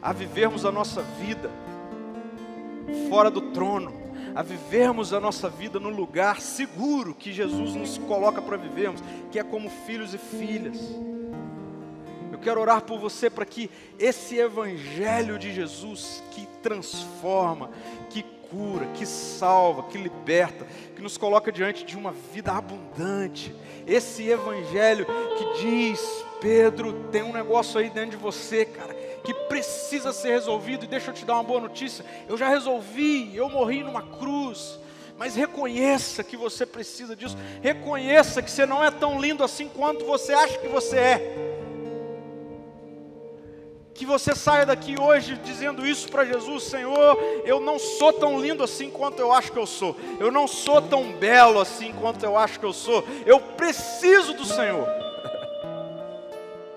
a 0.00 0.10
vivermos 0.10 0.64
a 0.64 0.72
nossa 0.72 1.02
vida 1.02 1.50
fora 3.10 3.30
do 3.30 3.42
trono, 3.52 3.92
a 4.34 4.42
vivermos 4.42 5.12
a 5.12 5.20
nossa 5.20 5.48
vida 5.48 5.80
no 5.80 5.88
lugar 5.88 6.40
seguro 6.40 7.14
que 7.14 7.32
Jesus 7.32 7.74
nos 7.74 7.98
coloca 7.98 8.40
para 8.40 8.56
vivermos, 8.56 9.02
que 9.30 9.38
é 9.38 9.42
como 9.42 9.68
filhos 9.68 10.14
e 10.14 10.18
filhas. 10.18 10.78
Eu 12.32 12.38
quero 12.38 12.60
orar 12.60 12.82
por 12.82 12.98
você 12.98 13.30
para 13.30 13.44
que 13.44 13.70
esse 13.98 14.36
Evangelho 14.36 15.38
de 15.38 15.52
Jesus, 15.52 16.22
que 16.30 16.46
transforma, 16.62 17.70
que 18.10 18.22
cura, 18.50 18.86
que 18.94 19.06
salva, 19.06 19.84
que 19.84 19.98
liberta, 19.98 20.66
que 20.94 21.02
nos 21.02 21.16
coloca 21.16 21.50
diante 21.50 21.84
de 21.84 21.96
uma 21.96 22.12
vida 22.32 22.52
abundante, 22.52 23.54
esse 23.86 24.28
Evangelho 24.28 25.06
que 25.06 25.62
diz: 25.62 26.00
Pedro, 26.40 27.08
tem 27.10 27.22
um 27.22 27.32
negócio 27.32 27.78
aí 27.78 27.90
dentro 27.90 28.10
de 28.10 28.16
você, 28.16 28.64
cara, 28.64 28.94
que 29.24 29.32
precisa 29.32 30.12
ser 30.12 30.30
resolvido. 30.30 30.84
E 30.84 30.88
deixa 30.88 31.10
eu 31.10 31.14
te 31.14 31.24
dar 31.24 31.34
uma 31.34 31.42
boa 31.42 31.60
notícia: 31.60 32.04
eu 32.28 32.36
já 32.36 32.48
resolvi, 32.48 33.34
eu 33.34 33.48
morri 33.48 33.82
numa 33.82 34.02
cruz. 34.02 34.78
Mas 35.16 35.36
reconheça 35.36 36.24
que 36.24 36.36
você 36.36 36.66
precisa 36.66 37.16
disso. 37.16 37.36
Reconheça 37.62 38.42
que 38.42 38.50
você 38.50 38.66
não 38.66 38.84
é 38.84 38.90
tão 38.90 39.20
lindo 39.20 39.42
assim 39.42 39.68
quanto 39.68 40.04
você 40.04 40.34
acha 40.34 40.58
que 40.58 40.68
você 40.68 40.96
é. 40.96 41.54
Que 43.94 44.04
você 44.04 44.34
saia 44.34 44.66
daqui 44.66 45.00
hoje 45.00 45.36
dizendo 45.44 45.86
isso 45.86 46.10
para 46.10 46.24
Jesus: 46.24 46.64
Senhor, 46.64 47.16
eu 47.44 47.60
não 47.60 47.78
sou 47.78 48.12
tão 48.12 48.40
lindo 48.40 48.62
assim 48.62 48.90
quanto 48.90 49.20
eu 49.20 49.32
acho 49.32 49.52
que 49.52 49.58
eu 49.58 49.66
sou. 49.66 49.96
Eu 50.18 50.32
não 50.32 50.48
sou 50.48 50.82
tão 50.82 51.12
belo 51.12 51.60
assim 51.60 51.92
quanto 51.92 52.24
eu 52.24 52.36
acho 52.36 52.58
que 52.58 52.66
eu 52.66 52.72
sou. 52.72 53.04
Eu 53.24 53.38
preciso 53.40 54.34
do 54.34 54.44
Senhor. 54.44 54.86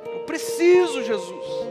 Eu 0.06 0.24
preciso, 0.28 1.04
Jesus. 1.04 1.67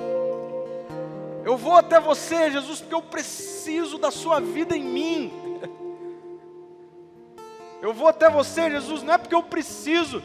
Eu 1.47 1.57
vou 1.57 1.77
até 1.77 2.01
você, 2.01 2.51
Jesus, 2.51 2.81
porque 2.81 2.95
eu 2.97 3.03
preciso 3.03 3.99
da 3.99 4.11
Sua 4.11 4.41
vida 4.41 4.77
em 4.77 4.83
mim. 4.83 5.33
Eu 7.81 7.95
vou 7.95 8.09
até 8.09 8.29
você, 8.29 8.69
Jesus, 8.69 9.05
não 9.05 9.15
é 9.15 9.19
porque 9.19 9.35
eu 9.35 9.43
preciso 9.43 10.21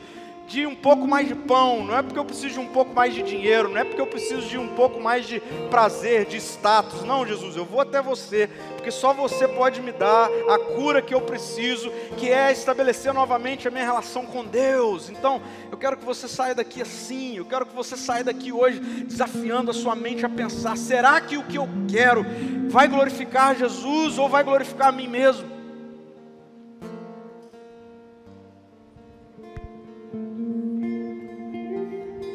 de 0.47 0.65
um 0.65 0.75
pouco 0.75 1.07
mais 1.07 1.27
de 1.27 1.35
pão, 1.35 1.85
não 1.85 1.97
é 1.97 2.01
porque 2.01 2.19
eu 2.19 2.25
preciso 2.25 2.53
de 2.53 2.59
um 2.59 2.67
pouco 2.67 2.93
mais 2.93 3.13
de 3.13 3.21
dinheiro, 3.21 3.69
não 3.69 3.77
é 3.77 3.83
porque 3.83 4.01
eu 4.01 4.07
preciso 4.07 4.41
de 4.41 4.57
um 4.57 4.67
pouco 4.69 4.99
mais 4.99 5.25
de 5.25 5.39
prazer, 5.69 6.25
de 6.25 6.37
status. 6.37 7.03
Não, 7.03 7.25
Jesus, 7.25 7.55
eu 7.55 7.63
vou 7.63 7.79
até 7.79 8.01
você, 8.01 8.49
porque 8.75 8.91
só 8.91 9.13
você 9.13 9.47
pode 9.47 9.81
me 9.81 9.91
dar 9.91 10.29
a 10.49 10.59
cura 10.59 11.01
que 11.01 11.13
eu 11.13 11.21
preciso, 11.21 11.89
que 12.17 12.29
é 12.29 12.51
estabelecer 12.51 13.13
novamente 13.13 13.67
a 13.67 13.71
minha 13.71 13.85
relação 13.85 14.25
com 14.25 14.43
Deus. 14.43 15.09
Então, 15.09 15.41
eu 15.71 15.77
quero 15.77 15.95
que 15.95 16.05
você 16.05 16.27
saia 16.27 16.53
daqui 16.53 16.81
assim, 16.81 17.37
eu 17.37 17.45
quero 17.45 17.65
que 17.65 17.75
você 17.75 17.95
saia 17.95 18.23
daqui 18.23 18.51
hoje 18.51 18.79
desafiando 18.79 19.71
a 19.71 19.73
sua 19.73 19.95
mente 19.95 20.25
a 20.25 20.29
pensar: 20.29 20.75
será 20.75 21.21
que 21.21 21.37
o 21.37 21.43
que 21.43 21.57
eu 21.57 21.67
quero 21.89 22.25
vai 22.69 22.87
glorificar 22.87 23.55
Jesus 23.55 24.17
ou 24.17 24.27
vai 24.27 24.43
glorificar 24.43 24.89
a 24.89 24.91
mim 24.91 25.07
mesmo? 25.07 25.60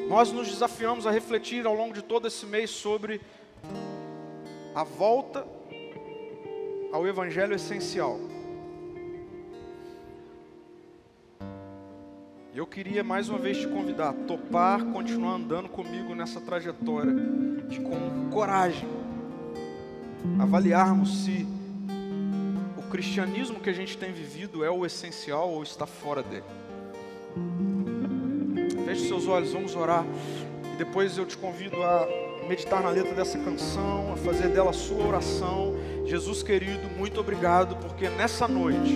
Nós 0.08 0.30
nos 0.30 0.48
desafiamos 0.48 1.04
a 1.06 1.10
refletir 1.10 1.66
ao 1.66 1.74
longo 1.74 1.92
de 1.92 2.02
todo 2.02 2.28
esse 2.28 2.46
mês 2.46 2.70
sobre 2.70 3.20
a 4.72 4.84
volta 4.84 5.44
ao 6.92 7.06
Evangelho 7.06 7.54
essencial. 7.54 8.20
Eu 12.54 12.66
queria 12.66 13.02
mais 13.02 13.28
uma 13.28 13.38
vez 13.38 13.58
te 13.58 13.66
convidar 13.66 14.10
a 14.10 14.12
topar, 14.12 14.82
continuar 14.86 15.34
andando 15.34 15.68
comigo 15.68 16.14
nessa 16.14 16.40
trajetória, 16.40 17.12
de 17.68 17.80
com 17.80 18.30
coragem, 18.30 18.88
avaliarmos 20.38 21.24
se 21.24 21.46
o 22.78 22.82
cristianismo 22.90 23.60
que 23.60 23.68
a 23.68 23.74
gente 23.74 23.98
tem 23.98 24.12
vivido 24.12 24.64
é 24.64 24.70
o 24.70 24.86
essencial 24.86 25.50
ou 25.50 25.62
está 25.62 25.84
fora 25.84 26.22
dele. 26.22 26.44
Feche 28.96 29.08
seus 29.08 29.28
olhos, 29.28 29.52
vamos 29.52 29.76
orar. 29.76 30.06
E 30.72 30.76
depois 30.76 31.18
eu 31.18 31.26
te 31.26 31.36
convido 31.36 31.82
a 31.82 32.08
meditar 32.48 32.82
na 32.82 32.88
letra 32.88 33.12
dessa 33.14 33.38
canção, 33.38 34.12
a 34.12 34.16
fazer 34.16 34.48
dela 34.48 34.70
a 34.70 34.72
sua 34.72 35.06
oração. 35.06 35.74
Jesus 36.06 36.42
querido, 36.42 36.88
muito 36.96 37.20
obrigado, 37.20 37.76
porque 37.76 38.08
nessa 38.08 38.48
noite, 38.48 38.94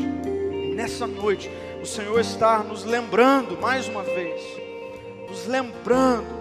nessa 0.74 1.06
noite, 1.06 1.50
o 1.82 1.86
Senhor 1.86 2.18
está 2.18 2.60
nos 2.60 2.84
lembrando 2.84 3.60
mais 3.60 3.88
uma 3.88 4.02
vez, 4.02 4.40
nos 5.28 5.46
lembrando 5.46 6.40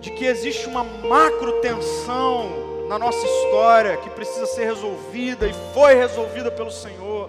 de 0.00 0.10
que 0.10 0.24
existe 0.24 0.66
uma 0.68 0.82
macro 0.82 1.60
tensão 1.60 2.86
na 2.88 2.98
nossa 2.98 3.26
história 3.26 3.98
que 3.98 4.08
precisa 4.10 4.46
ser 4.46 4.64
resolvida 4.64 5.46
e 5.46 5.52
foi 5.74 5.94
resolvida 5.94 6.50
pelo 6.50 6.70
Senhor. 6.70 7.28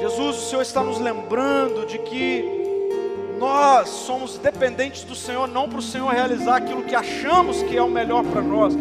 Jesus, 0.00 0.36
o 0.36 0.48
Senhor 0.48 0.62
está 0.62 0.82
nos 0.82 0.98
lembrando 0.98 1.86
de 1.86 1.98
que 1.98 2.61
nós 3.42 3.88
somos 3.88 4.38
dependentes 4.38 5.02
do 5.02 5.16
Senhor, 5.16 5.48
não 5.48 5.68
para 5.68 5.80
o 5.80 5.82
Senhor 5.82 6.08
realizar 6.12 6.58
aquilo 6.58 6.84
que 6.84 6.94
achamos 6.94 7.60
que 7.64 7.76
é 7.76 7.82
o 7.82 7.90
melhor 7.90 8.22
para 8.22 8.40
nós. 8.40 8.72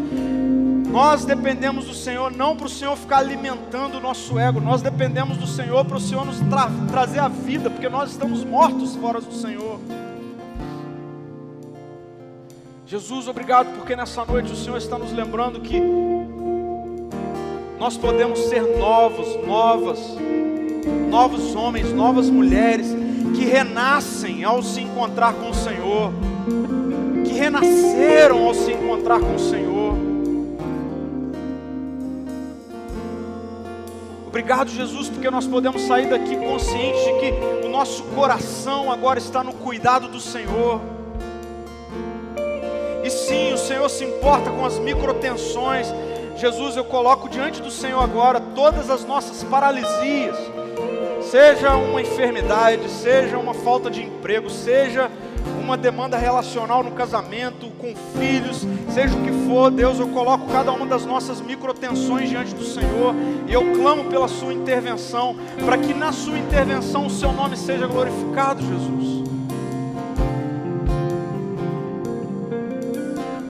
Nós 0.88 1.26
dependemos 1.26 1.86
do 1.86 1.96
Senhor 1.96 2.32
não 2.32 2.56
para 2.56 2.68
o 2.68 2.70
Senhor 2.70 2.96
ficar 2.96 3.18
alimentando 3.18 3.98
o 3.98 4.00
nosso 4.00 4.38
ego, 4.38 4.62
nós 4.62 4.84
dependemos 4.84 5.38
do 5.38 5.48
Senhor 5.48 5.84
para 5.84 5.98
o 5.98 6.00
Senhor 6.00 6.24
nos 6.24 6.40
tra 6.42 6.70
trazer 6.92 7.18
a 7.18 7.28
vida, 7.28 7.72
porque 7.72 7.90
nós 7.90 8.12
estamos 8.12 8.44
mortos 8.44 8.96
fora 8.98 9.20
do 9.20 9.34
Senhor. 9.34 9.80
Jesus, 12.86 13.28
obrigado 13.28 13.76
porque 13.76 13.96
nessa 13.96 14.24
noite 14.26 14.52
o 14.52 14.56
Senhor 14.56 14.78
está 14.78 14.96
nos 14.96 15.12
lembrando 15.12 15.60
que 15.62 15.82
nós 17.80 17.98
podemos 17.98 18.38
ser 18.42 18.62
novos, 18.78 19.44
novas, 19.44 20.00
novos 21.10 21.56
homens, 21.56 21.92
novas 21.92 22.30
mulheres 22.30 23.01
que 23.42 23.48
renascem 23.48 24.44
ao 24.44 24.62
se 24.62 24.82
encontrar 24.82 25.34
com 25.34 25.50
o 25.50 25.54
Senhor, 25.56 26.14
que 27.26 27.34
renasceram 27.34 28.46
ao 28.46 28.54
se 28.54 28.72
encontrar 28.72 29.20
com 29.20 29.34
o 29.34 29.40
Senhor. 29.40 29.96
Obrigado, 34.28 34.70
Jesus, 34.70 35.10
porque 35.10 35.32
nós 35.32 35.48
podemos 35.48 35.82
sair 35.82 36.08
daqui 36.08 36.36
conscientes 36.36 37.04
de 37.04 37.14
que 37.14 37.66
o 37.66 37.70
nosso 37.70 38.04
coração 38.14 38.92
agora 38.92 39.18
está 39.18 39.44
no 39.44 39.54
cuidado 39.54 40.08
do 40.08 40.20
Senhor. 40.20 40.80
E 43.04 43.10
sim, 43.10 43.54
o 43.54 43.58
Senhor 43.58 43.90
se 43.90 44.06
importa 44.06 44.52
com 44.52 44.64
as 44.64 44.78
microtensões. 44.78 45.88
Jesus, 46.38 46.78
eu 46.78 46.86
coloco 46.86 47.28
diante 47.28 47.60
do 47.60 47.72
Senhor 47.72 48.04
agora 48.04 48.40
todas 48.40 48.92
as 48.92 49.04
nossas 49.04 49.44
paralisias 49.44 50.38
seja 51.32 51.78
uma 51.78 52.02
enfermidade, 52.02 52.90
seja 52.90 53.38
uma 53.38 53.54
falta 53.54 53.90
de 53.90 54.04
emprego, 54.04 54.50
seja 54.50 55.10
uma 55.64 55.78
demanda 55.78 56.18
relacional 56.18 56.84
no 56.84 56.92
casamento, 56.92 57.72
com 57.80 57.96
filhos, 58.20 58.68
seja 58.94 59.16
o 59.16 59.24
que 59.24 59.32
for, 59.48 59.72
Deus, 59.72 59.98
eu 59.98 60.10
coloco 60.10 60.52
cada 60.52 60.74
uma 60.74 60.86
das 60.86 61.06
nossas 61.06 61.40
microtensões 61.40 62.30
diante 62.30 62.54
do 62.54 62.66
Senhor 62.66 63.16
e 63.48 63.54
eu 63.54 63.72
clamo 63.72 64.10
pela 64.10 64.28
Sua 64.28 64.54
intervenção, 64.54 65.38
para 65.64 65.78
que 65.78 65.94
na 65.94 66.12
Sua 66.12 66.38
intervenção 66.38 67.06
o 67.06 67.10
Seu 67.10 67.32
nome 67.32 67.56
seja 67.56 67.88
glorificado, 67.88 68.62
Jesus. 68.62 69.11